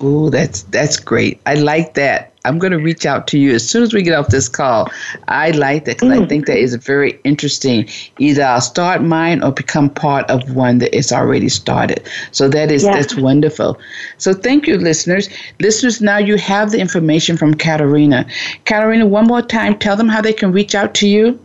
Oh, 0.00 0.30
that's 0.30 0.62
that's 0.64 0.98
great. 0.98 1.40
I 1.46 1.54
like 1.54 1.94
that. 1.94 2.31
I'm 2.44 2.58
going 2.58 2.72
to 2.72 2.78
reach 2.78 3.06
out 3.06 3.26
to 3.28 3.38
you 3.38 3.54
as 3.54 3.68
soon 3.68 3.82
as 3.82 3.94
we 3.94 4.02
get 4.02 4.14
off 4.18 4.28
this 4.28 4.48
call. 4.48 4.90
I 5.28 5.50
like 5.52 5.84
that 5.84 5.98
because 5.98 6.18
mm. 6.18 6.24
I 6.24 6.26
think 6.26 6.46
that 6.46 6.58
is 6.58 6.74
very 6.74 7.20
interesting. 7.24 7.88
Either 8.18 8.42
I'll 8.42 8.60
start 8.60 9.02
mine 9.02 9.42
or 9.42 9.52
become 9.52 9.90
part 9.90 10.28
of 10.28 10.54
one 10.54 10.78
that 10.78 10.94
is 10.96 11.12
already 11.12 11.48
started. 11.48 12.08
So 12.32 12.48
that 12.48 12.72
is 12.72 12.82
that's 12.82 13.14
wonderful. 13.16 13.78
So 14.18 14.32
thank 14.32 14.66
you, 14.66 14.76
listeners. 14.76 15.28
Listeners, 15.60 16.00
now 16.00 16.18
you 16.18 16.36
have 16.36 16.72
the 16.72 16.80
information 16.80 17.36
from 17.36 17.54
Caterina. 17.54 18.26
Caterina, 18.64 19.06
one 19.06 19.26
more 19.26 19.42
time, 19.42 19.78
tell 19.78 19.96
them 19.96 20.08
how 20.08 20.20
they 20.20 20.32
can 20.32 20.52
reach 20.52 20.74
out 20.74 20.94
to 20.94 21.08
you. 21.08 21.38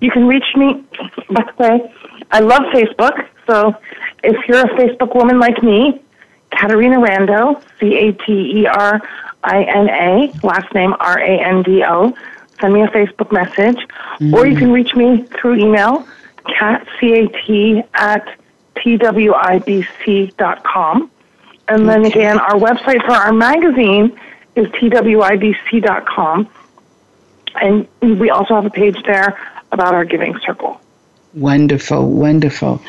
You 0.00 0.10
can 0.10 0.26
reach 0.26 0.44
me. 0.54 0.84
By 1.30 1.44
the 1.44 1.62
way, 1.62 1.92
I 2.30 2.40
love 2.40 2.62
Facebook. 2.72 3.26
So 3.46 3.74
if 4.22 4.36
you're 4.46 4.60
a 4.60 4.68
Facebook 4.76 5.14
woman 5.14 5.40
like 5.40 5.62
me, 5.62 6.00
Caterina 6.50 6.96
Rando, 6.96 7.62
C 7.78 7.96
A 7.96 8.12
T 8.12 8.60
E 8.60 8.66
R 8.66 9.00
I 9.44 9.62
N 9.62 9.88
A, 9.88 10.32
last 10.42 10.72
name 10.74 10.94
R 10.98 11.18
A 11.18 11.40
N 11.40 11.62
D 11.62 11.84
O. 11.84 12.14
Send 12.60 12.74
me 12.74 12.82
a 12.82 12.88
Facebook 12.88 13.30
message, 13.32 13.76
mm-hmm. 13.76 14.34
or 14.34 14.46
you 14.46 14.56
can 14.56 14.72
reach 14.72 14.94
me 14.96 15.22
through 15.22 15.56
email, 15.56 16.06
cat 16.58 16.86
c 16.98 17.14
a 17.14 17.28
t 17.28 17.82
at 17.94 18.26
twibc.com. 18.76 20.30
And 21.68 21.88
then 21.88 22.04
again, 22.04 22.38
our 22.40 22.54
website 22.54 23.04
for 23.04 23.12
our 23.12 23.32
magazine 23.32 24.18
is 24.56 24.66
twibc.com. 24.68 26.48
And 27.60 27.88
we 28.00 28.30
also 28.30 28.54
have 28.54 28.66
a 28.66 28.70
page 28.70 29.02
there 29.04 29.38
about 29.70 29.94
our 29.94 30.04
giving 30.04 30.38
circle. 30.40 30.80
Wonderful, 31.34 32.10
wonderful. 32.10 32.80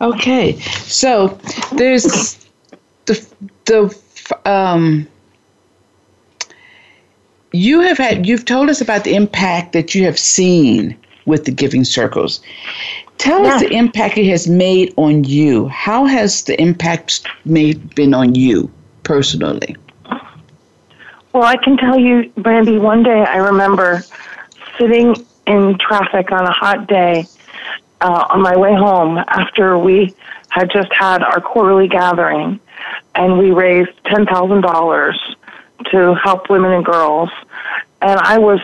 Okay, 0.00 0.58
so 0.58 1.38
there's 1.72 2.43
the 3.06 3.26
the 3.66 3.98
um. 4.44 5.06
You 7.52 7.80
have 7.82 7.98
had 7.98 8.26
you've 8.26 8.44
told 8.44 8.68
us 8.68 8.80
about 8.80 9.04
the 9.04 9.14
impact 9.14 9.72
that 9.74 9.94
you 9.94 10.04
have 10.04 10.18
seen 10.18 10.96
with 11.24 11.44
the 11.44 11.52
giving 11.52 11.84
circles. 11.84 12.40
Tell 13.18 13.46
us 13.46 13.60
the 13.62 13.72
impact 13.72 14.18
it 14.18 14.28
has 14.28 14.48
made 14.48 14.92
on 14.96 15.24
you. 15.24 15.68
How 15.68 16.04
has 16.04 16.42
the 16.42 16.60
impact 16.60 17.26
made 17.44 17.94
been 17.94 18.12
on 18.12 18.34
you 18.34 18.70
personally? 19.04 19.76
Well, 21.32 21.44
I 21.44 21.56
can 21.56 21.76
tell 21.76 21.98
you, 21.98 22.30
Brandy, 22.36 22.78
one 22.78 23.02
day 23.02 23.24
I 23.24 23.36
remember 23.36 24.02
sitting 24.78 25.14
in 25.46 25.78
traffic 25.78 26.32
on 26.32 26.46
a 26.46 26.52
hot 26.52 26.86
day 26.86 27.26
uh, 28.00 28.26
on 28.30 28.42
my 28.42 28.56
way 28.56 28.74
home 28.74 29.18
after 29.28 29.78
we 29.78 30.14
had 30.50 30.70
just 30.70 30.92
had 30.92 31.22
our 31.22 31.40
quarterly 31.40 31.88
gathering 31.88 32.60
and 33.14 33.38
we 33.38 33.50
raised 33.50 33.90
$10,000 34.04 35.34
to 35.90 36.14
help 36.14 36.50
women 36.50 36.72
and 36.72 36.84
girls. 36.84 37.30
And 38.02 38.18
I 38.20 38.38
was 38.38 38.60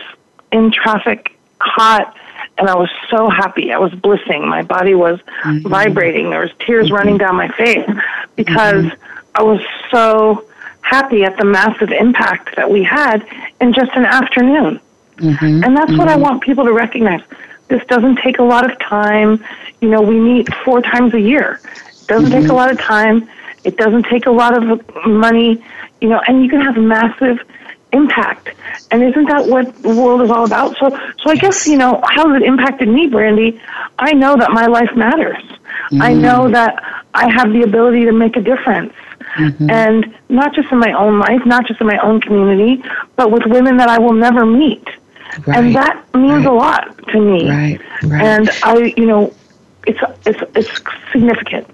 in 0.51 0.71
traffic 0.71 1.37
hot 1.59 2.15
and 2.57 2.69
I 2.69 2.75
was 2.75 2.89
so 3.09 3.29
happy. 3.29 3.71
I 3.71 3.77
was 3.77 3.93
blissing. 3.93 4.47
My 4.47 4.61
body 4.61 4.93
was 4.93 5.19
mm-hmm. 5.43 5.67
vibrating. 5.67 6.29
There 6.29 6.41
was 6.41 6.51
tears 6.59 6.87
mm-hmm. 6.87 6.95
running 6.95 7.17
down 7.17 7.35
my 7.35 7.47
face 7.49 7.89
because 8.35 8.85
mm-hmm. 8.85 9.35
I 9.35 9.43
was 9.43 9.61
so 9.89 10.45
happy 10.81 11.23
at 11.23 11.37
the 11.37 11.45
massive 11.45 11.91
impact 11.91 12.55
that 12.55 12.69
we 12.69 12.83
had 12.83 13.25
in 13.61 13.73
just 13.73 13.91
an 13.95 14.05
afternoon. 14.05 14.79
Mm-hmm. 15.17 15.63
And 15.63 15.77
that's 15.77 15.95
what 15.97 16.07
I 16.07 16.13
mm-hmm. 16.13 16.21
want 16.21 16.43
people 16.43 16.65
to 16.65 16.73
recognize. 16.73 17.21
This 17.67 17.85
doesn't 17.85 18.17
take 18.17 18.39
a 18.39 18.43
lot 18.43 18.69
of 18.69 18.77
time. 18.79 19.43
You 19.79 19.89
know, 19.89 20.01
we 20.01 20.19
meet 20.19 20.53
four 20.65 20.81
times 20.81 21.13
a 21.13 21.19
year. 21.19 21.61
It 22.01 22.07
doesn't 22.07 22.31
take 22.31 22.43
a 22.43 22.47
mm-hmm. 22.47 22.55
lot 22.55 22.71
of 22.71 22.79
time. 22.79 23.29
It 23.63 23.77
doesn't 23.77 24.03
take 24.07 24.25
a 24.25 24.31
lot 24.31 24.55
of 24.57 24.81
money. 25.05 25.63
You 25.99 26.09
know, 26.09 26.21
and 26.27 26.43
you 26.43 26.49
can 26.49 26.61
have 26.61 26.77
massive 26.77 27.39
impact. 27.93 28.49
And 28.89 29.03
isn't 29.03 29.25
that 29.25 29.45
what 29.45 29.75
the 29.81 29.89
world 29.89 30.21
is 30.21 30.31
all 30.31 30.45
about? 30.45 30.77
So, 30.77 30.89
so 30.89 31.29
I 31.29 31.35
guess 31.35 31.67
you 31.67 31.77
know 31.77 32.01
how 32.07 32.29
has 32.29 32.41
it 32.41 32.47
impacted 32.47 32.87
me, 32.87 33.07
Brandy? 33.07 33.61
I 33.99 34.13
know 34.13 34.35
that 34.37 34.51
my 34.51 34.65
life 34.65 34.95
matters. 34.95 35.43
Mm. 35.91 36.01
I 36.01 36.13
know 36.13 36.49
that 36.49 37.03
I 37.13 37.29
have 37.29 37.51
the 37.51 37.63
ability 37.63 38.05
to 38.05 38.11
make 38.11 38.35
a 38.37 38.41
difference, 38.41 38.93
mm-hmm. 39.35 39.69
and 39.69 40.15
not 40.29 40.55
just 40.55 40.71
in 40.71 40.79
my 40.79 40.93
own 40.93 41.19
life, 41.19 41.45
not 41.45 41.67
just 41.67 41.81
in 41.81 41.87
my 41.87 41.97
own 41.99 42.21
community, 42.21 42.83
but 43.15 43.31
with 43.31 43.45
women 43.45 43.77
that 43.77 43.89
I 43.89 43.99
will 43.99 44.13
never 44.13 44.45
meet. 44.45 44.87
Right. 45.45 45.57
And 45.57 45.75
that 45.75 46.03
means 46.13 46.45
right. 46.45 46.53
a 46.53 46.53
lot 46.53 47.07
to 47.09 47.19
me. 47.19 47.49
Right. 47.49 47.81
Right. 48.03 48.23
And 48.23 48.49
I, 48.63 48.93
you 48.97 49.05
know, 49.05 49.33
it's 49.85 49.99
it's 50.25 50.41
it's 50.55 50.81
significant. 51.11 51.67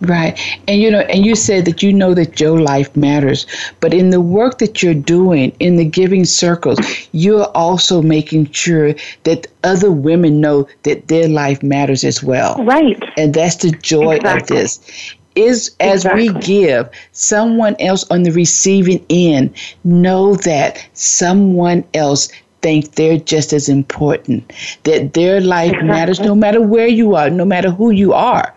Right. 0.00 0.38
And 0.68 0.80
you 0.80 0.90
know, 0.90 1.00
and 1.00 1.24
you 1.24 1.34
said 1.34 1.64
that 1.64 1.82
you 1.82 1.92
know 1.92 2.14
that 2.14 2.38
your 2.38 2.60
life 2.60 2.94
matters, 2.96 3.46
but 3.80 3.94
in 3.94 4.10
the 4.10 4.20
work 4.20 4.58
that 4.58 4.82
you're 4.82 4.94
doing 4.94 5.56
in 5.58 5.76
the 5.76 5.84
giving 5.84 6.24
circles, 6.24 6.78
you're 7.12 7.50
also 7.56 8.02
making 8.02 8.50
sure 8.52 8.94
that 9.24 9.46
other 9.64 9.90
women 9.90 10.40
know 10.40 10.68
that 10.82 11.08
their 11.08 11.28
life 11.28 11.62
matters 11.62 12.04
as 12.04 12.22
well. 12.22 12.62
Right. 12.64 13.02
And 13.16 13.32
that's 13.32 13.56
the 13.56 13.70
joy 13.70 14.16
exactly. 14.16 14.40
of 14.40 14.46
this. 14.62 15.14
Is 15.34 15.76
as 15.80 16.06
exactly. 16.06 16.30
we 16.30 16.40
give, 16.40 16.88
someone 17.12 17.76
else 17.78 18.10
on 18.10 18.22
the 18.22 18.32
receiving 18.32 19.04
end 19.10 19.54
know 19.84 20.34
that 20.36 20.86
someone 20.94 21.84
else 21.92 22.30
think 22.62 22.94
they're 22.94 23.18
just 23.18 23.52
as 23.52 23.68
important, 23.68 24.50
that 24.84 25.12
their 25.12 25.42
life 25.42 25.72
exactly. 25.72 25.88
matters 25.88 26.20
no 26.20 26.34
matter 26.34 26.62
where 26.62 26.88
you 26.88 27.14
are, 27.14 27.28
no 27.28 27.44
matter 27.44 27.70
who 27.70 27.90
you 27.90 28.14
are. 28.14 28.55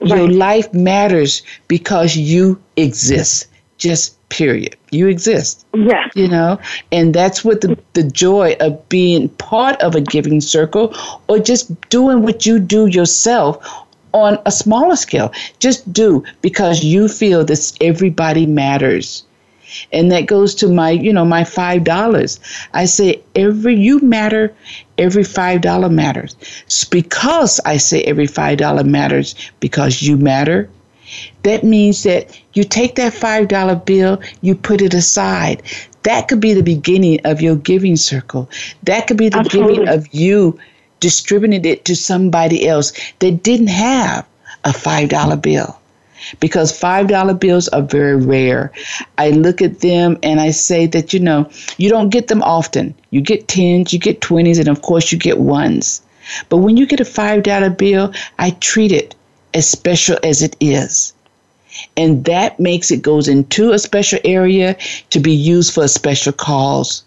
Right. 0.00 0.18
Your 0.18 0.28
life 0.28 0.72
matters 0.72 1.42
because 1.68 2.16
you 2.16 2.60
exist. 2.76 3.46
Just 3.78 4.16
period. 4.28 4.76
You 4.90 5.08
exist. 5.08 5.66
Yes. 5.74 6.10
You 6.14 6.28
know, 6.28 6.58
and 6.90 7.14
that's 7.14 7.44
what 7.44 7.60
the, 7.60 7.78
the 7.92 8.02
joy 8.02 8.56
of 8.60 8.88
being 8.88 9.28
part 9.30 9.80
of 9.80 9.94
a 9.94 10.00
giving 10.00 10.40
circle 10.40 10.94
or 11.28 11.38
just 11.38 11.88
doing 11.88 12.22
what 12.22 12.46
you 12.46 12.58
do 12.58 12.86
yourself 12.86 13.58
on 14.12 14.38
a 14.46 14.52
smaller 14.52 14.96
scale. 14.96 15.32
Just 15.58 15.92
do 15.92 16.24
because 16.40 16.84
you 16.84 17.08
feel 17.08 17.44
that 17.44 17.72
everybody 17.80 18.46
matters 18.46 19.24
and 19.92 20.10
that 20.12 20.26
goes 20.26 20.54
to 20.56 20.68
my 20.68 20.90
you 20.90 21.12
know 21.12 21.24
my 21.24 21.44
five 21.44 21.84
dollars. 21.84 22.40
I 22.72 22.84
say 22.86 23.22
every 23.34 23.74
you 23.76 24.00
matter 24.00 24.54
every 24.98 25.24
five 25.24 25.60
dollar 25.60 25.88
matters. 25.88 26.36
It's 26.66 26.84
because 26.84 27.60
i 27.64 27.76
say 27.76 28.02
every 28.02 28.26
five 28.26 28.58
dollar 28.58 28.84
matters 28.84 29.34
because 29.60 30.02
you 30.02 30.16
matter 30.16 30.68
that 31.42 31.64
means 31.64 32.02
that 32.04 32.40
you 32.54 32.64
take 32.64 32.94
that 32.96 33.12
five 33.14 33.48
dollar 33.48 33.76
bill 33.76 34.20
you 34.40 34.54
put 34.54 34.80
it 34.80 34.94
aside. 34.94 35.62
That 36.02 36.28
could 36.28 36.40
be 36.40 36.52
the 36.52 36.62
beginning 36.62 37.20
of 37.24 37.40
your 37.40 37.56
giving 37.56 37.96
circle. 37.96 38.50
That 38.82 39.06
could 39.06 39.16
be 39.16 39.28
the 39.28 39.38
Absolutely. 39.38 39.76
beginning 39.76 39.94
of 39.94 40.14
you 40.14 40.58
distributing 41.00 41.64
it 41.64 41.84
to 41.86 41.96
somebody 41.96 42.66
else 42.66 42.92
that 43.18 43.42
didn't 43.42 43.68
have 43.68 44.26
a 44.64 44.72
five 44.72 45.08
dollar 45.08 45.36
bill 45.36 45.78
because 46.40 46.78
$5 46.78 47.40
bills 47.40 47.68
are 47.68 47.82
very 47.82 48.16
rare. 48.16 48.72
I 49.18 49.30
look 49.30 49.62
at 49.62 49.80
them 49.80 50.18
and 50.22 50.40
I 50.40 50.50
say 50.50 50.86
that, 50.88 51.12
you 51.12 51.20
know, 51.20 51.48
you 51.76 51.88
don't 51.88 52.10
get 52.10 52.28
them 52.28 52.42
often. 52.42 52.94
You 53.10 53.20
get 53.20 53.48
10s, 53.48 53.92
you 53.92 53.98
get 53.98 54.20
20s, 54.20 54.58
and 54.58 54.68
of 54.68 54.82
course 54.82 55.12
you 55.12 55.18
get 55.18 55.38
ones. 55.38 56.02
But 56.48 56.58
when 56.58 56.76
you 56.76 56.86
get 56.86 57.00
a 57.00 57.04
$5 57.04 57.76
bill, 57.76 58.12
I 58.38 58.50
treat 58.50 58.92
it 58.92 59.14
as 59.52 59.68
special 59.68 60.18
as 60.22 60.42
it 60.42 60.56
is. 60.60 61.12
And 61.96 62.24
that 62.24 62.58
makes 62.60 62.90
it 62.90 63.02
goes 63.02 63.28
into 63.28 63.72
a 63.72 63.78
special 63.78 64.18
area 64.24 64.76
to 65.10 65.20
be 65.20 65.32
used 65.32 65.74
for 65.74 65.84
a 65.84 65.88
special 65.88 66.32
cause. 66.32 67.02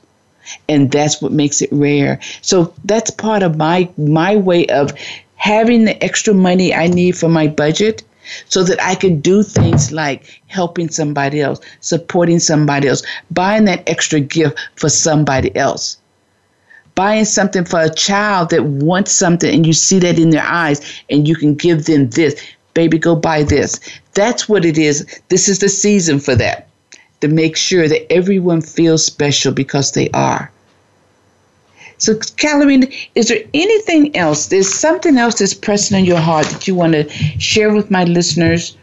And 0.70 0.92
that's 0.92 1.22
what 1.22 1.32
makes 1.32 1.62
it 1.62 1.70
rare. 1.72 2.20
So 2.42 2.74
that's 2.86 3.12
part 3.12 3.44
of 3.44 3.58
my 3.58 3.90
my 3.98 4.36
way 4.36 4.66
of 4.68 4.94
having 5.36 5.86
the 5.86 6.02
extra 6.04 6.34
money 6.34 6.74
I 6.74 6.88
need 6.88 7.18
for 7.18 7.30
my 7.30 7.48
budget 7.48 8.04
so 8.48 8.64
that 8.64 8.82
I 8.82 8.96
can 8.96 9.20
do 9.20 9.44
things 9.44 9.92
like 9.92 10.42
helping 10.48 10.90
somebody 10.90 11.42
else, 11.42 11.60
supporting 11.82 12.40
somebody 12.40 12.88
else, 12.88 13.04
buying 13.32 13.66
that 13.66 13.88
extra 13.88 14.20
gift 14.20 14.60
for 14.76 14.90
somebody 14.90 15.56
else. 15.56 15.98
Buying 16.96 17.26
something 17.26 17.64
for 17.64 17.80
a 17.80 17.94
child 17.94 18.50
that 18.50 18.64
wants 18.64 19.12
something 19.12 19.54
and 19.54 19.68
you 19.68 19.74
see 19.74 20.00
that 20.00 20.18
in 20.18 20.32
their 20.32 20.46
eyes 20.46 20.82
and 21.10 21.28
you 21.28 21.36
can 21.36 21.54
give 21.54 21.86
them 21.86 22.10
this. 22.10 22.42
Baby, 22.74 22.98
go 22.98 23.16
buy 23.16 23.44
this. 23.44 23.80
That's 24.14 24.50
what 24.50 24.66
it 24.66 24.78
is. 24.78 25.06
This 25.30 25.48
is 25.48 25.60
the 25.60 25.70
season 25.70 26.20
for 26.20 26.36
that. 26.36 26.68
To 27.22 27.28
make 27.28 27.56
sure 27.56 27.88
that 27.88 28.12
everyone 28.12 28.62
feels 28.62 29.06
special 29.06 29.52
because 29.52 29.92
they 29.92 30.10
are. 30.12 30.52
So, 32.00 32.16
Calorine, 32.16 32.94
is 33.16 33.30
there 33.30 33.44
anything 33.54 34.16
else? 34.16 34.48
There's 34.48 34.72
something 34.72 35.18
else 35.18 35.40
that's 35.40 35.54
pressing 35.54 35.98
on 35.98 36.06
your 36.06 36.20
heart 36.20 36.46
that 36.48 36.68
you 36.68 36.76
want 36.76 36.94
to 36.94 37.10
share 37.40 37.74
with 37.74 37.90
my 37.90 38.04
listeners 38.04 38.78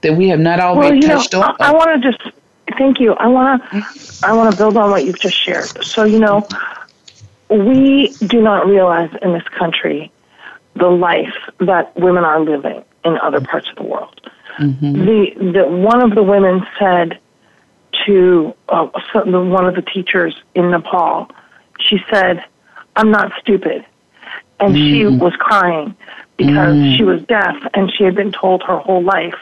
that 0.00 0.16
we 0.16 0.28
have 0.28 0.40
not 0.40 0.58
already 0.58 1.00
well, 1.00 1.18
touched 1.18 1.32
know, 1.32 1.42
on? 1.42 1.56
I, 1.60 1.68
I 1.68 1.72
want 1.72 2.02
to 2.02 2.10
just 2.10 2.34
thank 2.76 2.98
you. 2.98 3.12
I 3.12 3.28
want 3.28 3.62
to 3.70 3.84
I 4.24 4.32
want 4.32 4.50
to 4.50 4.56
build 4.56 4.76
on 4.76 4.90
what 4.90 5.04
you've 5.04 5.20
just 5.20 5.36
shared. 5.36 5.84
So, 5.84 6.04
you 6.04 6.18
know, 6.18 6.46
we 7.48 8.08
do 8.26 8.40
not 8.40 8.66
realize 8.66 9.10
in 9.22 9.32
this 9.32 9.46
country 9.48 10.10
the 10.74 10.88
life 10.88 11.34
that 11.60 11.94
women 11.96 12.24
are 12.24 12.40
living 12.40 12.82
in 13.04 13.18
other 13.18 13.40
parts 13.40 13.68
of 13.68 13.76
the 13.76 13.82
world. 13.82 14.20
Mm-hmm. 14.58 15.04
The, 15.04 15.52
the 15.52 15.68
one 15.68 16.02
of 16.02 16.14
the 16.14 16.22
women 16.22 16.66
said 16.78 17.18
to 18.06 18.54
uh, 18.68 18.88
one 19.14 19.66
of 19.66 19.74
the 19.74 19.82
teachers 19.82 20.34
in 20.54 20.70
Nepal 20.70 21.30
she 21.80 21.98
said, 22.10 22.44
I'm 22.96 23.10
not 23.10 23.32
stupid. 23.40 23.84
And 24.60 24.74
mm. 24.74 24.90
she 24.90 25.06
was 25.06 25.32
crying 25.38 25.96
because 26.36 26.76
mm. 26.76 26.96
she 26.96 27.04
was 27.04 27.22
deaf 27.22 27.56
and 27.74 27.92
she 27.96 28.04
had 28.04 28.14
been 28.14 28.32
told 28.32 28.62
her 28.62 28.78
whole 28.78 29.02
life 29.02 29.34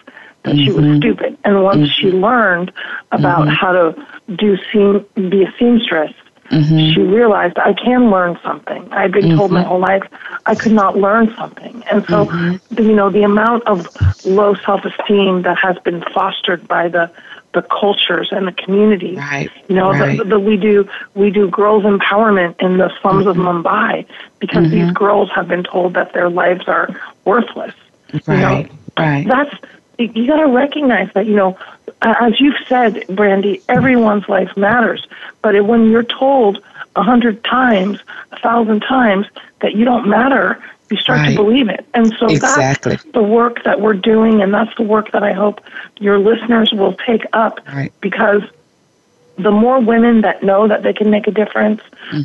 that 0.43 0.55
mm-hmm. 0.55 0.65
she 0.65 0.73
was 0.73 0.85
mm-hmm. 0.85 0.97
stupid. 0.99 1.39
And 1.45 1.63
once 1.63 1.89
mm-hmm. 1.89 2.09
she 2.09 2.13
learned 2.13 2.73
about 3.13 3.47
mm-hmm. 3.47 3.55
how 3.55 3.73
to 3.73 4.07
do 4.37 4.57
seam, 4.73 5.05
be 5.29 5.43
a 5.43 5.53
seamstress, 5.59 6.13
mm-hmm. 6.51 6.95
she 6.95 7.01
realized 7.01 7.59
I 7.59 7.75
can 7.75 8.11
learn 8.11 8.39
something. 8.43 8.91
I'd 8.93 9.13
been 9.13 9.37
told 9.37 9.51
my 9.51 9.61
mm-hmm. 9.61 9.69
whole 9.69 9.81
life 9.81 10.03
I 10.47 10.55
could 10.55 10.73
not 10.73 10.97
learn 10.97 11.35
something. 11.37 11.83
And 11.91 12.07
so, 12.07 12.31
you 12.71 12.95
know, 12.95 13.11
the 13.11 13.23
amount 13.23 13.67
of 13.67 13.87
low 14.25 14.55
self-esteem 14.55 15.43
that 15.43 15.59
has 15.59 15.77
been 15.85 16.03
fostered 16.15 16.67
by 16.67 16.89
the 16.89 17.11
the 17.53 17.63
cultures 17.63 18.29
and 18.31 18.47
the 18.47 18.53
communities. 18.53 19.19
Right. 19.19 19.51
You 19.69 19.77
know, 19.77 19.91
right. 19.91 20.19
The, 20.19 20.25
the, 20.25 20.39
we 20.39 20.57
do 20.57 20.89
we 21.15 21.31
do 21.31 21.49
girls 21.49 21.85
empowerment 21.85 22.61
in 22.61 22.79
the 22.79 22.93
slums 23.01 23.27
mm-hmm. 23.27 23.41
of 23.41 23.65
Mumbai 23.65 24.07
because 24.39 24.67
mm-hmm. 24.67 24.87
these 24.87 24.93
girls 24.93 25.31
have 25.35 25.49
been 25.49 25.65
told 25.65 25.95
that 25.95 26.13
their 26.13 26.31
lives 26.31 26.69
are 26.69 26.89
worthless. 27.25 27.75
Right. 28.13 28.29
You 28.29 28.35
know, 28.37 28.69
right. 28.99 29.27
That's 29.27 29.55
you 29.99 30.27
got 30.27 30.41
to 30.41 30.49
recognize 30.49 31.13
that. 31.15 31.27
You 31.27 31.37
know, 31.37 31.59
as 32.03 32.41
you've 32.41 32.57
said, 32.67 33.05
Brandy, 33.09 33.63
everyone's 33.69 34.29
life 34.29 34.57
matters. 34.57 35.07
But 35.43 35.63
when 35.65 35.91
you're 35.91 36.03
told 36.05 36.63
a 37.01 37.03
hundred 37.03 37.43
times, 37.45 37.99
a 38.33 38.39
thousand 38.41 38.81
times 38.81 39.27
that 39.63 39.75
you 39.75 39.85
don't 39.85 40.07
matter, 40.09 40.47
You 40.93 40.97
start 40.97 41.21
Right. 41.21 41.37
to 41.37 41.43
believe 41.45 41.69
it. 41.69 41.85
And 41.95 42.13
so 42.19 42.27
Exactly. 42.27 42.97
that's 42.97 43.05
the 43.13 43.23
work 43.23 43.63
that 43.63 43.81
we're 43.81 43.95
doing, 44.13 44.43
and 44.43 44.53
that's 44.53 44.75
the 44.77 44.83
work 44.83 45.13
that 45.13 45.23
I 45.23 45.33
hope 45.33 45.61
your 46.01 46.19
listeners 46.19 46.73
will 46.73 46.95
take 47.07 47.25
up 47.33 47.61
Right. 47.73 47.93
because 48.01 48.43
the 49.39 49.53
more 49.53 49.79
women 49.79 50.23
that 50.23 50.43
know 50.43 50.67
that 50.67 50.83
they 50.83 50.93
can 50.93 51.09
make 51.09 51.29
a 51.29 51.31
difference, 51.31 51.81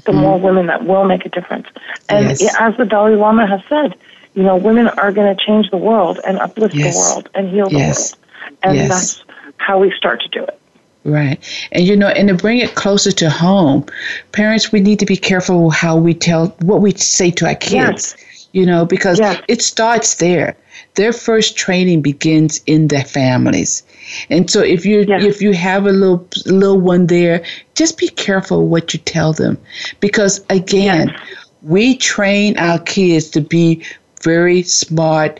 the 0.05 0.11
more 0.13 0.39
women 0.39 0.65
that 0.65 0.83
will 0.83 1.05
make 1.05 1.27
a 1.27 1.29
difference. 1.29 1.67
And 2.09 2.25
Mm-hmm. 2.25 2.43
Yes. 2.43 2.55
as 2.59 2.75
the 2.77 2.85
Dalai 2.85 3.15
Lama 3.15 3.45
has 3.45 3.61
said, 3.69 3.93
you 4.33 4.41
know, 4.41 4.55
women 4.55 4.87
are 4.87 5.11
going 5.11 5.29
to 5.35 5.45
change 5.45 5.69
the 5.69 5.77
world 5.77 6.19
and 6.27 6.39
uplift 6.39 6.73
Yes. 6.73 6.95
the 6.95 6.99
world 7.13 7.29
and 7.35 7.47
heal 7.53 7.69
the 7.69 7.77
world. 7.77 8.15
And 8.63 8.75
Yes. 8.77 8.89
that's 8.89 9.23
how 9.57 9.77
we 9.77 9.91
start 9.91 10.21
to 10.23 10.27
do 10.29 10.41
it. 10.43 10.59
Right. 11.05 11.39
And 11.71 11.85
you 11.85 11.95
know, 11.95 12.07
and 12.07 12.27
to 12.29 12.33
bring 12.33 12.57
it 12.57 12.73
closer 12.75 13.11
to 13.11 13.29
home, 13.29 13.85
parents, 14.31 14.71
we 14.71 14.79
need 14.81 14.99
to 14.99 15.05
be 15.05 15.15
careful 15.17 15.69
how 15.69 15.95
we 15.95 16.13
tell 16.15 16.47
what 16.63 16.81
we 16.81 16.91
say 16.93 17.29
to 17.31 17.45
our 17.47 17.55
kids. 17.55 18.15
yes. 18.19 18.47
You 18.53 18.65
know, 18.65 18.85
because 18.85 19.19
Yes. 19.19 19.41
it 19.47 19.61
starts 19.61 20.15
there. 20.15 20.55
Their 20.95 21.11
first 21.13 21.57
training 21.57 22.01
begins 22.01 22.61
in 22.65 22.87
their 22.87 23.03
families. 23.03 23.83
And 24.29 24.49
so 24.49 24.61
if 24.61 24.85
you 24.85 25.05
Yes. 25.07 25.23
if 25.23 25.41
you 25.41 25.53
have 25.53 25.85
a 25.85 25.91
little 25.91 26.25
little 26.45 26.79
one 26.79 27.07
there, 27.07 27.43
just 27.75 27.97
be 27.97 28.07
careful 28.09 28.67
what 28.67 28.93
you 28.93 28.99
tell 29.05 29.33
them. 29.33 29.57
Because 29.99 30.41
again, 30.49 31.13
we 31.61 31.97
train 31.97 32.57
our 32.57 32.79
kids 32.79 33.27
to 33.31 33.41
be 33.41 33.83
very 34.23 34.63
smart, 34.63 35.39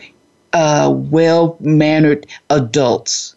uh, 0.53 0.91
well 0.93 1.55
mannered 1.61 2.28
adults. 2.49 3.34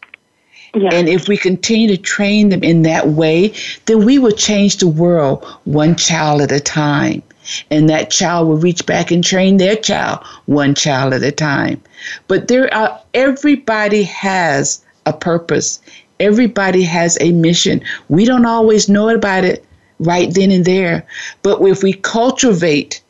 Yes. 0.75 0.93
And 0.93 1.09
if 1.09 1.29
we 1.29 1.37
continue 1.37 1.89
to 1.89 1.97
train 1.97 2.51
them 2.51 2.63
in 2.63 2.83
that 2.83 3.09
way, 3.09 3.55
then 3.87 4.05
we 4.05 4.19
will 4.19 4.33
change 4.33 4.77
the 4.77 4.89
world 4.89 5.45
one 5.65 5.97
child 5.97 6.43
at 6.43 6.53
a 6.53 6.61
time. 6.61 7.23
And 7.71 7.89
that 7.89 8.11
child 8.11 8.49
will 8.49 8.59
reach 8.59 8.85
back 8.85 9.11
and 9.11 9.25
train 9.25 9.57
their 9.57 9.77
child 9.77 10.23
one 10.47 10.75
child 10.75 11.15
at 11.15 11.23
a 11.23 11.33
time. 11.33 11.81
But 12.27 12.49
there 12.49 12.73
are 12.75 13.01
everybody 13.15 14.03
has 14.03 14.85
a 15.07 15.13
purpose. 15.13 15.81
Everybody 16.21 16.83
has 16.83 17.17
a 17.21 17.33
mission. 17.33 17.83
We 18.09 18.25
don't 18.25 18.45
always 18.45 18.89
know 18.89 19.09
about 19.09 19.45
it 19.45 19.65
right 20.01 20.33
then 20.35 20.51
and 20.51 20.65
there. 20.65 21.07
But 21.43 21.63
if 21.63 21.83
we 21.83 21.95
cultivate 21.95 23.01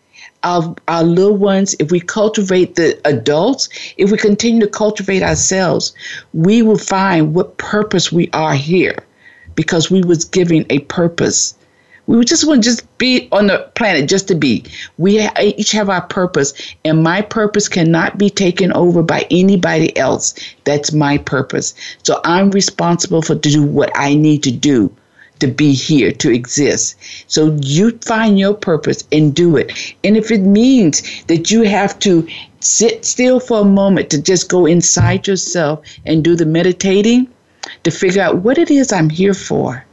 our, 0.49 0.75
our 0.89 1.05
little 1.05 1.37
ones, 1.37 1.77
if 1.79 1.91
we 1.91 2.01
cultivate 2.01 2.75
the 2.77 2.99
adults, 3.05 3.69
if 3.99 4.11
we 4.11 4.17
continue 4.17 4.61
to 4.61 4.67
cultivate 4.67 5.23
ourselves, 5.23 5.93
we 6.33 6.63
will 6.63 6.79
find 6.79 7.35
what 7.35 7.59
purpose 7.59 8.11
we 8.11 8.31
are 8.33 8.55
here 8.55 8.97
because 9.55 9.91
we 9.91 10.01
was 10.01 10.25
given 10.25 10.65
a 10.71 10.79
purpose. 10.81 11.55
We 12.07 12.25
just 12.25 12.47
want 12.47 12.63
to 12.63 12.71
just 12.71 12.97
be 12.97 13.29
on 13.33 13.49
the 13.49 13.71
planet 13.75 14.09
just 14.09 14.27
to 14.29 14.35
be. 14.35 14.65
We 14.97 15.29
each 15.39 15.73
have 15.73 15.91
our 15.91 16.01
purpose, 16.01 16.55
and 16.83 17.03
my 17.03 17.21
purpose 17.21 17.69
cannot 17.69 18.17
be 18.17 18.31
taken 18.31 18.73
over 18.73 19.03
by 19.03 19.27
anybody 19.31 19.95
else. 19.99 20.33
That's 20.65 20.95
my 20.95 21.19
purpose. 21.19 21.75
So 22.05 22.23
I'm 22.25 22.51
responsible 22.53 23.21
for 23.21 23.35
to 23.35 23.51
do 23.51 23.63
what 23.63 23.91
I 23.95 24.15
need 24.15 24.43
to 24.45 24.51
do 24.51 24.91
to 25.41 25.47
be 25.47 25.72
here, 25.72 26.12
to 26.12 26.32
exist. 26.32 26.97
So 27.26 27.57
you 27.61 27.99
find 27.99 28.39
your 28.39 28.55
purpose 28.55 29.05
and 29.12 29.34
do 29.34 29.57
it. 29.57 29.95
And 30.05 30.16
if 30.16 30.30
it 30.30 30.41
means 30.41 31.24
that 31.24 31.51
you 31.51 31.62
have 31.62 31.99
to 32.01 32.26
sit 32.61 33.05
still 33.05 33.41
for 33.41 33.61
a 33.61 33.64
moment 33.64 34.11
to 34.11 34.20
just 34.20 34.49
go 34.49 34.66
inside 34.66 35.26
yourself 35.26 35.84
and 36.05 36.24
do 36.24 36.34
the 36.34 36.47
meditating 36.47 37.28
to 37.84 37.91
figure 37.91 38.22
out 38.22 38.39
what 38.39 38.59
it 38.59 38.70
is 38.70 38.93
I'm 38.93 39.11
here 39.11 39.34
for. 39.34 39.84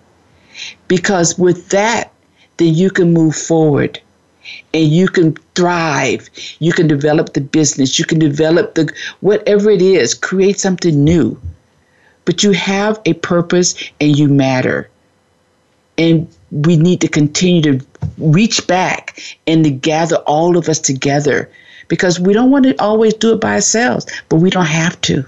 Because 0.87 1.37
with 1.37 1.69
that, 1.69 2.11
then 2.57 2.73
you 2.73 2.89
can 2.89 3.13
move 3.13 3.35
forward 3.35 3.99
and 4.73 4.87
you 4.87 5.07
can 5.07 5.35
thrive. 5.55 6.29
You 6.59 6.71
can 6.71 6.87
develop 6.87 7.33
the 7.33 7.41
business. 7.41 7.99
You 7.99 8.05
can 8.05 8.19
develop 8.19 8.75
the 8.75 8.91
whatever 9.21 9.69
it 9.69 9.81
is, 9.81 10.13
create 10.13 10.59
something 10.59 11.03
new. 11.03 11.39
But 12.25 12.43
you 12.43 12.51
have 12.51 12.99
a 13.05 13.13
purpose 13.13 13.75
and 13.99 14.17
you 14.17 14.27
matter. 14.27 14.89
And 15.97 16.27
we 16.51 16.77
need 16.77 17.01
to 17.01 17.07
continue 17.07 17.61
to 17.61 17.85
reach 18.17 18.65
back 18.67 19.19
and 19.47 19.63
to 19.63 19.71
gather 19.71 20.17
all 20.27 20.57
of 20.57 20.69
us 20.69 20.79
together 20.79 21.49
because 21.87 22.19
we 22.19 22.33
don't 22.33 22.51
want 22.51 22.65
to 22.65 22.75
always 22.81 23.13
do 23.13 23.33
it 23.33 23.41
by 23.41 23.55
ourselves, 23.55 24.05
but 24.29 24.37
we 24.37 24.49
don't 24.49 24.65
have 24.65 24.99
to. 25.01 25.25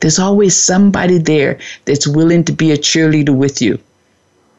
There's 0.00 0.18
always 0.18 0.60
somebody 0.60 1.18
there 1.18 1.58
that's 1.84 2.06
willing 2.06 2.44
to 2.44 2.52
be 2.52 2.72
a 2.72 2.76
cheerleader 2.76 3.34
with 3.34 3.62
you. 3.62 3.78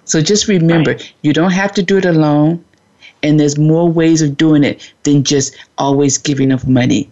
So 0.05 0.21
just 0.21 0.47
remember, 0.47 0.97
you 1.21 1.33
don't 1.33 1.51
have 1.51 1.73
to 1.73 1.83
do 1.83 1.97
it 1.97 2.05
alone, 2.05 2.63
and 3.23 3.39
there's 3.39 3.57
more 3.57 3.89
ways 3.89 4.21
of 4.21 4.37
doing 4.37 4.63
it 4.63 4.93
than 5.03 5.23
just 5.23 5.55
always 5.77 6.17
giving 6.17 6.51
of 6.51 6.67
money. 6.67 7.09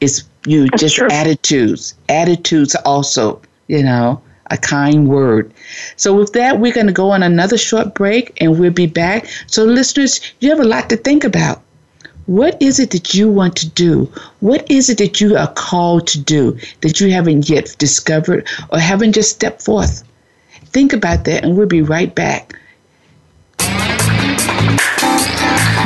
It's 0.00 0.24
you 0.46 0.66
That's 0.68 0.82
just 0.82 0.96
true. 0.96 1.08
attitudes. 1.10 1.94
Attitudes 2.08 2.74
also, 2.84 3.40
you 3.68 3.82
know, 3.82 4.20
a 4.50 4.56
kind 4.56 5.08
word. 5.08 5.52
So 5.96 6.14
with 6.14 6.32
that, 6.34 6.60
we're 6.60 6.72
going 6.72 6.86
to 6.86 6.92
go 6.92 7.10
on 7.10 7.22
another 7.22 7.58
short 7.58 7.94
break, 7.94 8.36
and 8.40 8.58
we'll 8.58 8.70
be 8.70 8.86
back. 8.86 9.26
So 9.46 9.64
listeners, 9.64 10.20
you 10.40 10.50
have 10.50 10.60
a 10.60 10.64
lot 10.64 10.90
to 10.90 10.96
think 10.96 11.24
about. 11.24 11.62
What 12.26 12.60
is 12.62 12.80
it 12.80 12.90
that 12.92 13.12
you 13.14 13.28
want 13.28 13.56
to 13.56 13.68
do? 13.68 14.10
What 14.40 14.70
is 14.70 14.88
it 14.88 14.98
that 14.98 15.20
you 15.20 15.36
are 15.36 15.52
called 15.52 16.06
to 16.08 16.18
do 16.20 16.58
that 16.80 16.98
you 17.00 17.12
haven't 17.12 17.50
yet 17.50 17.76
discovered 17.78 18.48
or 18.70 18.78
haven't 18.78 19.12
just 19.12 19.30
stepped 19.30 19.62
forth? 19.62 20.04
Think 20.66 20.92
about 20.92 21.24
that, 21.24 21.44
and 21.44 21.56
we'll 21.56 21.66
be 21.66 21.82
right 21.82 22.14
back. 22.14 22.58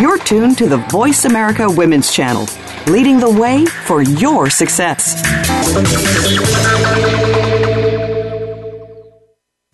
You're 0.00 0.18
tuned 0.18 0.56
to 0.58 0.68
the 0.68 0.84
Voice 0.90 1.24
America 1.24 1.68
Women's 1.68 2.12
Channel, 2.12 2.46
leading 2.86 3.18
the 3.18 3.28
way 3.28 3.66
for 3.66 4.02
your 4.02 4.48
success 4.48 5.20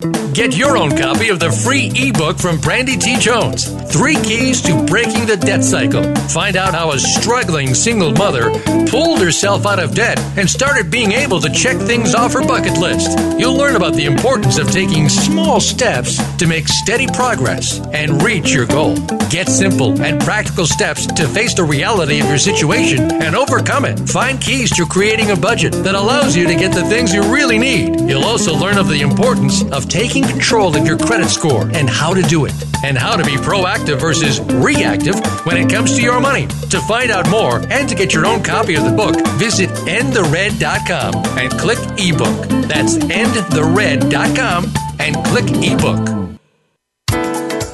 thank 0.00 0.16
you. 0.16 0.23
Get 0.34 0.56
your 0.56 0.76
own 0.76 0.96
copy 0.96 1.28
of 1.28 1.38
the 1.38 1.52
free 1.52 1.92
ebook 1.94 2.38
from 2.38 2.58
Brandy 2.58 2.96
T. 2.96 3.16
Jones 3.18 3.68
Three 3.92 4.16
Keys 4.16 4.60
to 4.62 4.84
Breaking 4.86 5.26
the 5.26 5.36
Debt 5.36 5.62
Cycle. 5.62 6.02
Find 6.30 6.56
out 6.56 6.74
how 6.74 6.90
a 6.90 6.98
struggling 6.98 7.72
single 7.72 8.10
mother 8.10 8.50
pulled 8.90 9.20
herself 9.20 9.64
out 9.64 9.78
of 9.78 9.94
debt 9.94 10.18
and 10.36 10.50
started 10.50 10.90
being 10.90 11.12
able 11.12 11.40
to 11.40 11.48
check 11.50 11.76
things 11.76 12.16
off 12.16 12.32
her 12.32 12.44
bucket 12.44 12.76
list. 12.78 13.16
You'll 13.38 13.54
learn 13.54 13.76
about 13.76 13.94
the 13.94 14.06
importance 14.06 14.58
of 14.58 14.68
taking 14.72 15.08
small 15.08 15.60
steps 15.60 16.18
to 16.38 16.48
make 16.48 16.66
steady 16.66 17.06
progress 17.06 17.78
and 17.92 18.20
reach 18.20 18.52
your 18.52 18.66
goal. 18.66 18.96
Get 19.30 19.48
simple 19.48 20.02
and 20.02 20.20
practical 20.20 20.66
steps 20.66 21.06
to 21.06 21.28
face 21.28 21.54
the 21.54 21.62
reality 21.62 22.18
of 22.18 22.26
your 22.26 22.38
situation 22.38 23.22
and 23.22 23.36
overcome 23.36 23.84
it. 23.84 24.00
Find 24.08 24.40
keys 24.40 24.74
to 24.76 24.84
creating 24.86 25.30
a 25.30 25.36
budget 25.36 25.72
that 25.84 25.94
allows 25.94 26.34
you 26.34 26.48
to 26.48 26.56
get 26.56 26.74
the 26.74 26.84
things 26.84 27.14
you 27.14 27.22
really 27.32 27.58
need. 27.58 28.00
You'll 28.00 28.24
also 28.24 28.56
learn 28.56 28.78
of 28.78 28.88
the 28.88 29.02
importance 29.02 29.62
of 29.70 29.88
taking 29.88 30.23
control 30.28 30.76
of 30.76 30.86
your 30.86 30.98
credit 30.98 31.28
score 31.28 31.68
and 31.72 31.88
how 31.88 32.14
to 32.14 32.22
do 32.22 32.44
it, 32.44 32.54
and 32.84 32.96
how 32.96 33.16
to 33.16 33.24
be 33.24 33.36
proactive 33.36 34.00
versus 34.00 34.40
reactive 34.40 35.14
when 35.46 35.56
it 35.56 35.70
comes 35.70 35.94
to 35.96 36.02
your 36.02 36.20
money. 36.20 36.46
To 36.70 36.80
find 36.80 37.10
out 37.10 37.28
more 37.30 37.60
and 37.70 37.88
to 37.88 37.94
get 37.94 38.12
your 38.12 38.26
own 38.26 38.42
copy 38.42 38.74
of 38.74 38.84
the 38.84 38.92
book, 38.92 39.16
visit 39.38 39.70
endthered.com 39.70 41.14
and 41.38 41.52
click 41.58 41.78
ebook. 41.98 42.68
That's 42.68 42.96
endthered.com 42.96 44.72
and 44.98 45.16
click 45.26 45.46
ebook. 45.48 46.24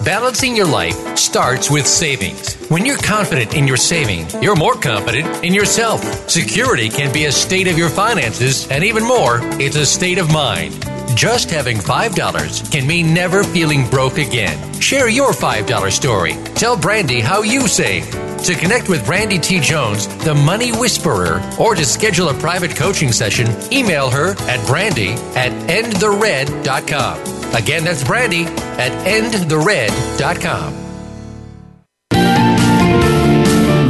Balancing 0.04 0.56
your 0.56 0.66
life 0.66 1.18
starts 1.18 1.70
with 1.70 1.86
savings. 1.86 2.56
When 2.70 2.86
you're 2.86 2.96
confident 2.96 3.54
in 3.54 3.68
your 3.68 3.76
saving, 3.76 4.26
you're 4.42 4.56
more 4.56 4.74
confident 4.74 5.44
in 5.44 5.52
yourself. 5.52 6.02
Security 6.28 6.88
can 6.88 7.12
be 7.12 7.26
a 7.26 7.32
state 7.32 7.68
of 7.68 7.76
your 7.76 7.90
finances, 7.90 8.66
and 8.70 8.82
even 8.82 9.04
more, 9.04 9.40
it's 9.60 9.76
a 9.76 9.84
state 9.84 10.16
of 10.16 10.32
mind. 10.32 10.72
Just 11.20 11.50
having 11.50 11.76
$5 11.76 12.72
can 12.72 12.86
mean 12.86 13.12
never 13.12 13.44
feeling 13.44 13.86
broke 13.90 14.16
again. 14.16 14.56
Share 14.80 15.10
your 15.10 15.32
$5 15.32 15.92
story. 15.92 16.32
Tell 16.54 16.78
Brandy 16.78 17.20
how 17.20 17.42
you 17.42 17.68
save. 17.68 18.10
To 18.44 18.54
connect 18.54 18.88
with 18.88 19.04
Brandy 19.04 19.38
T. 19.38 19.60
Jones, 19.60 20.06
the 20.24 20.34
Money 20.34 20.72
Whisperer, 20.72 21.42
or 21.60 21.74
to 21.74 21.84
schedule 21.84 22.30
a 22.30 22.34
private 22.40 22.74
coaching 22.74 23.12
session, 23.12 23.48
email 23.70 24.08
her 24.08 24.30
at 24.48 24.66
brandy 24.66 25.10
at 25.36 25.52
endthered.com. 25.68 27.54
Again, 27.54 27.84
that's 27.84 28.02
brandy 28.02 28.44
at 28.80 28.92
endthered.com. 29.06 30.72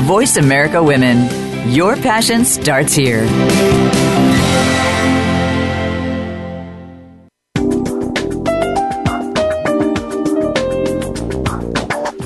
Voice 0.04 0.36
America 0.36 0.82
Women. 0.82 1.70
Your 1.70 1.94
passion 1.94 2.44
starts 2.44 2.92
here. 2.92 3.24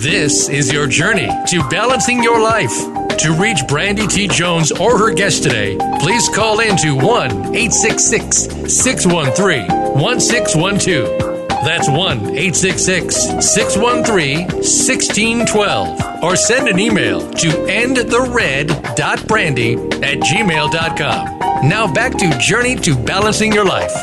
This 0.05 0.51
is 0.51 0.71
your 0.71 0.87
journey 0.87 1.31
to 1.47 1.67
balancing 1.71 2.23
your 2.23 2.39
life. 2.39 2.77
To 3.21 3.35
reach 3.41 3.67
Brandy 3.67 4.07
T. 4.07 4.29
Jones 4.29 4.71
or 4.71 4.99
her 4.99 5.15
guest 5.15 5.43
today, 5.43 5.79
please 5.99 6.29
call 6.29 6.61
in 6.61 6.77
to 6.77 6.95
1 6.95 7.31
866 7.57 8.71
613 8.71 9.67
1612. 9.99 11.19
That's 11.65 11.89
1 11.89 11.97
866 11.97 13.17
613 13.51 14.49
1612. 14.49 16.23
Or 16.23 16.37
send 16.37 16.69
an 16.69 16.79
email 16.79 17.21
to 17.21 17.49
endthered.brandy 17.49 19.73
at 20.05 20.19
gmail.com. 20.19 21.39
Now 21.67 21.91
back 21.91 22.13
to 22.19 22.39
Journey 22.39 22.77
to 22.77 22.95
Balancing 22.95 23.55
Your 23.55 23.65
Life. 23.65 23.95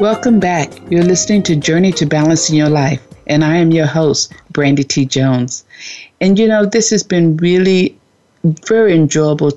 Welcome 0.00 0.40
back. 0.40 0.72
You're 0.90 1.04
listening 1.04 1.44
to 1.44 1.54
Journey 1.54 1.92
to 1.92 2.06
Balancing 2.06 2.56
Your 2.56 2.68
Life, 2.68 3.00
and 3.26 3.44
I 3.44 3.56
am 3.56 3.70
your 3.70 3.86
host, 3.86 4.32
Brandy 4.50 4.84
T. 4.84 5.04
Jones. 5.04 5.64
And 6.20 6.38
you 6.38 6.48
know, 6.48 6.64
this 6.66 6.90
has 6.90 7.02
been 7.02 7.36
really 7.38 7.96
very 8.66 8.94
enjoyable 8.94 9.52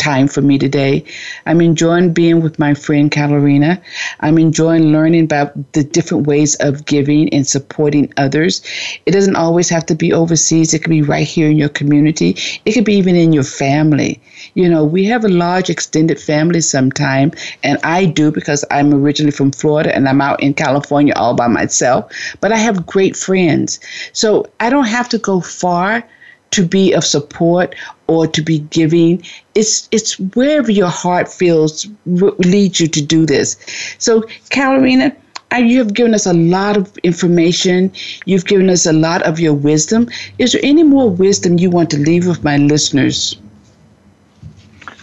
time 0.00 0.26
for 0.26 0.40
me 0.40 0.58
today. 0.58 1.04
I'm 1.46 1.60
enjoying 1.60 2.12
being 2.12 2.40
with 2.40 2.58
my 2.58 2.74
friend 2.74 3.10
Caterina. 3.10 3.80
I'm 4.20 4.38
enjoying 4.38 4.92
learning 4.92 5.24
about 5.24 5.72
the 5.72 5.84
different 5.84 6.26
ways 6.26 6.54
of 6.56 6.86
giving 6.86 7.28
and 7.34 7.46
supporting 7.46 8.12
others. 8.16 8.62
It 9.06 9.12
doesn't 9.12 9.36
always 9.36 9.68
have 9.68 9.86
to 9.86 9.94
be 9.94 10.12
overseas, 10.12 10.72
it 10.72 10.82
could 10.82 10.90
be 10.90 11.02
right 11.02 11.26
here 11.26 11.50
in 11.50 11.58
your 11.58 11.68
community, 11.68 12.36
it 12.64 12.72
could 12.72 12.84
be 12.84 12.94
even 12.94 13.14
in 13.14 13.32
your 13.32 13.44
family. 13.44 14.20
You 14.54 14.68
know, 14.68 14.84
we 14.84 15.04
have 15.04 15.24
a 15.24 15.28
large 15.28 15.70
extended 15.70 16.18
family 16.18 16.62
sometime, 16.62 17.32
and 17.62 17.78
I 17.84 18.06
do 18.06 18.32
because 18.32 18.64
I'm 18.70 18.94
originally 18.94 19.32
from 19.32 19.52
Florida 19.52 19.94
and 19.94 20.08
I'm 20.08 20.22
out 20.22 20.42
in 20.42 20.54
California 20.54 21.12
all 21.14 21.34
by 21.34 21.46
myself, 21.46 22.10
but 22.40 22.52
I 22.52 22.56
have 22.56 22.86
great 22.86 23.16
friends. 23.16 23.78
So 24.12 24.46
I 24.58 24.70
don't 24.70 24.86
have 24.86 25.08
to 25.10 25.18
go 25.18 25.40
far 25.40 26.04
to 26.50 26.66
be 26.66 26.92
of 26.92 27.04
support 27.04 27.74
or 28.06 28.26
to 28.26 28.42
be 28.42 28.58
giving. 28.70 29.22
It's 29.54 29.88
it's 29.92 30.18
wherever 30.18 30.70
your 30.70 30.88
heart 30.88 31.28
feels 31.28 31.86
leads 32.06 32.80
you 32.80 32.88
to 32.88 33.02
do 33.02 33.26
this. 33.26 33.56
So, 33.98 34.22
Caterina, 34.50 35.14
you 35.58 35.78
have 35.78 35.94
given 35.94 36.14
us 36.14 36.26
a 36.26 36.32
lot 36.32 36.76
of 36.76 36.96
information. 36.98 37.92
You've 38.24 38.46
given 38.46 38.70
us 38.70 38.86
a 38.86 38.92
lot 38.92 39.22
of 39.22 39.40
your 39.40 39.54
wisdom. 39.54 40.08
Is 40.38 40.52
there 40.52 40.60
any 40.64 40.82
more 40.82 41.10
wisdom 41.10 41.58
you 41.58 41.70
want 41.70 41.90
to 41.90 41.98
leave 41.98 42.26
with 42.26 42.44
my 42.44 42.56
listeners? 42.56 43.36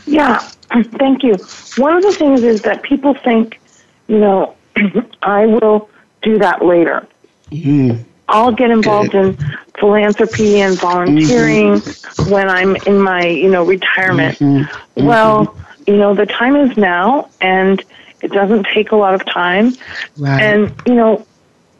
Yeah, 0.05 0.39
thank 0.99 1.23
you. 1.23 1.35
One 1.77 1.95
of 1.95 2.03
the 2.03 2.13
things 2.13 2.43
is 2.43 2.61
that 2.61 2.83
people 2.83 3.13
think, 3.13 3.59
you 4.07 4.19
know, 4.19 4.55
I 5.21 5.45
will 5.45 5.89
do 6.21 6.37
that 6.39 6.63
later. 6.63 7.07
Mm. 7.51 8.03
I'll 8.29 8.51
get 8.51 8.71
involved 8.71 9.11
Good. 9.11 9.39
in 9.39 9.57
philanthropy 9.79 10.61
and 10.61 10.77
volunteering 10.77 11.75
mm-hmm. 11.75 12.31
when 12.31 12.49
I'm 12.49 12.75
in 12.75 12.99
my, 12.99 13.25
you 13.25 13.49
know, 13.49 13.63
retirement. 13.63 14.37
Mm-hmm. 14.39 14.63
Mm-hmm. 14.63 15.05
Well, 15.05 15.55
you 15.85 15.97
know, 15.97 16.13
the 16.13 16.25
time 16.25 16.55
is 16.55 16.75
now 16.77 17.29
and 17.39 17.83
it 18.21 18.31
doesn't 18.31 18.67
take 18.73 18.91
a 18.91 18.95
lot 18.95 19.13
of 19.13 19.25
time. 19.25 19.73
Right. 20.17 20.41
And, 20.41 20.73
you 20.85 20.95
know, 20.95 21.25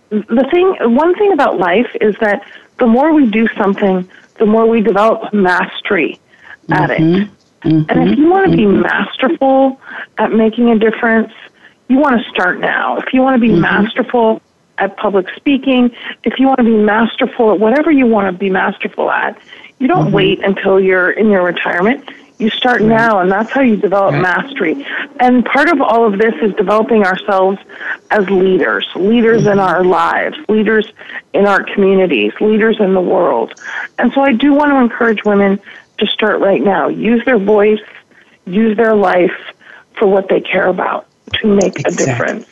the 0.10 0.48
thing, 0.52 0.96
one 0.96 1.16
thing 1.16 1.34
about 1.34 1.58
life 1.58 1.90
is 2.00 2.16
that 2.22 2.48
the 2.80 2.88
more 2.88 3.14
we 3.14 3.26
do 3.26 3.48
something, 3.58 4.10
the 4.40 4.46
more 4.46 4.66
we 4.66 4.82
develop 4.82 5.34
mastery 5.34 6.20
at 6.70 6.92
it. 6.92 7.02
Mm-hmm. 7.02 7.34
And 7.64 8.10
if 8.10 8.18
you 8.18 8.30
want 8.30 8.50
to 8.52 8.56
be 8.56 8.64
mm-hmm. 8.64 8.82
masterful 8.82 9.82
at 10.18 10.32
making 10.32 10.70
a 10.70 10.80
difference, 10.80 11.34
you 11.90 11.98
want 11.98 12.22
to 12.22 12.30
start 12.30 12.60
now. 12.60 12.98
If 12.98 13.14
you 13.14 13.22
want 13.22 13.36
to 13.36 13.40
be 13.40 13.50
mm-hmm. 13.50 13.62
masterful 13.62 14.42
at 14.78 14.98
public 14.98 15.28
speaking, 15.36 15.96
if 16.24 16.40
you 16.40 16.48
want 16.48 16.60
to 16.60 16.64
be 16.64 16.78
masterful 16.78 17.54
at 17.54 17.60
whatever 17.60 17.92
you 17.92 18.06
want 18.06 18.28
to 18.28 18.38
be 18.38 18.50
masterful 18.50 19.10
at, 19.10 19.40
you 19.80 19.88
don't 19.88 20.06
mm-hmm. 20.06 20.16
wait 20.16 20.44
until 20.44 20.80
you're 20.80 21.12
in 21.12 21.30
your 21.30 21.44
retirement. 21.44 22.10
You 22.40 22.52
start 22.52 22.82
right. 22.82 22.90
now, 22.90 23.20
and 23.20 23.32
that's 23.32 23.52
how 23.52 23.62
you 23.62 23.76
develop 23.76 24.14
right. 24.14 24.22
mastery. 24.22 24.86
And 25.20 25.44
part 25.44 25.70
of 25.70 25.82
all 25.82 26.06
of 26.06 26.20
this 26.20 26.36
is 26.42 26.54
developing 26.54 27.04
ourselves 27.04 27.58
as 28.12 28.30
leaders, 28.30 28.88
leaders 28.96 29.44
mm-hmm. 29.44 29.54
in 29.54 29.60
our 29.60 29.84
lives, 29.84 30.38
leaders 30.48 30.92
in 31.34 31.48
our 31.48 31.64
communities, 31.64 32.34
leaders 32.40 32.80
in 32.80 32.94
the 32.94 33.02
world. 33.02 33.60
And 33.98 34.14
so 34.14 34.22
I 34.22 34.34
do 34.34 34.54
want 34.54 34.72
to 34.72 34.78
encourage 34.78 35.24
women 35.26 35.60
to 35.98 36.08
start 36.08 36.40
right 36.40 36.62
now. 36.62 36.90
Use 36.90 37.26
their 37.26 37.40
voice, 37.40 37.82
use 38.46 38.78
their 38.78 38.96
life 38.96 39.36
for 39.94 40.08
what 40.08 40.30
they 40.30 40.42
care 40.42 40.68
about 40.68 41.08
to 41.34 41.48
make 41.48 41.80
exactly. 41.80 42.04
a 42.04 42.08
difference 42.08 42.48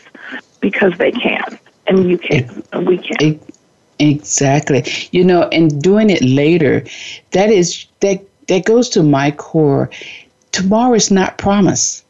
because 0.61 0.97
they 0.97 1.11
can 1.11 1.59
and 1.87 2.09
you 2.09 2.17
can, 2.17 2.63
and 2.73 2.87
we 2.87 2.97
can. 2.97 3.39
Exactly. 3.99 4.83
You 5.11 5.23
know, 5.23 5.43
and 5.51 5.81
doing 5.81 6.09
it 6.09 6.21
later, 6.21 6.83
that 7.31 7.49
is 7.49 7.85
that 8.01 8.21
that 8.47 8.65
goes 8.65 8.89
to 8.89 9.03
my 9.03 9.31
core. 9.31 9.89
Tomorrow 10.51 10.95
is 10.95 11.11
not 11.11 11.37
promised. 11.37 12.03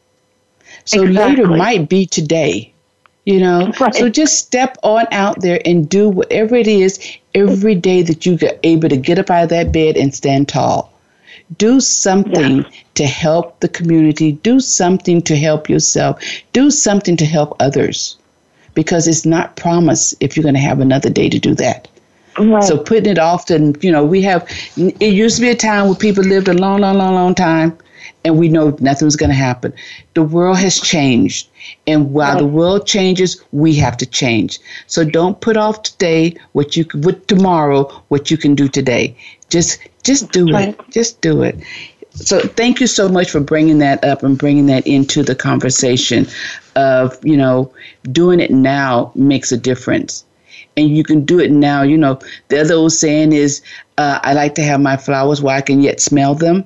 So 0.84 1.02
exactly. 1.02 1.44
later 1.44 1.56
might 1.56 1.88
be 1.88 2.06
today. 2.06 2.72
You 3.24 3.40
know, 3.40 3.72
right. 3.80 3.92
so 3.92 4.08
just 4.08 4.38
step 4.38 4.78
on 4.84 5.06
out 5.10 5.40
there 5.40 5.60
and 5.64 5.88
do 5.88 6.08
whatever 6.08 6.54
it 6.54 6.68
is 6.68 7.00
every 7.34 7.74
day 7.74 8.02
that 8.02 8.24
you 8.24 8.36
get 8.36 8.60
able 8.62 8.88
to 8.88 8.96
get 8.96 9.18
up 9.18 9.30
out 9.30 9.44
of 9.44 9.48
that 9.48 9.72
bed 9.72 9.96
and 9.96 10.14
stand 10.14 10.48
tall. 10.48 10.92
Do 11.58 11.80
something 11.80 12.58
yeah. 12.58 12.70
to 12.94 13.04
help 13.04 13.58
the 13.58 13.68
community. 13.68 14.32
Do 14.32 14.60
something 14.60 15.22
to 15.22 15.36
help 15.36 15.68
yourself. 15.68 16.22
Do 16.52 16.70
something 16.70 17.16
to 17.16 17.26
help 17.26 17.56
others 17.58 18.16
because 18.76 19.08
it's 19.08 19.26
not 19.26 19.56
promised 19.56 20.14
if 20.20 20.36
you're 20.36 20.44
going 20.44 20.54
to 20.54 20.60
have 20.60 20.80
another 20.80 21.10
day 21.10 21.28
to 21.28 21.38
do 21.40 21.54
that. 21.54 21.88
Right. 22.38 22.62
So 22.62 22.78
putting 22.78 23.10
it 23.10 23.18
off 23.18 23.46
to, 23.46 23.74
you 23.80 23.90
know, 23.90 24.04
we 24.04 24.20
have, 24.22 24.46
it 24.76 25.14
used 25.14 25.36
to 25.36 25.42
be 25.42 25.48
a 25.48 25.56
time 25.56 25.86
where 25.86 25.96
people 25.96 26.22
lived 26.22 26.46
a 26.46 26.52
long, 26.52 26.82
long, 26.82 26.98
long, 26.98 27.14
long 27.14 27.34
time 27.34 27.76
and 28.24 28.38
we 28.38 28.50
know 28.50 28.76
nothing 28.78 29.06
was 29.06 29.16
going 29.16 29.30
to 29.30 29.36
happen. 29.36 29.72
The 30.12 30.22
world 30.22 30.58
has 30.58 30.78
changed. 30.78 31.48
And 31.86 32.12
while 32.12 32.34
right. 32.34 32.38
the 32.38 32.46
world 32.46 32.86
changes, 32.86 33.42
we 33.52 33.74
have 33.76 33.96
to 33.96 34.06
change. 34.06 34.60
So 34.86 35.02
don't 35.02 35.40
put 35.40 35.56
off 35.56 35.82
today 35.82 36.36
what 36.52 36.76
you 36.76 36.84
with 36.94 37.26
tomorrow 37.26 37.84
what 38.08 38.30
you 38.30 38.36
can 38.36 38.54
do 38.54 38.68
today. 38.68 39.16
Just 39.48 39.80
just 40.04 40.30
do 40.30 40.52
right. 40.52 40.68
it. 40.68 40.90
Just 40.90 41.20
do 41.22 41.42
it 41.42 41.58
so 42.16 42.40
thank 42.40 42.80
you 42.80 42.86
so 42.86 43.08
much 43.08 43.30
for 43.30 43.40
bringing 43.40 43.78
that 43.78 44.02
up 44.04 44.22
and 44.22 44.38
bringing 44.38 44.66
that 44.66 44.86
into 44.86 45.22
the 45.22 45.34
conversation 45.34 46.26
of 46.76 47.18
you 47.24 47.36
know 47.36 47.72
doing 48.12 48.40
it 48.40 48.50
now 48.50 49.10
makes 49.14 49.50
a 49.52 49.56
difference 49.56 50.24
and 50.76 50.96
you 50.96 51.02
can 51.02 51.24
do 51.24 51.40
it 51.40 51.50
now 51.50 51.82
you 51.82 51.96
know 51.96 52.18
the 52.48 52.60
other 52.60 52.74
old 52.74 52.92
saying 52.92 53.32
is 53.32 53.62
uh, 53.98 54.20
i 54.22 54.32
like 54.32 54.54
to 54.54 54.62
have 54.62 54.80
my 54.80 54.96
flowers 54.96 55.42
where 55.42 55.56
i 55.56 55.60
can 55.60 55.80
yet 55.80 56.00
smell 56.00 56.34
them 56.34 56.64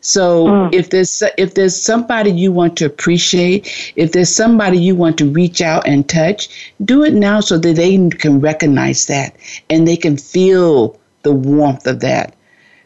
so 0.00 0.46
mm. 0.46 0.74
if 0.74 0.90
there's 0.90 1.22
if 1.38 1.54
there's 1.54 1.80
somebody 1.80 2.30
you 2.30 2.50
want 2.50 2.76
to 2.76 2.84
appreciate 2.84 3.92
if 3.94 4.12
there's 4.12 4.34
somebody 4.34 4.78
you 4.78 4.96
want 4.96 5.16
to 5.18 5.30
reach 5.30 5.60
out 5.60 5.86
and 5.86 6.08
touch 6.08 6.72
do 6.84 7.04
it 7.04 7.12
now 7.12 7.38
so 7.38 7.56
that 7.58 7.76
they 7.76 8.08
can 8.10 8.40
recognize 8.40 9.06
that 9.06 9.36
and 9.70 9.86
they 9.86 9.96
can 9.96 10.16
feel 10.16 10.98
the 11.22 11.32
warmth 11.32 11.86
of 11.86 12.00
that 12.00 12.34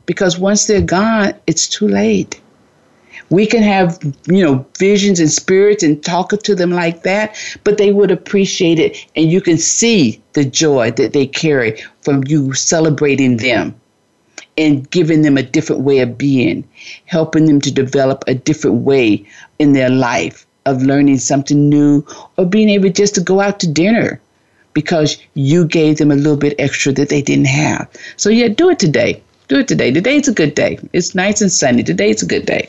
because 0.07 0.39
once 0.39 0.67
they're 0.67 0.81
gone, 0.81 1.35
it's 1.47 1.69
too 1.69 1.89
late. 1.89 2.41
We 3.31 3.47
can 3.47 3.63
have, 3.63 3.99
you 4.27 4.45
know, 4.45 4.65
visions 4.79 5.19
and 5.19 5.31
spirits 5.31 5.83
and 5.83 6.03
talk 6.03 6.31
to 6.31 6.55
them 6.55 6.71
like 6.71 7.03
that, 7.03 7.37
but 7.65 7.79
they 7.79 7.93
would 7.93 8.11
appreciate 8.11 8.79
it 8.79 9.05
and 9.17 9.31
you 9.31 9.41
can 9.41 9.59
see 9.59 10.21
the 10.35 10.45
joy 10.45 10.93
that 10.93 11.13
they 11.13 11.27
carry 11.27 11.83
from 12.03 12.23
you 12.27 12.53
celebrating 12.53 13.39
them 13.39 13.75
and 14.59 14.89
giving 14.91 15.23
them 15.23 15.37
a 15.37 15.43
different 15.43 15.83
way 15.83 15.99
of 15.99 16.17
being, 16.17 16.67
helping 17.07 17.47
them 17.47 17.61
to 17.61 17.71
develop 17.71 18.25
a 18.27 18.35
different 18.35 18.77
way 18.79 19.25
in 19.59 19.73
their 19.73 19.91
life 19.91 20.47
of 20.65 20.83
learning 20.83 21.19
something 21.19 21.69
new 21.69 22.05
or 22.37 22.47
being 22.47 22.69
able 22.69 22.89
just 22.89 23.15
to 23.15 23.21
go 23.21 23.41
out 23.41 23.61
to 23.61 23.71
dinner 23.71 24.21
because 24.73 25.17
you 25.35 25.65
gave 25.65 25.97
them 25.97 26.11
a 26.11 26.17
little 26.17 26.37
bit 26.37 26.55
extra 26.59 26.93
that 26.93 27.09
they 27.09 27.23
didn't 27.23 27.47
have. 27.47 27.89
So, 28.17 28.29
yeah, 28.29 28.49
do 28.49 28.69
it 28.69 28.79
today. 28.79 29.23
Do 29.49 29.61
it 29.61 29.69
today. 29.69 29.91
Today's 29.91 30.29
a 30.29 30.35
good 30.35 30.55
day. 30.55 30.79
It's 30.93 31.15
nice 31.15 31.41
and 31.41 31.51
sunny. 31.51 31.83
Today's 31.83 32.23
a 32.23 32.27
good 32.27 32.45
day. 32.47 32.69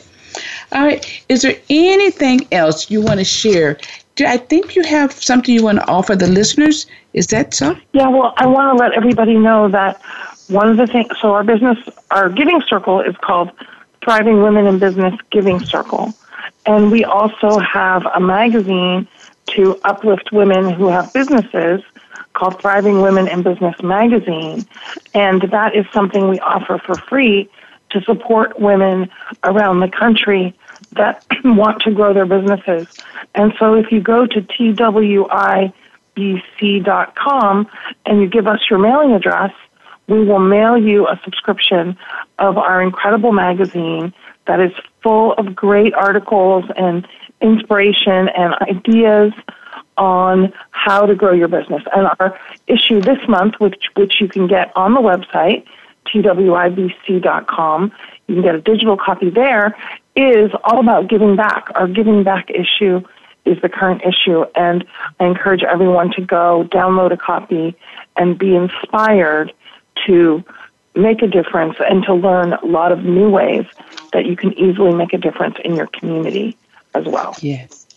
All 0.72 0.84
right. 0.84 1.22
Is 1.28 1.42
there 1.42 1.56
anything 1.70 2.46
else 2.52 2.90
you 2.90 3.00
want 3.00 3.18
to 3.20 3.24
share? 3.24 3.78
Do 4.16 4.26
I 4.26 4.36
think 4.36 4.76
you 4.76 4.82
have 4.82 5.12
something 5.12 5.54
you 5.54 5.62
want 5.62 5.78
to 5.78 5.88
offer 5.88 6.14
the 6.16 6.26
listeners? 6.26 6.86
Is 7.12 7.28
that 7.28 7.54
so? 7.54 7.76
Yeah. 7.92 8.08
Well, 8.08 8.34
I 8.36 8.46
want 8.46 8.76
to 8.76 8.82
let 8.82 8.92
everybody 8.92 9.36
know 9.36 9.68
that 9.68 10.00
one 10.48 10.68
of 10.68 10.76
the 10.76 10.86
things. 10.86 11.08
So 11.20 11.32
our 11.32 11.44
business, 11.44 11.78
our 12.10 12.28
giving 12.28 12.60
circle 12.68 13.00
is 13.00 13.16
called 13.20 13.50
Thriving 14.02 14.42
Women 14.42 14.66
in 14.66 14.78
Business 14.78 15.14
Giving 15.30 15.60
Circle, 15.64 16.14
and 16.66 16.90
we 16.90 17.04
also 17.04 17.58
have 17.58 18.06
a 18.14 18.20
magazine 18.20 19.06
to 19.46 19.78
uplift 19.84 20.32
women 20.32 20.70
who 20.70 20.88
have 20.88 21.12
businesses 21.12 21.82
called 22.34 22.60
Thriving 22.60 23.00
Women 23.00 23.28
in 23.28 23.42
Business 23.42 23.80
Magazine, 23.82 24.66
and 25.14 25.42
that 25.42 25.74
is 25.74 25.86
something 25.92 26.28
we 26.28 26.38
offer 26.40 26.78
for 26.78 26.94
free 26.94 27.48
to 27.90 28.00
support 28.02 28.58
women 28.60 29.10
around 29.44 29.80
the 29.80 29.88
country 29.88 30.56
that 30.92 31.24
want 31.44 31.82
to 31.82 31.90
grow 31.90 32.12
their 32.14 32.26
businesses. 32.26 32.86
And 33.34 33.52
so 33.58 33.74
if 33.74 33.90
you 33.90 34.00
go 34.00 34.26
to 34.26 34.40
twibc.com 34.40 35.32
and 38.06 38.20
you 38.20 38.28
give 38.28 38.46
us 38.46 38.60
your 38.70 38.78
mailing 38.78 39.12
address, 39.12 39.52
we 40.08 40.24
will 40.24 40.38
mail 40.38 40.78
you 40.78 41.06
a 41.06 41.20
subscription 41.22 41.98
of 42.38 42.56
our 42.56 42.80
incredible 42.82 43.32
magazine 43.32 44.14
that 44.46 44.60
is 44.60 44.72
full 45.02 45.34
of 45.34 45.54
great 45.54 45.92
articles 45.94 46.64
and 46.76 47.06
inspiration 47.40 48.28
and 48.28 48.54
ideas 48.62 49.32
on 49.98 50.52
how 50.70 51.04
to 51.04 51.14
grow 51.14 51.32
your 51.32 51.48
business. 51.48 51.82
And 51.94 52.08
our 52.18 52.38
issue 52.66 53.00
this 53.00 53.18
month, 53.28 53.54
which 53.58 53.84
which 53.94 54.20
you 54.20 54.28
can 54.28 54.46
get 54.46 54.74
on 54.76 54.94
the 54.94 55.00
website, 55.00 55.66
twibc.com, 56.12 57.92
you 58.26 58.34
can 58.34 58.42
get 58.42 58.54
a 58.54 58.60
digital 58.60 58.96
copy 58.96 59.30
there, 59.30 59.76
is 60.16 60.50
all 60.64 60.80
about 60.80 61.08
giving 61.08 61.36
back. 61.36 61.68
Our 61.74 61.88
giving 61.88 62.22
back 62.24 62.50
issue 62.50 63.02
is 63.44 63.60
the 63.62 63.68
current 63.68 64.02
issue, 64.02 64.44
and 64.54 64.84
I 65.20 65.26
encourage 65.26 65.62
everyone 65.62 66.12
to 66.12 66.20
go 66.20 66.68
download 66.70 67.12
a 67.12 67.16
copy 67.16 67.76
and 68.16 68.38
be 68.38 68.54
inspired 68.54 69.52
to 70.06 70.44
make 70.94 71.22
a 71.22 71.26
difference 71.26 71.76
and 71.88 72.02
to 72.04 72.14
learn 72.14 72.52
a 72.52 72.66
lot 72.66 72.92
of 72.92 73.04
new 73.04 73.30
ways 73.30 73.64
that 74.12 74.26
you 74.26 74.36
can 74.36 74.52
easily 74.58 74.94
make 74.94 75.12
a 75.12 75.18
difference 75.18 75.56
in 75.64 75.76
your 75.76 75.86
community 75.86 76.56
as 76.94 77.04
well. 77.06 77.36
Yes. 77.40 77.87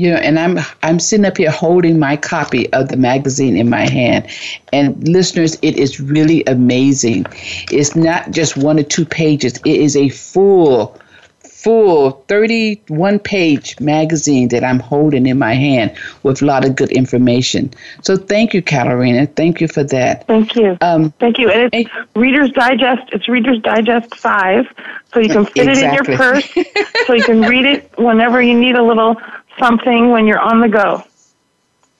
You 0.00 0.12
know, 0.12 0.16
and 0.16 0.38
I'm 0.38 0.58
I'm 0.82 0.98
sitting 0.98 1.26
up 1.26 1.36
here 1.36 1.50
holding 1.50 1.98
my 1.98 2.16
copy 2.16 2.72
of 2.72 2.88
the 2.88 2.96
magazine 2.96 3.54
in 3.54 3.68
my 3.68 3.86
hand. 3.86 4.26
And 4.72 5.06
listeners, 5.06 5.58
it 5.60 5.76
is 5.76 6.00
really 6.00 6.42
amazing. 6.46 7.26
It's 7.70 7.94
not 7.94 8.30
just 8.30 8.56
one 8.56 8.78
or 8.78 8.82
two 8.82 9.04
pages. 9.04 9.58
It 9.58 9.76
is 9.76 9.96
a 9.96 10.08
full 10.08 10.98
full 11.42 12.12
31 12.28 13.18
page 13.18 13.78
magazine 13.78 14.48
that 14.48 14.64
I'm 14.64 14.80
holding 14.80 15.26
in 15.26 15.38
my 15.38 15.52
hand 15.52 15.94
with 16.22 16.40
a 16.40 16.46
lot 16.46 16.64
of 16.64 16.74
good 16.74 16.90
information. 16.90 17.70
So 18.02 18.16
thank 18.16 18.54
you, 18.54 18.62
Caterina. 18.62 19.26
Thank 19.26 19.60
you 19.60 19.68
for 19.68 19.84
that. 19.84 20.26
Thank 20.26 20.56
you. 20.56 20.78
Um, 20.80 21.12
thank 21.18 21.36
you. 21.36 21.50
And 21.50 21.68
it's 21.74 21.90
Reader's 22.16 22.50
Digest. 22.52 23.10
It's 23.12 23.28
Reader's 23.28 23.60
Digest 23.60 24.14
5. 24.14 24.66
So 25.12 25.20
you 25.20 25.28
can 25.28 25.44
fit 25.44 25.68
exactly. 25.68 25.74
it 25.82 25.84
in 25.84 25.94
your 25.94 26.16
purse. 26.16 27.06
so 27.06 27.12
you 27.12 27.24
can 27.24 27.42
read 27.42 27.66
it 27.66 27.92
whenever 27.98 28.40
you 28.40 28.58
need 28.58 28.76
a 28.76 28.82
little 28.82 29.20
something 29.60 30.10
when 30.10 30.26
you're 30.26 30.40
on 30.40 30.60
the 30.60 30.68
go. 30.68 31.04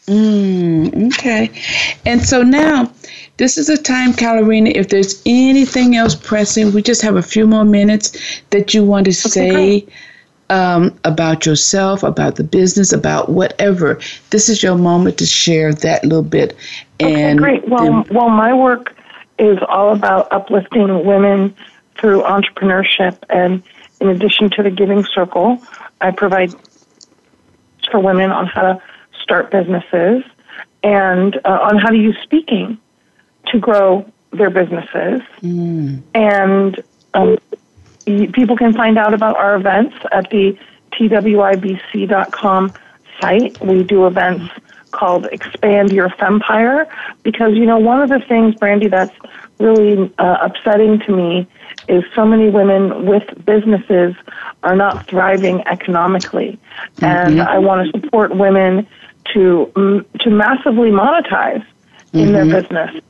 Mm, 0.06 1.12
okay. 1.12 1.50
And 2.04 2.20
so 2.20 2.42
now, 2.42 2.92
this 3.36 3.56
is 3.56 3.68
a 3.68 3.76
time, 3.76 4.12
Caterina, 4.12 4.70
if 4.74 4.88
there's 4.88 5.22
anything 5.24 5.94
else 5.94 6.14
pressing, 6.14 6.72
we 6.72 6.82
just 6.82 7.02
have 7.02 7.16
a 7.16 7.22
few 7.22 7.46
more 7.46 7.64
minutes 7.64 8.42
that 8.50 8.74
you 8.74 8.84
want 8.84 9.06
to 9.06 9.12
say 9.12 9.86
um, 10.50 10.98
about 11.04 11.46
yourself, 11.46 12.02
about 12.02 12.36
the 12.36 12.44
business, 12.44 12.92
about 12.92 13.28
whatever. 13.28 14.00
This 14.30 14.48
is 14.48 14.62
your 14.62 14.76
moment 14.76 15.16
to 15.18 15.26
share 15.26 15.72
that 15.72 16.02
little 16.04 16.24
bit. 16.24 16.56
And 16.98 17.40
okay, 17.40 17.58
great. 17.58 17.68
Well, 17.68 18.02
then, 18.02 18.14
well, 18.14 18.28
my 18.30 18.52
work 18.52 18.96
is 19.38 19.58
all 19.68 19.94
about 19.94 20.30
uplifting 20.32 21.04
women 21.04 21.54
through 21.98 22.22
entrepreneurship. 22.22 23.16
And 23.30 23.62
in 24.00 24.08
addition 24.08 24.50
to 24.50 24.62
the 24.62 24.70
Giving 24.70 25.04
Circle, 25.04 25.62
I 26.00 26.10
provide 26.10 26.52
for 27.90 28.00
women 28.00 28.30
on 28.30 28.46
how 28.46 28.62
to 28.62 28.82
start 29.22 29.50
businesses 29.50 30.24
and 30.82 31.36
uh, 31.44 31.58
on 31.62 31.78
how 31.78 31.90
to 31.90 31.96
use 31.96 32.16
speaking 32.22 32.78
to 33.46 33.58
grow 33.58 34.10
their 34.32 34.50
businesses. 34.50 35.20
Mm. 35.42 36.02
And 36.14 36.82
um, 37.14 37.38
people 38.32 38.56
can 38.56 38.72
find 38.72 38.98
out 38.98 39.14
about 39.14 39.36
our 39.36 39.56
events 39.56 39.96
at 40.12 40.30
the 40.30 40.56
twibc.com 40.92 42.72
site. 43.20 43.60
We 43.60 43.82
do 43.82 44.06
events 44.06 44.52
called 44.90 45.26
Expand 45.26 45.92
Your 45.92 46.08
Fempire 46.08 46.90
because, 47.22 47.54
you 47.54 47.66
know, 47.66 47.78
one 47.78 48.00
of 48.00 48.08
the 48.08 48.20
things, 48.20 48.54
Brandy, 48.56 48.88
that's 48.88 49.14
really 49.58 50.12
uh, 50.18 50.38
upsetting 50.40 51.00
to 51.00 51.14
me 51.14 51.46
is 51.88 52.04
so 52.14 52.24
many 52.24 52.50
women 52.50 53.06
with 53.06 53.24
businesses 53.44 54.14
are 54.62 54.76
not 54.76 55.06
thriving 55.06 55.66
economically. 55.66 56.58
Mm-hmm. 56.96 57.04
And 57.04 57.40
I 57.40 57.58
want 57.58 57.86
to 57.86 58.00
support 58.00 58.34
women 58.34 58.86
to, 59.32 60.04
to 60.20 60.30
massively 60.30 60.90
monetize 60.90 61.64
mm-hmm. 61.64 62.18
in 62.18 62.32
their 62.32 62.44
mm-hmm. 62.44 62.52
business 62.52 63.02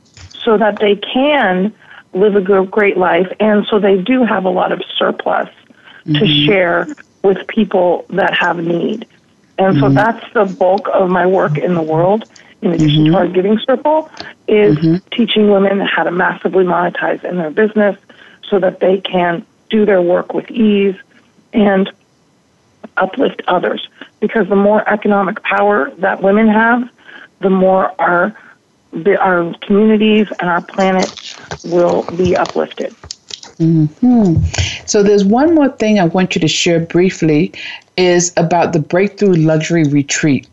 so 0.43 0.57
that 0.57 0.79
they 0.79 0.95
can 0.95 1.73
live 2.13 2.35
a 2.35 2.65
great 2.65 2.97
life 2.97 3.31
and 3.39 3.65
so 3.67 3.79
they 3.79 4.01
do 4.01 4.23
have 4.25 4.43
a 4.45 4.49
lot 4.49 4.71
of 4.71 4.81
surplus 4.97 5.49
mm-hmm. 6.05 6.13
to 6.13 6.27
share 6.45 6.87
with 7.23 7.47
people 7.47 8.05
that 8.09 8.33
have 8.33 8.57
need. 8.57 9.07
And 9.57 9.77
so 9.77 9.83
mm-hmm. 9.83 9.93
that's 9.93 10.33
the 10.33 10.45
bulk 10.45 10.87
of 10.93 11.09
my 11.09 11.25
work 11.25 11.57
in 11.57 11.75
the 11.75 11.81
world, 11.81 12.29
in 12.61 12.71
addition 12.71 13.05
to 13.05 13.15
our 13.15 13.27
giving 13.27 13.59
circle, 13.59 14.09
is 14.47 15.01
teaching 15.11 15.51
women 15.51 15.79
how 15.79 16.03
to 16.03 16.11
massively 16.11 16.65
monetize 16.65 17.23
in 17.23 17.37
their 17.37 17.51
business 17.51 17.97
so 18.51 18.59
that 18.59 18.79
they 18.79 18.99
can 18.99 19.43
do 19.71 19.85
their 19.85 20.01
work 20.01 20.35
with 20.35 20.51
ease 20.51 20.95
and 21.53 21.91
uplift 22.97 23.41
others. 23.47 23.89
Because 24.19 24.47
the 24.49 24.55
more 24.55 24.87
economic 24.87 25.41
power 25.41 25.89
that 25.97 26.21
women 26.21 26.47
have, 26.47 26.87
the 27.39 27.49
more 27.49 27.99
our 27.99 28.35
our 29.19 29.55
communities 29.61 30.27
and 30.41 30.49
our 30.49 30.61
planet 30.61 31.37
will 31.63 32.03
be 32.17 32.35
uplifted. 32.35 32.93
Mm-hmm. 33.57 34.43
So 34.85 35.01
there's 35.01 35.23
one 35.23 35.55
more 35.55 35.69
thing 35.69 35.97
I 35.97 36.05
want 36.05 36.35
you 36.35 36.41
to 36.41 36.47
share 36.47 36.81
briefly 36.81 37.53
is 37.95 38.33
about 38.35 38.73
the 38.73 38.79
Breakthrough 38.79 39.35
Luxury 39.35 39.85
Retreat 39.85 40.47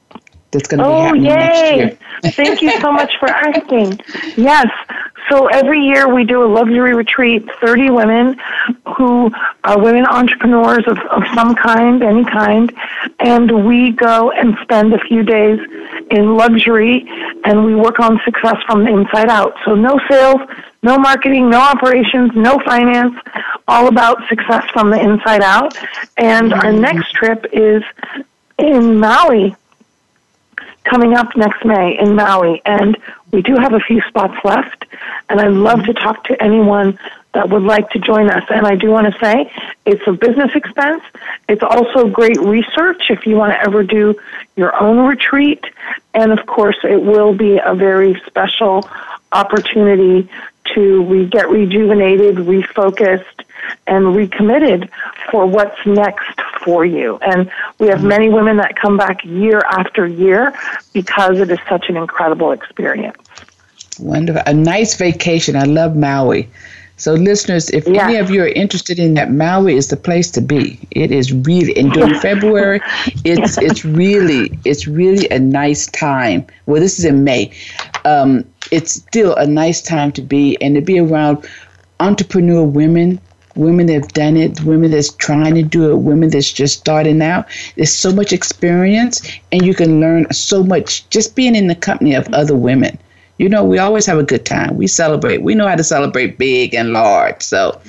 that's 0.50 0.68
going 0.68 0.78
to 0.78 0.86
oh, 0.86 1.12
be 1.12 1.24
happening 1.24 1.24
yay. 1.24 1.34
next 1.34 1.76
year. 1.76 2.32
Thank 2.32 2.62
you 2.62 2.80
so 2.80 2.92
much 2.92 3.12
for 3.18 3.28
asking. 3.28 4.00
Yes. 4.36 4.68
So 5.28 5.46
every 5.46 5.80
year 5.80 6.12
we 6.12 6.24
do 6.24 6.42
a 6.42 6.48
luxury 6.48 6.94
retreat, 6.94 7.46
30 7.60 7.90
women 7.90 8.36
who 8.96 9.30
are 9.64 9.78
women 9.78 10.06
entrepreneurs 10.06 10.84
of, 10.86 10.98
of 11.10 11.22
some 11.34 11.54
kind, 11.54 12.02
any 12.02 12.24
kind, 12.24 12.72
and 13.20 13.66
we 13.66 13.92
go 13.92 14.30
and 14.30 14.56
spend 14.62 14.94
a 14.94 14.98
few 14.98 15.22
days 15.22 15.60
in 16.10 16.36
luxury 16.36 17.04
and 17.44 17.64
we 17.64 17.74
work 17.74 18.00
on 18.00 18.20
success 18.24 18.56
from 18.66 18.84
the 18.84 18.90
inside 18.90 19.28
out. 19.28 19.54
So 19.64 19.74
no 19.74 20.00
sales, 20.08 20.40
no 20.82 20.96
marketing, 20.96 21.50
no 21.50 21.60
operations, 21.60 22.32
no 22.34 22.58
finance, 22.60 23.14
all 23.66 23.88
about 23.88 24.26
success 24.28 24.64
from 24.72 24.90
the 24.90 25.00
inside 25.00 25.42
out. 25.42 25.76
And 26.16 26.54
our 26.54 26.72
next 26.72 27.12
trip 27.12 27.44
is 27.52 27.82
in 28.58 28.98
Maui 28.98 29.54
coming 30.84 31.14
up 31.14 31.36
next 31.36 31.64
May 31.64 31.98
in 31.98 32.14
Maui, 32.14 32.62
and 32.64 32.96
we 33.30 33.42
do 33.42 33.54
have 33.56 33.72
a 33.72 33.80
few 33.80 34.00
spots 34.02 34.38
left. 34.44 34.84
And 35.28 35.40
I'd 35.40 35.52
love 35.52 35.84
to 35.84 35.94
talk 35.94 36.24
to 36.24 36.42
anyone 36.42 36.98
that 37.34 37.50
would 37.50 37.62
like 37.62 37.90
to 37.90 37.98
join 37.98 38.30
us. 38.30 38.44
And 38.48 38.66
I 38.66 38.74
do 38.74 38.90
want 38.90 39.12
to 39.12 39.18
say 39.20 39.52
it's 39.84 40.06
a 40.06 40.12
business 40.12 40.50
expense. 40.54 41.02
It's 41.48 41.62
also 41.62 42.08
great 42.08 42.40
research 42.40 43.10
if 43.10 43.26
you 43.26 43.36
want 43.36 43.52
to 43.52 43.60
ever 43.60 43.82
do 43.82 44.18
your 44.56 44.74
own 44.80 45.06
retreat. 45.06 45.62
And 46.14 46.32
of 46.32 46.46
course, 46.46 46.78
it 46.84 47.02
will 47.02 47.34
be 47.34 47.58
a 47.62 47.74
very 47.74 48.20
special 48.26 48.88
opportunity 49.32 50.28
to 50.74 51.04
re- 51.04 51.26
get 51.26 51.50
rejuvenated, 51.50 52.36
refocused, 52.36 53.44
and 53.86 54.14
recommitted 54.14 54.90
for 55.30 55.46
what's 55.46 55.84
next 55.86 56.40
for 56.64 56.84
you. 56.84 57.18
And 57.22 57.50
we 57.78 57.88
have 57.88 58.02
many 58.02 58.28
women 58.28 58.56
that 58.58 58.76
come 58.76 58.96
back 58.96 59.24
year 59.24 59.60
after 59.70 60.06
year 60.06 60.52
because 60.92 61.40
it 61.40 61.50
is 61.50 61.58
such 61.68 61.88
an 61.88 61.96
incredible 61.96 62.52
experience. 62.52 63.16
Wonderful. 63.98 64.42
A 64.46 64.54
nice 64.54 64.96
vacation. 64.96 65.56
I 65.56 65.64
love 65.64 65.96
Maui. 65.96 66.48
So, 66.98 67.14
listeners, 67.14 67.70
if 67.70 67.86
any 67.86 68.16
of 68.16 68.28
you 68.28 68.42
are 68.42 68.48
interested 68.48 68.98
in 68.98 69.14
that, 69.14 69.30
Maui 69.30 69.76
is 69.76 69.86
the 69.86 69.96
place 69.96 70.32
to 70.32 70.40
be. 70.40 70.80
It 70.90 71.12
is 71.12 71.32
really, 71.32 71.76
and 71.76 71.92
during 71.92 72.14
February, 72.20 72.80
it's 73.24 73.56
it's 73.58 73.84
really 73.84 74.58
it's 74.64 74.88
really 74.88 75.28
a 75.28 75.38
nice 75.38 75.86
time. 75.86 76.44
Well, 76.66 76.80
this 76.80 76.98
is 76.98 77.04
in 77.04 77.22
May. 77.22 77.52
Um, 78.04 78.44
it's 78.72 78.94
still 78.94 79.36
a 79.36 79.46
nice 79.46 79.80
time 79.80 80.10
to 80.12 80.22
be, 80.22 80.60
and 80.60 80.74
to 80.74 80.80
be 80.80 80.98
around 80.98 81.48
entrepreneur 82.00 82.64
women 82.64 83.20
women 83.58 83.86
that 83.86 83.94
have 83.94 84.08
done 84.08 84.36
it, 84.36 84.62
women 84.62 84.90
that's 84.90 85.12
trying 85.14 85.54
to 85.56 85.62
do 85.62 85.90
it, 85.90 85.96
women 85.96 86.30
that's 86.30 86.52
just 86.52 86.78
starting 86.78 87.20
out. 87.20 87.46
There's 87.76 87.92
so 87.92 88.12
much 88.12 88.32
experience, 88.32 89.20
and 89.52 89.66
you 89.66 89.74
can 89.74 90.00
learn 90.00 90.32
so 90.32 90.62
much 90.62 91.08
just 91.10 91.36
being 91.36 91.54
in 91.54 91.66
the 91.66 91.74
company 91.74 92.14
of 92.14 92.28
other 92.32 92.56
women. 92.56 92.98
You 93.38 93.48
know, 93.48 93.62
we 93.62 93.78
always 93.78 94.04
have 94.06 94.18
a 94.18 94.24
good 94.24 94.44
time. 94.44 94.76
We 94.76 94.88
celebrate. 94.88 95.42
We 95.42 95.54
know 95.54 95.68
how 95.68 95.76
to 95.76 95.84
celebrate 95.84 96.38
big 96.38 96.74
and 96.74 96.92
large. 96.92 97.40
So, 97.40 97.80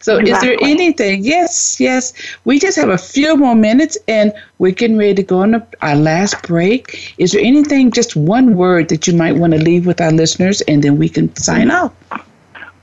so 0.00 0.18
exactly. 0.18 0.30
is 0.30 0.40
there 0.40 0.68
anything? 0.68 1.24
Yes, 1.24 1.80
yes. 1.80 2.12
We 2.44 2.58
just 2.58 2.76
have 2.76 2.90
a 2.90 2.98
few 2.98 3.34
more 3.34 3.54
minutes, 3.54 3.96
and 4.06 4.34
we're 4.58 4.72
getting 4.72 4.98
ready 4.98 5.14
to 5.14 5.22
go 5.22 5.40
on 5.40 5.66
our 5.80 5.96
last 5.96 6.42
break. 6.42 7.14
Is 7.16 7.32
there 7.32 7.40
anything, 7.42 7.90
just 7.90 8.16
one 8.16 8.54
word 8.54 8.90
that 8.90 9.06
you 9.06 9.14
might 9.14 9.36
want 9.36 9.54
to 9.54 9.58
leave 9.58 9.86
with 9.86 10.00
our 10.00 10.12
listeners, 10.12 10.60
and 10.62 10.84
then 10.84 10.98
we 10.98 11.08
can 11.08 11.34
sign 11.36 11.70
off? 11.70 11.92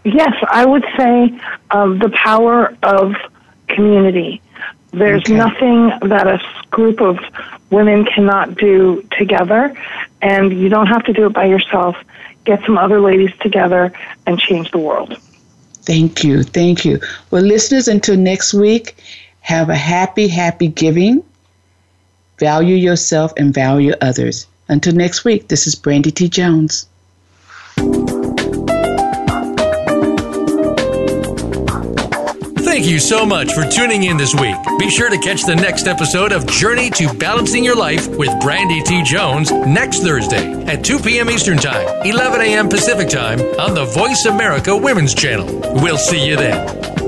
Yes, 0.06 0.34
I 0.50 0.66
would 0.66 0.86
say 0.96 1.38
um, 1.72 1.98
the 1.98 2.10
power 2.10 2.78
of 2.84 3.16
community. 3.68 4.42
There's 4.92 5.24
okay. 5.24 5.34
nothing 5.34 5.92
that 6.08 6.28
a 6.28 6.40
group 6.70 7.02
of 7.02 7.20
women 7.72 8.06
cannot 8.06 8.56
do 8.56 9.02
together, 9.18 9.76
and 10.22 10.54
you 10.58 10.70
don't 10.70 10.88
have 10.88 11.04
to 11.06 11.14
do 11.14 11.26
it 11.26 11.34
by 11.34 11.46
yourself. 11.46 11.98
Get 12.46 12.64
some 12.66 12.78
other 12.78 13.02
ladies 13.02 13.32
together 13.42 13.92
and 14.28 14.40
change 14.40 14.70
the 14.70 14.78
world. 14.78 15.18
Thank 15.82 16.24
you. 16.24 16.44
Thank 16.44 16.86
you. 16.86 17.00
Well, 17.32 17.42
listeners, 17.42 17.88
until 17.88 18.16
next 18.16 18.54
week, 18.54 18.96
have 19.42 19.70
a 19.70 19.76
happy, 19.76 20.28
happy 20.28 20.68
giving. 20.68 21.24
Value 22.38 22.76
yourself 22.76 23.34
and 23.38 23.54
value 23.54 23.94
others. 24.02 24.46
Until 24.68 24.94
next 24.94 25.26
week, 25.26 25.48
this 25.48 25.66
is 25.66 25.74
Brandy 25.74 26.12
T. 26.12 26.30
Jones. 26.30 26.88
Thank 32.76 32.88
you 32.88 33.00
so 33.00 33.26
much 33.26 33.54
for 33.54 33.64
tuning 33.64 34.04
in 34.04 34.18
this 34.18 34.36
week. 34.36 34.54
Be 34.78 34.90
sure 34.90 35.10
to 35.10 35.18
catch 35.18 35.44
the 35.44 35.56
next 35.56 35.88
episode 35.88 36.34
of 36.34 36.46
Journey 36.46 36.90
to 36.90 37.14
Balancing 37.14 37.64
Your 37.64 37.78
Life 37.78 38.10
with 38.18 38.38
Brandy 38.42 38.82
T. 38.82 39.02
Jones 39.02 39.50
next 39.50 40.02
Thursday 40.02 40.52
at 40.66 40.84
2 40.84 41.00
p.m. 41.00 41.30
Eastern 41.30 41.58
Time, 41.58 41.88
11 42.06 42.42
a.m. 42.42 42.68
Pacific 42.68 43.08
Time 43.08 43.40
on 43.58 43.76
the 43.76 43.86
Voice 43.86 44.26
America 44.26 44.76
Women's 44.76 45.16
Channel. 45.16 45.46
We'll 45.76 45.98
see 45.98 46.28
you 46.28 46.36
then. 46.36 47.05